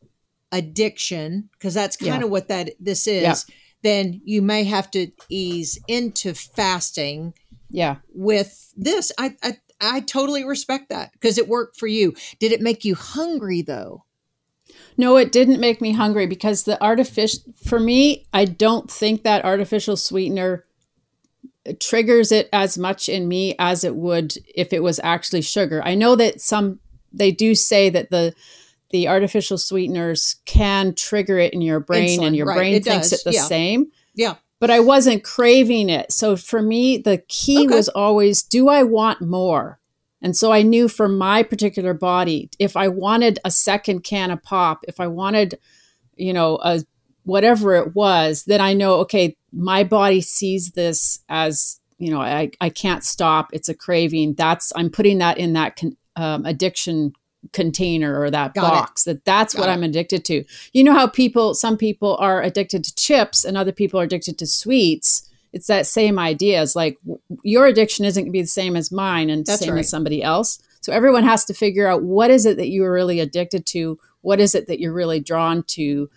addiction, 0.53 1.51
because 1.53 1.75
that's 1.75 1.97
kind 1.97 2.23
of 2.23 2.31
what 2.31 2.49
that 2.49 2.71
this 2.79 3.07
is, 3.07 3.23
yeah. 3.23 3.35
then 3.83 4.21
you 4.25 4.43
may 4.43 4.65
have 4.65 4.91
to 4.93 5.09
ease 5.29 5.79
into 5.89 6.35
fasting. 6.35 7.35
Yeah. 7.69 7.97
With 8.15 8.73
this, 8.77 9.11
I 9.19 9.37
I, 9.43 9.59
I 9.81 10.01
totally 10.01 10.45
respect 10.45 10.89
that 10.91 11.13
because 11.13 11.37
it 11.37 11.49
worked 11.49 11.79
for 11.79 11.89
you. 11.89 12.15
Did 12.39 12.53
it 12.53 12.61
make 12.61 12.85
you 12.85 12.95
hungry 12.95 13.63
though? 13.63 14.06
No, 14.99 15.17
it 15.17 15.33
didn't 15.33 15.61
make 15.61 15.81
me 15.81 15.93
hungry 15.93 16.27
because 16.27 16.65
the 16.65 16.83
artificial 16.83 17.43
for 17.65 17.79
me, 17.79 18.27
I 18.33 18.45
don't 18.45 18.91
think 18.91 19.23
that 19.23 19.45
artificial 19.45 19.97
sweetener 19.97 20.65
triggers 21.81 22.33
it 22.33 22.49
as 22.53 22.79
much 22.79 23.09
in 23.09 23.29
me 23.29 23.55
as 23.59 23.85
it 23.85 23.97
would 23.97 24.37
if 24.55 24.73
it 24.73 24.83
was 24.83 25.01
actually 25.03 25.43
sugar. 25.43 25.83
I 25.85 25.95
know 25.95 26.17
that 26.17 26.41
some 26.41 26.81
they 27.13 27.31
do 27.31 27.55
say 27.55 27.91
that 27.91 28.11
the 28.11 28.35
the 28.91 29.09
artificial 29.09 29.59
sweeteners 29.59 30.37
can 30.45 30.95
trigger 30.95 31.39
it 31.39 31.53
in 31.53 31.61
your 31.61 31.81
brain 31.81 32.21
Insulin, 32.21 32.27
and 32.29 32.37
your 32.37 32.47
right, 32.47 32.57
brain 32.57 32.75
it 32.75 32.85
thinks 32.85 33.11
does. 33.11 33.21
it 33.21 33.25
the 33.25 33.35
yeah. 33.35 33.43
same. 33.43 33.91
Yeah. 34.15 34.35
But 34.59 34.71
I 34.71 34.81
wasn't 34.81 35.23
craving 35.23 35.91
it. 35.91 36.13
So 36.13 36.37
for 36.37 36.63
me, 36.63 36.97
the 36.97 37.19
key 37.29 37.67
okay. 37.67 37.75
was 37.75 37.89
always 37.91 38.43
do 38.43 38.69
I 38.69 38.85
want 38.85 39.21
more? 39.21 39.81
And 40.23 40.37
so 40.37 40.53
I 40.53 40.63
knew 40.63 40.89
for 40.89 41.09
my 41.09 41.43
particular 41.43 41.95
body, 41.95 42.51
if 42.59 42.77
I 42.77 42.89
wanted 42.89 43.39
a 43.45 43.51
second 43.51 44.01
can 44.01 44.31
of 44.31 44.43
pop, 44.43 44.85
if 44.89 44.99
I 44.99 45.07
wanted, 45.07 45.59
you 46.17 46.33
know, 46.33 46.59
a 46.63 46.83
whatever 47.25 47.75
it 47.75 47.95
was, 47.95 48.45
then 48.45 48.61
I 48.61 48.73
know, 48.73 48.95
okay, 49.01 49.37
my 49.53 49.85
body 49.85 50.21
sees 50.21 50.73
this 50.73 51.21
as, 51.29 51.81
you 51.99 52.11
know, 52.11 52.21
I, 52.21 52.51
I 52.61 52.71
can't 52.71 53.05
stop. 53.05 53.51
It's 53.53 53.69
a 53.69 53.75
craving. 53.75 54.35
That's, 54.35 54.73
I'm 54.77 54.91
putting 54.91 55.19
that 55.19 55.39
in 55.39 55.53
that 55.55 55.77
con, 55.77 55.97
um, 56.15 56.47
addiction 56.47 57.13
container 57.53 58.19
or 58.19 58.31
that 58.31 58.55
Got 58.55 58.73
box 58.73 59.07
it. 59.07 59.11
that 59.11 59.25
that's 59.25 59.55
Got 59.55 59.61
what 59.61 59.69
it. 59.69 59.73
I'm 59.73 59.83
addicted 59.83 60.25
to. 60.27 60.45
You 60.73 60.85
know 60.85 60.95
how 60.95 61.07
people 61.07 61.55
some 61.55 61.77
people 61.77 62.17
are 62.17 62.43
addicted 62.43 62.83
to 62.85 62.95
chips 62.95 63.45
and 63.45 63.57
other 63.57 63.73
people 63.73 64.01
are 64.01 64.05
addicted 64.05 64.39
to 64.39 64.47
sweets. 64.47 65.29
It's 65.57 65.69
that 65.69 65.87
same 65.87 66.19
idea. 66.19 66.63
It's 66.63 66.77
like 66.77 66.99
your 67.43 67.67
addiction 67.67 68.05
isn't 68.05 68.23
going 68.23 68.31
to 68.31 68.39
be 68.39 68.43
the 68.43 68.47
same 68.47 68.77
as 68.77 68.93
mine 68.93 69.31
and 69.31 69.47
that's 69.47 69.61
same 69.61 69.73
right. 69.73 69.81
as 69.81 69.89
somebody 69.89 70.23
else. 70.23 70.59
So 70.83 70.93
everyone 70.93 71.25
has 71.25 71.47
to 71.47 71.55
figure 71.55 71.89
out 71.89 72.03
what 72.03 72.31
is 72.31 72.45
it 72.45 72.59
that 72.59 72.69
you 72.69 72.85
are 72.85 72.93
really 72.93 73.21
addicted 73.21 73.65
to? 73.67 73.99
What 74.21 74.39
is 74.39 74.55
it 74.55 74.67
that 74.67 74.81
you're 74.81 74.93
really 74.93 75.19
drawn 75.19 75.63
to? 75.63 76.11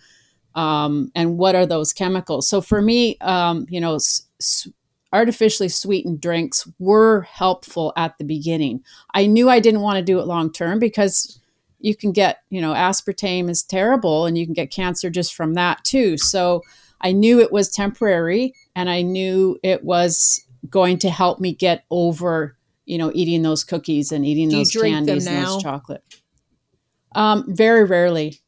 Um, 0.54 1.10
and 1.14 1.38
what 1.38 1.54
are 1.54 1.64
those 1.64 1.94
chemicals? 1.94 2.48
So 2.48 2.60
for 2.60 2.82
me, 2.82 3.16
um, 3.22 3.66
you 3.70 3.80
know, 3.80 3.94
s- 3.94 4.68
artificially 5.10 5.70
sweetened 5.70 6.20
drinks 6.20 6.68
were 6.78 7.22
helpful 7.22 7.94
at 7.96 8.18
the 8.18 8.24
beginning. 8.24 8.84
I 9.14 9.26
knew 9.26 9.48
I 9.48 9.60
didn't 9.60 9.80
want 9.80 9.96
to 9.96 10.04
do 10.04 10.20
it 10.20 10.26
long 10.26 10.52
term 10.52 10.78
because 10.78 11.40
you 11.78 11.96
can 11.96 12.12
get, 12.12 12.42
you 12.50 12.60
know, 12.60 12.74
aspartame 12.74 13.48
is 13.48 13.62
terrible 13.62 14.26
and 14.26 14.36
you 14.36 14.44
can 14.44 14.54
get 14.54 14.70
cancer 14.70 15.08
just 15.08 15.34
from 15.34 15.54
that 15.54 15.82
too. 15.82 16.18
So 16.18 16.62
I 17.00 17.12
knew 17.12 17.40
it 17.40 17.52
was 17.52 17.70
temporary 17.70 18.54
and 18.74 18.90
I 18.90 19.02
knew 19.02 19.58
it 19.62 19.84
was 19.84 20.44
going 20.68 20.98
to 20.98 21.10
help 21.10 21.40
me 21.40 21.54
get 21.54 21.84
over, 21.90 22.56
you 22.84 22.98
know, 22.98 23.10
eating 23.14 23.42
those 23.42 23.64
cookies 23.64 24.12
and 24.12 24.24
eating 24.24 24.48
do 24.48 24.56
those 24.56 24.72
candies 24.72 25.26
and 25.26 25.46
those 25.46 25.62
chocolate. 25.62 26.04
Um, 27.14 27.44
very 27.48 27.84
rarely, 27.84 28.40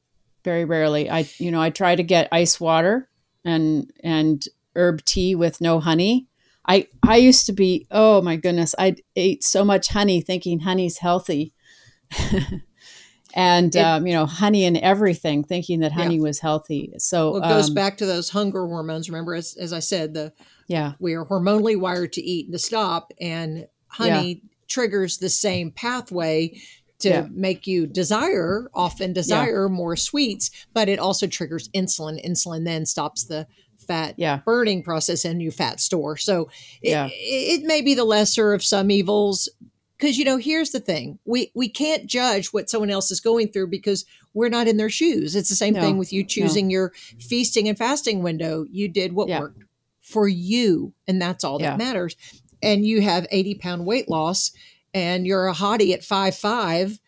very 0.44 0.64
rarely. 0.64 1.11
I, 1.11 1.28
you 1.38 1.50
know, 1.50 1.61
I 1.61 1.70
try 1.70 1.96
to 1.96 2.03
get 2.03 2.28
ice 2.30 2.61
water 2.61 3.09
and 3.44 3.90
and 4.05 4.44
herb 4.76 5.05
tea 5.05 5.34
with 5.34 5.61
no 5.61 5.80
honey 5.80 6.28
I 6.66 6.88
I 7.03 7.16
used 7.16 7.46
to 7.46 7.53
be 7.53 7.86
oh 7.90 8.22
my 8.22 8.36
goodness 8.36 8.74
I 8.78 8.96
ate 9.16 9.42
so 9.42 9.64
much 9.64 9.88
honey 9.88 10.20
thinking 10.20 10.61
honey's 10.61 10.98
healthy, 10.98 11.53
and 13.35 13.74
it, 13.74 13.78
um, 13.78 14.07
you 14.07 14.12
know 14.12 14.26
honey 14.26 14.64
and 14.64 14.76
everything 14.78 15.45
thinking 15.45 15.80
that 15.80 15.93
honey 15.93 16.16
yeah. 16.16 16.22
was 16.22 16.41
healthy. 16.41 16.93
So 16.99 17.33
well, 17.33 17.43
it 17.43 17.49
goes 17.49 17.68
um, 17.68 17.74
back 17.74 17.97
to 17.99 18.07
those 18.07 18.30
hunger 18.30 18.66
hormones. 18.66 19.09
Remember, 19.09 19.35
as 19.35 19.57
as 19.57 19.72
I 19.72 19.80
said, 19.80 20.14
the 20.14 20.33
yeah 20.68 20.93
we 20.99 21.14
are 21.14 21.24
hormonally 21.24 21.78
wired 21.78 22.12
to 22.14 22.22
eat 22.22 22.47
and 22.47 22.53
to 22.53 22.59
stop, 22.59 23.12
and 23.20 23.66
honey 23.89 24.43
yeah. 24.43 24.49
triggers 24.68 25.18
the 25.18 25.30
same 25.30 25.70
pathway 25.70 26.59
to 27.01 27.09
yeah. 27.09 27.26
make 27.33 27.66
you 27.66 27.85
desire 27.85 28.70
often 28.74 29.12
desire 29.12 29.68
more 29.68 29.97
sweets 29.97 30.53
but 30.72 30.89
it 30.89 31.01
also 31.01 31.26
triggers 31.26 31.68
insulin 31.70 32.24
insulin 32.24 32.64
then 32.64 32.87
stops 32.87 33.24
the 33.24 33.45
fat 33.83 34.14
yeah. 34.16 34.39
burning 34.45 34.83
process 34.83 35.24
and 35.24 35.43
your 35.43 35.53
fat 35.53 35.80
store. 35.80 36.16
So 36.16 36.49
it, 36.80 36.91
yeah. 36.91 37.07
it, 37.07 37.61
it 37.61 37.66
may 37.66 37.83
be 37.83 37.95
the 37.95 38.05
lesser 38.05 38.53
of 38.53 38.64
some 38.64 38.91
evils 38.91 39.49
because 40.03 40.18
you 40.18 40.24
know 40.24 40.36
here's 40.36 40.70
the 40.70 40.80
thing 40.80 41.20
we 41.24 41.53
we 41.55 41.68
can't 41.68 42.07
judge 42.07 42.48
what 42.48 42.68
someone 42.68 42.90
else 42.90 43.12
is 43.12 43.20
going 43.20 43.46
through 43.46 43.68
because 43.68 44.05
we're 44.34 44.48
not 44.48 44.66
in 44.66 44.76
their 44.76 44.90
shoes 44.90 45.36
it's 45.36 45.48
the 45.48 45.55
same 45.55 45.74
no, 45.74 45.80
thing 45.80 45.96
with 45.96 46.12
you 46.12 46.24
choosing 46.24 46.66
no. 46.66 46.72
your 46.72 46.92
feasting 47.20 47.68
and 47.68 47.78
fasting 47.78 48.20
window 48.20 48.66
you 48.70 48.88
did 48.88 49.12
what 49.12 49.28
yeah. 49.28 49.38
worked 49.38 49.62
for 50.00 50.26
you 50.26 50.92
and 51.07 51.22
that's 51.22 51.44
all 51.44 51.59
that 51.59 51.78
matters 51.78 52.16
and 52.62 52.84
you 52.84 53.00
have 53.00 53.26
80 53.30 53.55
pound 53.57 53.86
weight 53.86 54.11
loss 54.11 54.50
and 54.92 55.24
you're 55.24 55.46
a 55.46 55.55
hottie 55.55 55.94
at 55.94 56.03
five 56.03 56.34
five 56.34 56.98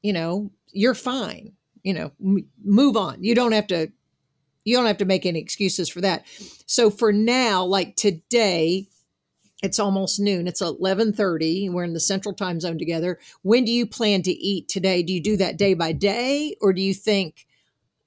you 0.00 0.12
know 0.12 0.52
you're 0.70 0.94
fine 0.94 1.52
you 1.82 1.92
know 1.92 2.12
m- 2.24 2.48
move 2.62 2.96
on 2.96 3.24
you 3.24 3.34
don't 3.34 3.52
have 3.52 3.66
to 3.66 3.90
you 4.68 4.76
don't 4.76 4.86
have 4.86 4.98
to 4.98 5.06
make 5.06 5.24
any 5.24 5.40
excuses 5.40 5.88
for 5.88 6.02
that. 6.02 6.26
So 6.66 6.90
for 6.90 7.10
now, 7.10 7.64
like 7.64 7.96
today, 7.96 8.86
it's 9.62 9.78
almost 9.78 10.20
noon. 10.20 10.46
It's 10.46 10.62
11:30. 10.62 11.70
We're 11.70 11.84
in 11.84 11.92
the 11.92 12.00
central 12.00 12.34
time 12.34 12.60
zone 12.60 12.78
together. 12.78 13.18
When 13.42 13.64
do 13.64 13.72
you 13.72 13.86
plan 13.86 14.22
to 14.22 14.32
eat 14.32 14.68
today? 14.68 15.02
Do 15.02 15.12
you 15.12 15.22
do 15.22 15.36
that 15.36 15.56
day 15.56 15.74
by 15.74 15.92
day 15.92 16.56
or 16.60 16.72
do 16.72 16.80
you 16.80 16.94
think 16.94 17.46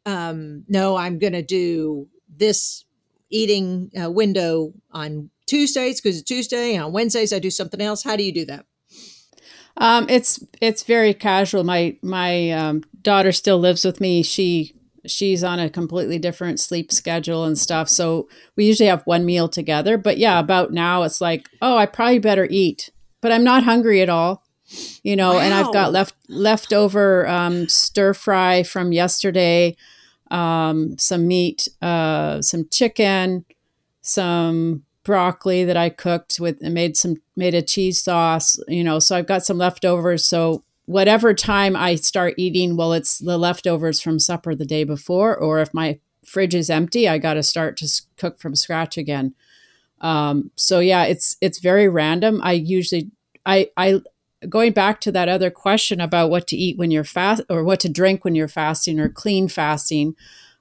um 0.06 0.64
no, 0.68 0.96
I'm 0.96 1.20
going 1.20 1.34
to 1.34 1.44
do 1.44 2.08
this 2.36 2.86
eating 3.30 3.92
uh, 4.02 4.10
window 4.10 4.74
on 4.92 5.30
Tuesdays 5.46 6.02
because 6.02 6.18
it's 6.18 6.28
Tuesday 6.28 6.76
and 6.76 6.86
on 6.86 6.94
Wednesdays 6.94 7.34
I 7.34 7.40
do 7.40 7.50
something 7.52 7.82
else. 7.82 8.04
How 8.04 8.16
do 8.16 8.24
you 8.24 8.32
do 8.32 8.46
that? 8.46 8.66
Um, 9.78 10.08
it's 10.10 10.44
it's 10.62 10.84
very 10.84 11.14
casual. 11.14 11.64
My 11.64 11.98
my 12.02 12.52
um, 12.52 12.84
daughter 13.02 13.32
still 13.32 13.60
lives 13.60 13.86
with 13.86 14.02
me. 14.02 14.24
She 14.24 14.76
she's 15.06 15.44
on 15.44 15.60
a 15.60 15.70
completely 15.70 16.20
different 16.20 16.60
sleep 16.60 16.92
schedule 16.92 17.44
and 17.44 17.58
stuff. 17.58 17.90
So 17.90 18.28
we 18.56 18.66
usually 18.66 18.90
have 18.90 19.04
one 19.04 19.26
meal 19.26 19.48
together. 19.48 19.98
But 19.98 20.18
yeah, 20.18 20.40
about 20.40 20.72
now 20.72 21.04
it's 21.04 21.22
like, 21.22 21.50
oh, 21.62 21.78
I 21.78 21.86
probably 21.86 22.20
better 22.20 22.48
eat, 22.50 22.90
but 23.22 23.32
I'm 23.32 23.44
not 23.44 23.64
hungry 23.64 24.02
at 24.02 24.10
all. 24.10 24.44
You 25.04 25.18
know, 25.18 25.34
wow. 25.34 25.40
and 25.40 25.54
I've 25.54 25.74
got 25.74 25.92
left 25.92 26.16
leftover 26.30 27.28
um, 27.28 27.68
stir 27.68 28.14
fry 28.14 28.64
from 28.64 28.94
yesterday, 28.94 29.76
um, 30.30 30.98
some 30.98 31.28
meat, 31.28 31.68
uh, 31.82 32.42
some 32.42 32.70
chicken, 32.70 33.44
some 34.02 34.84
broccoli 35.04 35.66
that 35.66 35.76
I 35.76 35.90
cooked 35.90 36.40
with 36.40 36.62
and 36.62 36.74
made 36.74 36.96
some 36.96 37.18
made 37.36 37.54
a 37.54 37.62
cheese 37.62 38.02
sauce, 38.02 38.60
you 38.68 38.84
know, 38.84 39.00
so 39.00 39.18
I've 39.18 39.28
got 39.28 39.44
some 39.44 39.58
leftovers. 39.58 40.26
So 40.26 40.64
whatever 40.92 41.34
time 41.34 41.76
I 41.76 41.96
start 41.96 42.34
eating, 42.38 42.76
well, 42.76 42.92
it's 42.92 43.18
the 43.20 43.38
leftovers 43.38 44.02
from 44.02 44.20
supper 44.20 44.54
the 44.54 44.66
day 44.66 44.84
before, 44.84 45.36
or 45.36 45.60
if 45.60 45.74
my 45.74 46.00
fridge 46.26 46.54
is 46.54 46.70
empty, 46.70 47.08
I 47.08 47.18
got 47.18 47.36
to 47.36 47.44
start 47.44 47.78
to 47.78 47.90
cook 48.18 48.40
from 48.40 48.56
scratch 48.56 48.98
again. 48.98 49.34
Um, 50.02 50.52
so 50.56 50.80
yeah, 50.80 51.04
it's 51.06 51.38
it's 51.42 51.60
very 51.60 51.88
random. 51.88 52.42
I 52.44 52.54
usually 52.54 53.12
I 53.46 53.70
I 53.78 54.02
going 54.50 54.74
back 54.74 55.00
to 55.02 55.12
that 55.12 55.30
other 55.30 55.50
question 55.50 56.02
about 56.02 56.30
what 56.30 56.48
to 56.48 56.58
eat 56.58 56.78
when 56.78 56.92
you're 56.92 57.04
fast 57.04 57.44
or 57.50 57.64
what 57.64 57.80
to 57.82 57.90
drink 57.90 58.26
when 58.26 58.36
you're 58.36 58.48
fasting 58.48 59.00
or 59.00 59.08
clean 59.08 59.48
fasting. 59.48 60.16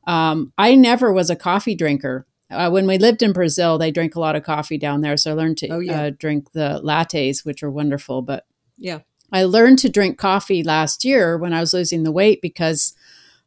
Um, 0.06 0.52
I 0.58 0.74
never 0.74 1.12
was 1.12 1.30
a 1.30 1.36
coffee 1.36 1.74
drinker. 1.74 2.26
Uh, 2.50 2.68
when 2.68 2.86
we 2.86 2.98
lived 2.98 3.22
in 3.22 3.32
Brazil, 3.32 3.78
they 3.78 3.90
drink 3.90 4.14
a 4.14 4.20
lot 4.20 4.36
of 4.36 4.42
coffee 4.42 4.78
down 4.78 5.00
there, 5.00 5.16
so 5.16 5.30
I 5.30 5.34
learned 5.34 5.58
to 5.58 5.68
oh, 5.68 5.78
yeah. 5.78 6.02
uh, 6.02 6.10
drink 6.10 6.52
the 6.52 6.80
lattes, 6.84 7.44
which 7.44 7.62
are 7.62 7.70
wonderful. 7.70 8.22
But 8.22 8.44
yeah, 8.76 9.00
I 9.32 9.44
learned 9.44 9.78
to 9.80 9.88
drink 9.88 10.18
coffee 10.18 10.62
last 10.62 11.04
year 11.04 11.36
when 11.36 11.52
I 11.52 11.60
was 11.60 11.72
losing 11.74 12.02
the 12.02 12.12
weight 12.12 12.40
because 12.42 12.94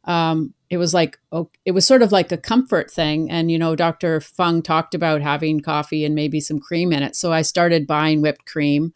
um, 0.04 0.54
it 0.70 0.76
was 0.76 0.92
like 0.92 1.18
oh, 1.32 1.50
it 1.64 1.72
was 1.72 1.86
sort 1.86 2.02
of 2.02 2.12
like 2.12 2.32
a 2.32 2.36
comfort 2.36 2.90
thing. 2.90 3.30
And 3.30 3.50
you 3.50 3.58
know, 3.58 3.76
Dr. 3.76 4.20
Fung 4.20 4.62
talked 4.62 4.94
about 4.94 5.22
having 5.22 5.60
coffee 5.60 6.04
and 6.04 6.14
maybe 6.14 6.40
some 6.40 6.58
cream 6.58 6.92
in 6.92 7.02
it, 7.02 7.16
so 7.16 7.32
I 7.32 7.42
started 7.42 7.86
buying 7.86 8.22
whipped 8.22 8.46
cream 8.46 8.92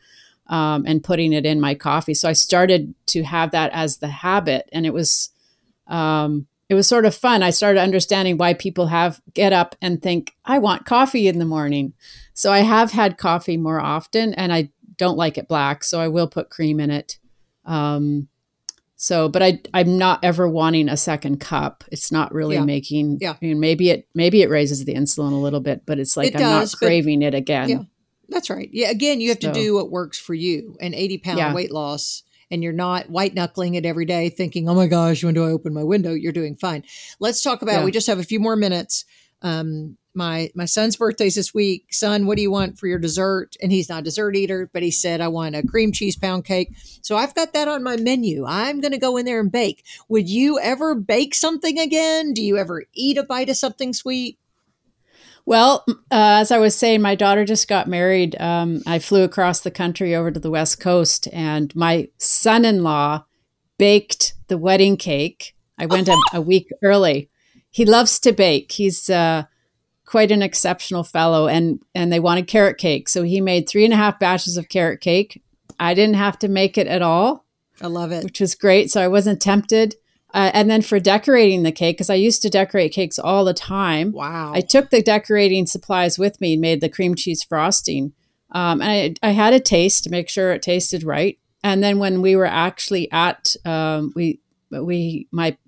um, 0.49 0.85
and 0.87 1.05
putting 1.05 1.33
it 1.33 1.47
in 1.47 1.61
my 1.61 1.75
coffee. 1.75 2.15
So 2.15 2.29
I 2.29 2.33
started 2.33 2.95
to 3.09 3.23
have 3.23 3.51
that 3.53 3.73
as 3.73 3.99
the 3.99 4.09
habit, 4.09 4.69
and 4.73 4.87
it 4.87 4.93
was. 4.93 5.31
Um, 5.87 6.47
it 6.69 6.75
was 6.75 6.87
sort 6.87 7.07
of 7.07 7.15
fun. 7.15 7.43
I 7.43 7.49
started 7.49 7.81
understanding 7.81 8.37
why 8.37 8.53
people 8.53 8.89
have 8.89 9.23
get 9.33 9.55
up 9.55 9.75
and 9.81 10.03
think, 10.03 10.35
I 10.45 10.59
want 10.59 10.85
coffee 10.85 11.27
in 11.27 11.39
the 11.39 11.47
morning. 11.47 11.95
So 12.35 12.53
I 12.53 12.59
have 12.59 12.93
had 12.93 13.17
coffee 13.17 13.57
more 13.57 13.81
often 13.81 14.35
and 14.35 14.53
I 14.53 14.69
don't 14.99 15.17
like 15.17 15.39
it 15.39 15.49
black, 15.49 15.83
so 15.83 16.01
I 16.01 16.09
will 16.09 16.29
put 16.29 16.51
cream 16.51 16.81
in 16.81 16.91
it. 16.91 17.19
Um, 17.65 18.29
so, 19.01 19.29
but 19.29 19.43
I 19.43 19.61
I'm 19.73 19.97
not 19.97 20.25
ever 20.25 20.49
wanting 20.49 20.89
a 20.89 20.97
second 20.97 21.39
cup. 21.39 21.85
It's 21.93 22.11
not 22.11 22.35
really 22.35 22.57
yeah. 22.57 22.65
making. 22.65 23.19
Yeah. 23.21 23.31
I 23.31 23.39
mean, 23.41 23.61
maybe 23.61 23.91
it 23.91 24.09
maybe 24.13 24.43
it 24.43 24.51
raises 24.51 24.85
the 24.85 24.95
insulin 24.95 25.33
a 25.33 25.37
little 25.37 25.61
bit, 25.61 25.87
but 25.87 26.01
it's 26.01 26.17
like 26.17 26.29
it 26.29 26.35
I'm 26.35 26.41
does, 26.41 26.75
not 26.75 26.79
craving 26.79 27.23
it 27.23 27.33
again. 27.33 27.69
Yeah, 27.69 27.83
that's 28.29 28.51
right. 28.51 28.69
Yeah, 28.73 28.91
again, 28.91 29.21
you 29.21 29.29
have 29.29 29.39
so, 29.41 29.53
to 29.53 29.55
do 29.55 29.75
what 29.75 29.91
works 29.91 30.19
for 30.19 30.35
you. 30.35 30.77
And 30.81 30.97
80 30.97 31.19
pound 31.19 31.39
yeah. 31.39 31.55
weight 31.55 31.71
loss, 31.71 32.25
and 32.51 32.61
you're 32.61 32.73
not 32.73 33.09
white 33.09 33.35
knuckling 33.35 33.75
it 33.75 33.87
every 33.87 34.05
day, 34.05 34.31
thinking, 34.31 34.69
"Oh 34.69 34.75
my 34.75 34.89
gosh, 34.89 35.23
when 35.23 35.35
do 35.35 35.45
I 35.45 35.51
open 35.51 35.73
my 35.73 35.85
window?" 35.85 36.13
You're 36.13 36.33
doing 36.33 36.57
fine. 36.57 36.83
Let's 37.21 37.41
talk 37.41 37.63
about. 37.63 37.85
We 37.85 37.93
just 37.93 38.09
have 38.09 38.19
a 38.19 38.25
few 38.25 38.41
more 38.41 38.57
minutes. 38.57 39.05
Um, 39.43 39.97
my 40.19 40.51
my 40.55 40.67
son's 40.67 40.97
birthday's 40.97 41.37
this 41.37 41.55
week. 41.55 41.87
Son, 41.91 42.27
what 42.27 42.37
do 42.37 42.43
you 42.43 42.51
want 42.51 42.79
for 42.79 42.87
your 42.87 42.99
dessert? 42.99 43.57
And 43.63 43.73
he's 43.73 43.89
not 43.89 44.01
a 44.01 44.05
dessert 44.05 44.37
eater, 44.37 44.69
but 44.75 44.83
he 44.83 44.91
said 44.91 45.23
I 45.23 45.29
want 45.29 45.57
a 45.57 45.67
cream 45.67 45.93
cheese 45.93 46.17
pound 46.17 46.45
cake. 46.45 46.75
So 47.01 47.17
I've 47.17 47.35
got 47.35 47.55
that 47.55 47.69
on 47.69 47.83
my 47.83 47.97
menu. 47.97 48.45
I'm 48.47 48.83
going 48.83 48.93
to 48.93 48.99
go 48.99 49.17
in 49.17 49.25
there 49.25 49.41
and 49.41 49.51
bake. 49.51 49.87
Would 50.11 50.29
you 50.29 50.59
ever 50.59 50.95
bake 50.95 51.35
something 51.35 51.79
again? 51.79 52.35
Do 52.35 52.43
you 52.43 52.59
ever 52.59 52.85
eat 52.93 53.17
a 53.17 53.23
bite 53.23 53.49
of 53.49 53.57
something 53.57 53.95
sweet? 53.95 54.39
Well, 55.47 55.87
uh, 55.89 55.95
as 56.11 56.51
I 56.51 56.59
was 56.59 56.77
saying, 56.77 57.01
my 57.01 57.15
daughter 57.15 57.47
just 57.47 57.69
got 57.69 57.89
married. 57.89 58.39
Um, 58.39 58.83
I 58.87 58.99
flew 58.99 59.23
across 59.23 59.61
the 59.61 59.71
country 59.71 60.15
over 60.15 60.31
to 60.31 60.39
the 60.39 60.51
West 60.51 60.79
Coast, 60.79 61.27
and 61.33 61.75
my 61.75 62.11
son 62.19 62.67
in 62.67 62.83
law 62.83 63.25
baked 63.79 64.35
the 64.49 64.59
wedding 64.59 64.99
cake. 64.99 65.55
I 65.79 65.87
went 65.87 66.09
a, 66.09 66.21
a, 66.35 66.41
week 66.43 66.69
early. 66.83 67.31
He 67.71 67.87
loves 67.87 68.19
to 68.21 68.33
bake. 68.33 68.73
He's 68.73 69.09
uh, 69.09 69.45
quite 70.09 70.31
an 70.31 70.41
exceptional 70.41 71.05
fellow 71.05 71.49
and 71.49 71.83
and 71.95 72.11
they 72.11 72.19
wanted 72.19 72.47
carrot 72.47 72.79
cake. 72.79 73.11
So 73.11 73.25
he 73.25 73.43
made 73.43 73.69
three 73.69 73.85
and 73.85 73.93
a 73.93 73.99
half 73.99 74.19
batches 74.19 74.57
of 74.57 74.71
carrot 74.71 75.03
cake. 75.03 75.43
I 75.79 75.93
didn't 75.93 76.17
have 76.17 76.39
to 76.39 76.49
make 76.49 76.79
it 76.79 76.87
at 76.87 77.03
all. 77.03 77.45
I 77.83 77.89
love 77.89 78.11
it. 78.11 78.25
Which 78.25 78.41
was 78.41 78.55
great. 78.55 78.91
So 78.91 79.03
i 79.03 79.09
wasn't 79.09 79.43
tempted. 79.43 79.97
Uh, 80.33 80.51
and 80.55 80.71
then 80.71 80.81
for 80.81 80.99
decorating 80.99 81.63
the 81.63 81.73
cake 81.73 81.97
because 81.97 82.11
i 82.11 82.15
used 82.15 82.43
to 82.43 82.49
decorate 82.49 82.93
cakes 82.93 83.19
all 83.19 83.45
the 83.45 83.53
time. 83.53 84.13
Wow. 84.13 84.53
I 84.55 84.63
took 84.63 84.89
the 84.89 85.03
decorating 85.03 85.67
supplies 85.67 86.19
with 86.19 86.41
me 86.41 86.55
and 86.55 86.63
made 86.63 86.81
the 86.81 86.89
cream 86.89 87.15
cheese 87.15 87.45
frosting. 87.45 88.15
Um, 88.53 88.81
and 88.81 89.19
I, 89.23 89.29
I 89.29 89.33
had 89.33 89.53
a 89.53 89.61
taste 89.61 90.05
to 90.05 90.11
make 90.11 90.31
sure 90.31 90.53
it 90.53 90.63
tasted 90.63 91.05
right. 91.05 91.39
And 91.63 91.83
then 91.83 91.99
when 91.99 92.23
we 92.23 92.35
were 92.35 92.47
actually 92.47 93.13
at 93.13 93.55
um, 93.67 94.13
we 94.17 94.41
we 94.71 95.29
my 95.33 95.59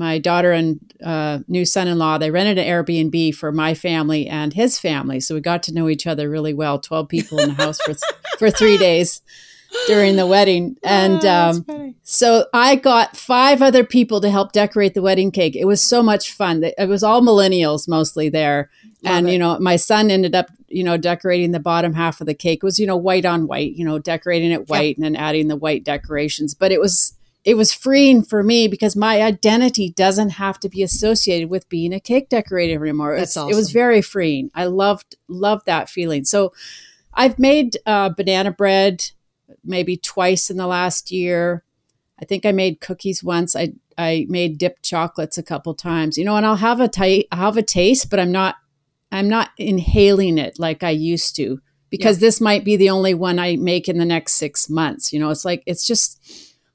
my 0.00 0.18
daughter 0.18 0.50
and 0.50 0.80
uh, 1.04 1.40
new 1.46 1.66
son-in-law 1.66 2.16
they 2.16 2.30
rented 2.30 2.56
an 2.56 2.66
airbnb 2.66 3.34
for 3.34 3.52
my 3.52 3.74
family 3.74 4.26
and 4.26 4.54
his 4.54 4.78
family. 4.78 5.20
So 5.20 5.34
we 5.34 5.42
got 5.42 5.62
to 5.64 5.74
know 5.74 5.88
each 5.88 6.06
other 6.06 6.28
really 6.28 6.54
well 6.54 6.78
12 6.80 7.06
people 7.06 7.38
in 7.38 7.50
the 7.50 7.54
house 7.54 7.78
for, 7.80 7.94
for 8.38 8.50
three 8.50 8.78
days 8.78 9.20
during 9.86 10.16
the 10.16 10.26
wedding. 10.26 10.76
And 10.82 11.24
oh, 11.24 11.64
um, 11.68 11.94
so 12.02 12.46
i 12.54 12.76
got 12.76 13.16
five 13.16 13.60
other 13.60 13.84
people 13.84 14.22
to 14.22 14.30
help 14.30 14.52
decorate 14.52 14.94
the 14.94 15.02
wedding 15.02 15.30
cake. 15.30 15.54
It 15.54 15.66
was 15.66 15.82
so 15.82 16.02
much 16.02 16.32
fun. 16.32 16.64
It 16.64 16.88
was 16.88 17.02
all 17.02 17.20
millennials 17.20 17.86
mostly 17.86 18.30
there. 18.30 18.70
Love 19.02 19.14
and 19.14 19.28
it. 19.28 19.32
you 19.32 19.38
know 19.38 19.58
my 19.60 19.76
son 19.76 20.10
ended 20.10 20.34
up 20.34 20.50
you 20.68 20.84
know 20.84 20.96
decorating 20.96 21.52
the 21.52 21.60
bottom 21.60 21.92
half 21.92 22.22
of 22.22 22.26
the 22.26 22.34
cake. 22.34 22.60
It 22.62 22.66
was 22.66 22.78
you 22.78 22.86
know 22.86 22.96
white 22.96 23.26
on 23.26 23.46
white 23.46 23.74
you 23.74 23.84
know 23.84 23.98
decorating 23.98 24.50
it 24.50 24.68
white 24.68 24.96
and 24.96 25.04
then 25.04 25.16
adding 25.16 25.48
the 25.48 25.56
white 25.56 25.84
decorations. 25.84 26.54
But 26.54 26.72
it 26.72 26.80
was 26.80 27.14
it 27.44 27.54
was 27.54 27.72
freeing 27.72 28.22
for 28.22 28.42
me 28.42 28.68
because 28.68 28.94
my 28.94 29.22
identity 29.22 29.90
doesn't 29.90 30.30
have 30.30 30.60
to 30.60 30.68
be 30.68 30.82
associated 30.82 31.48
with 31.48 31.68
being 31.68 31.92
a 31.92 32.00
cake 32.00 32.28
decorator 32.28 32.82
anymore. 32.84 33.16
That's 33.16 33.36
awesome. 33.36 33.50
It 33.50 33.56
was 33.56 33.72
very 33.72 34.02
freeing. 34.02 34.50
I 34.54 34.66
loved 34.66 35.16
loved 35.28 35.66
that 35.66 35.88
feeling. 35.88 36.24
So 36.24 36.52
I've 37.14 37.38
made 37.38 37.78
uh, 37.86 38.10
banana 38.10 38.50
bread 38.50 39.10
maybe 39.64 39.96
twice 39.96 40.50
in 40.50 40.56
the 40.56 40.66
last 40.66 41.10
year. 41.10 41.64
I 42.20 42.24
think 42.24 42.44
I 42.44 42.52
made 42.52 42.80
cookies 42.80 43.24
once. 43.24 43.56
I 43.56 43.72
I 43.96 44.26
made 44.28 44.58
dipped 44.58 44.82
chocolates 44.82 45.38
a 45.38 45.42
couple 45.42 45.74
times. 45.74 46.18
You 46.18 46.24
know, 46.24 46.36
and 46.36 46.44
I'll 46.44 46.56
have 46.56 46.80
a 46.80 46.88
t- 46.88 47.26
I'll 47.32 47.46
have 47.46 47.56
a 47.56 47.62
taste, 47.62 48.10
but 48.10 48.20
I'm 48.20 48.32
not 48.32 48.56
I'm 49.10 49.28
not 49.28 49.50
inhaling 49.56 50.36
it 50.36 50.58
like 50.58 50.82
I 50.82 50.90
used 50.90 51.36
to 51.36 51.60
because 51.88 52.18
yeah. 52.18 52.26
this 52.26 52.40
might 52.40 52.64
be 52.64 52.76
the 52.76 52.90
only 52.90 53.14
one 53.14 53.38
I 53.38 53.56
make 53.56 53.88
in 53.88 53.98
the 53.98 54.04
next 54.04 54.34
6 54.34 54.70
months. 54.70 55.12
You 55.12 55.18
know, 55.18 55.30
it's 55.30 55.44
like 55.44 55.62
it's 55.66 55.86
just 55.86 56.20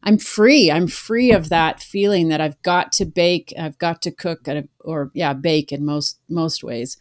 I'm 0.05 0.19
free. 0.19 0.71
I'm 0.71 0.87
free 0.87 1.31
of 1.31 1.49
that 1.49 1.81
feeling 1.81 2.29
that 2.29 2.39
I've 2.39 2.61
got 2.61 2.91
to 2.93 3.05
bake, 3.05 3.53
I've 3.59 3.77
got 3.79 4.01
to 4.03 4.11
cook, 4.11 4.47
or 4.79 5.11
yeah, 5.13 5.33
bake 5.33 5.71
in 5.71 5.83
most 5.83 6.19
most 6.29 6.63
ways. 6.63 6.97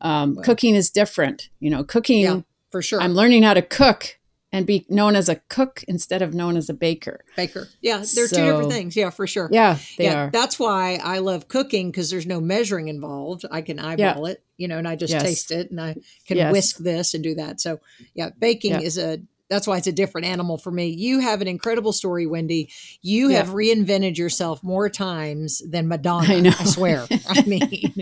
Um, 0.00 0.36
Cooking 0.36 0.74
is 0.74 0.90
different, 0.90 1.50
you 1.60 1.70
know. 1.70 1.84
Cooking, 1.84 2.22
yeah, 2.22 2.40
for 2.70 2.82
sure. 2.82 3.00
I'm 3.00 3.14
learning 3.14 3.42
how 3.42 3.54
to 3.54 3.62
cook 3.62 4.18
and 4.52 4.66
be 4.66 4.86
known 4.88 5.16
as 5.16 5.28
a 5.28 5.36
cook 5.48 5.84
instead 5.86 6.22
of 6.22 6.32
known 6.32 6.56
as 6.56 6.70
a 6.70 6.74
baker. 6.74 7.24
Baker, 7.36 7.68
yeah, 7.82 7.98
they're 7.98 8.26
so, 8.26 8.36
two 8.36 8.44
different 8.44 8.72
things. 8.72 8.96
Yeah, 8.96 9.10
for 9.10 9.26
sure. 9.26 9.50
Yeah, 9.52 9.78
they 9.98 10.04
yeah, 10.04 10.24
are. 10.24 10.30
That's 10.30 10.58
why 10.58 10.98
I 11.02 11.18
love 11.18 11.48
cooking 11.48 11.90
because 11.90 12.10
there's 12.10 12.26
no 12.26 12.40
measuring 12.40 12.88
involved. 12.88 13.44
I 13.50 13.60
can 13.60 13.78
eyeball 13.78 14.26
yeah. 14.26 14.32
it, 14.32 14.44
you 14.56 14.68
know, 14.68 14.78
and 14.78 14.88
I 14.88 14.96
just 14.96 15.12
yes. 15.12 15.22
taste 15.22 15.50
it, 15.50 15.70
and 15.70 15.80
I 15.80 15.96
can 16.26 16.38
yes. 16.38 16.52
whisk 16.52 16.78
this 16.78 17.12
and 17.12 17.22
do 17.22 17.34
that. 17.34 17.60
So, 17.60 17.80
yeah, 18.14 18.30
baking 18.38 18.72
yeah. 18.72 18.80
is 18.80 18.96
a 18.96 19.20
that's 19.48 19.66
why 19.66 19.76
it's 19.76 19.86
a 19.86 19.92
different 19.92 20.26
animal 20.26 20.58
for 20.58 20.70
me. 20.70 20.88
You 20.88 21.20
have 21.20 21.40
an 21.40 21.48
incredible 21.48 21.92
story, 21.92 22.26
Wendy. 22.26 22.70
You 23.02 23.30
yeah. 23.30 23.38
have 23.38 23.48
reinvented 23.48 24.16
yourself 24.18 24.62
more 24.62 24.88
times 24.88 25.62
than 25.68 25.88
Madonna. 25.88 26.50
I, 26.50 26.54
I 26.58 26.64
swear. 26.64 27.06
I 27.28 27.42
mean, 27.42 27.94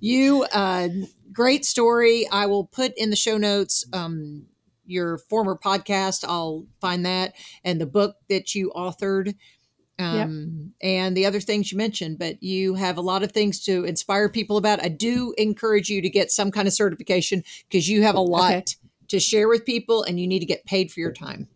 you 0.00 0.44
uh, 0.52 0.88
great 1.32 1.64
story. 1.64 2.28
I 2.30 2.46
will 2.46 2.64
put 2.64 2.92
in 2.96 3.10
the 3.10 3.16
show 3.16 3.38
notes 3.38 3.86
um, 3.92 4.46
your 4.84 5.18
former 5.18 5.56
podcast. 5.56 6.24
I'll 6.26 6.66
find 6.80 7.06
that 7.06 7.34
and 7.64 7.80
the 7.80 7.86
book 7.86 8.16
that 8.28 8.54
you 8.54 8.72
authored. 8.74 9.34
Um, 9.98 10.72
yep. 10.80 10.90
and 10.90 11.16
the 11.16 11.26
other 11.26 11.38
things 11.38 11.70
you 11.70 11.78
mentioned, 11.78 12.18
but 12.18 12.42
you 12.42 12.74
have 12.74 12.96
a 12.96 13.02
lot 13.02 13.22
of 13.22 13.30
things 13.30 13.62
to 13.66 13.84
inspire 13.84 14.28
people 14.28 14.56
about. 14.56 14.82
I 14.82 14.88
do 14.88 15.32
encourage 15.36 15.90
you 15.90 16.02
to 16.02 16.10
get 16.10 16.32
some 16.32 16.50
kind 16.50 16.66
of 16.66 16.74
certification 16.74 17.44
because 17.68 17.88
you 17.88 18.02
have 18.02 18.16
a 18.16 18.20
lot 18.20 18.52
okay 18.52 18.64
to 19.12 19.20
share 19.20 19.48
with 19.48 19.64
people 19.64 20.02
and 20.02 20.18
you 20.18 20.26
need 20.26 20.40
to 20.40 20.46
get 20.46 20.64
paid 20.66 20.90
for 20.90 21.00
your 21.00 21.12
time. 21.12 21.48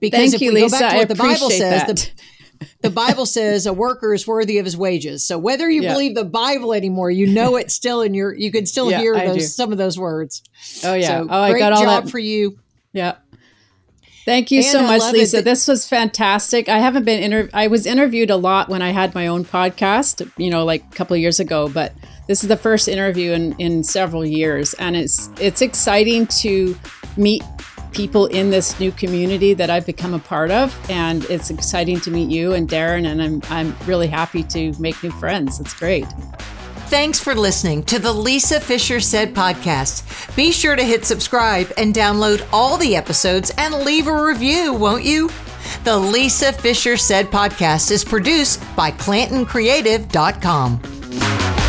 Because 0.00 0.20
Thank 0.20 0.34
if 0.34 0.40
you, 0.40 0.52
we 0.52 0.62
Lisa. 0.62 0.76
go 0.76 0.80
back 0.80 0.92
to 0.92 0.98
what 0.98 1.08
the 1.08 1.14
Bible 1.14 1.50
says, 1.50 1.86
the, 1.86 2.10
the, 2.82 2.90
Bible 2.90 3.26
says 3.26 3.66
a 3.66 3.72
worker 3.72 4.14
is 4.14 4.26
worthy 4.26 4.58
of 4.58 4.64
his 4.64 4.76
wages. 4.76 5.26
So 5.26 5.38
whether 5.38 5.68
you 5.68 5.82
yeah. 5.82 5.92
believe 5.92 6.14
the 6.14 6.24
Bible 6.24 6.72
anymore, 6.72 7.10
you 7.10 7.26
know 7.26 7.56
it's 7.56 7.74
still 7.74 8.02
in 8.02 8.14
your 8.14 8.34
you 8.34 8.52
can 8.52 8.66
still 8.66 8.90
yeah, 8.90 8.98
hear 8.98 9.14
those 9.14 9.54
some 9.54 9.72
of 9.72 9.78
those 9.78 9.98
words. 9.98 10.42
Oh 10.84 10.94
yeah. 10.94 11.06
So 11.06 11.26
oh, 11.28 11.40
I 11.40 11.58
got 11.58 11.72
all 11.72 11.82
job 11.82 12.04
that 12.04 12.10
for 12.10 12.18
you. 12.18 12.58
Yeah. 12.92 13.16
Thank 14.24 14.52
you 14.52 14.58
and 14.58 14.66
so 14.66 14.82
much, 14.82 15.12
Lisa. 15.12 15.38
That- 15.38 15.44
this 15.44 15.66
was 15.66 15.88
fantastic. 15.88 16.68
I 16.68 16.78
haven't 16.78 17.04
been 17.04 17.22
inter- 17.22 17.50
I 17.52 17.66
was 17.66 17.86
interviewed 17.86 18.30
a 18.30 18.36
lot 18.36 18.68
when 18.68 18.80
I 18.80 18.90
had 18.90 19.14
my 19.14 19.26
own 19.26 19.44
podcast, 19.44 20.30
you 20.36 20.48
know, 20.48 20.64
like 20.64 20.84
a 20.84 20.94
couple 20.94 21.16
years 21.16 21.40
ago, 21.40 21.68
but 21.68 21.92
this 22.26 22.42
is 22.42 22.48
the 22.48 22.56
first 22.56 22.88
interview 22.88 23.32
in, 23.32 23.52
in 23.58 23.82
several 23.82 24.24
years, 24.24 24.74
and 24.74 24.96
it's 24.96 25.28
it's 25.40 25.62
exciting 25.62 26.26
to 26.28 26.76
meet 27.16 27.42
people 27.92 28.26
in 28.26 28.50
this 28.50 28.78
new 28.80 28.90
community 28.92 29.54
that 29.54 29.70
I've 29.70 29.86
become 29.86 30.12
a 30.14 30.18
part 30.18 30.50
of. 30.50 30.76
And 30.90 31.24
it's 31.26 31.50
exciting 31.50 32.00
to 32.00 32.10
meet 32.10 32.28
you 32.30 32.54
and 32.54 32.68
Darren, 32.68 33.06
and 33.06 33.22
I'm, 33.22 33.40
I'm 33.50 33.76
really 33.86 34.08
happy 34.08 34.42
to 34.44 34.72
make 34.80 35.02
new 35.02 35.10
friends. 35.10 35.60
It's 35.60 35.74
great. 35.74 36.06
Thanks 36.86 37.18
for 37.18 37.34
listening 37.34 37.82
to 37.84 37.98
the 37.98 38.12
Lisa 38.12 38.60
Fischer 38.60 39.00
Said 39.00 39.34
podcast. 39.34 40.36
Be 40.36 40.52
sure 40.52 40.76
to 40.76 40.82
hit 40.82 41.06
subscribe 41.06 41.72
and 41.78 41.94
download 41.94 42.46
all 42.52 42.76
the 42.76 42.94
episodes 42.96 43.50
and 43.56 43.74
leave 43.76 44.08
a 44.08 44.24
review, 44.24 44.74
won't 44.74 45.04
you? 45.04 45.30
The 45.84 45.96
Lisa 45.96 46.52
Fischer 46.52 46.98
Said 46.98 47.26
podcast 47.26 47.90
is 47.90 48.04
produced 48.04 48.60
by 48.76 48.90
ClantonCreative.com. 48.90 51.61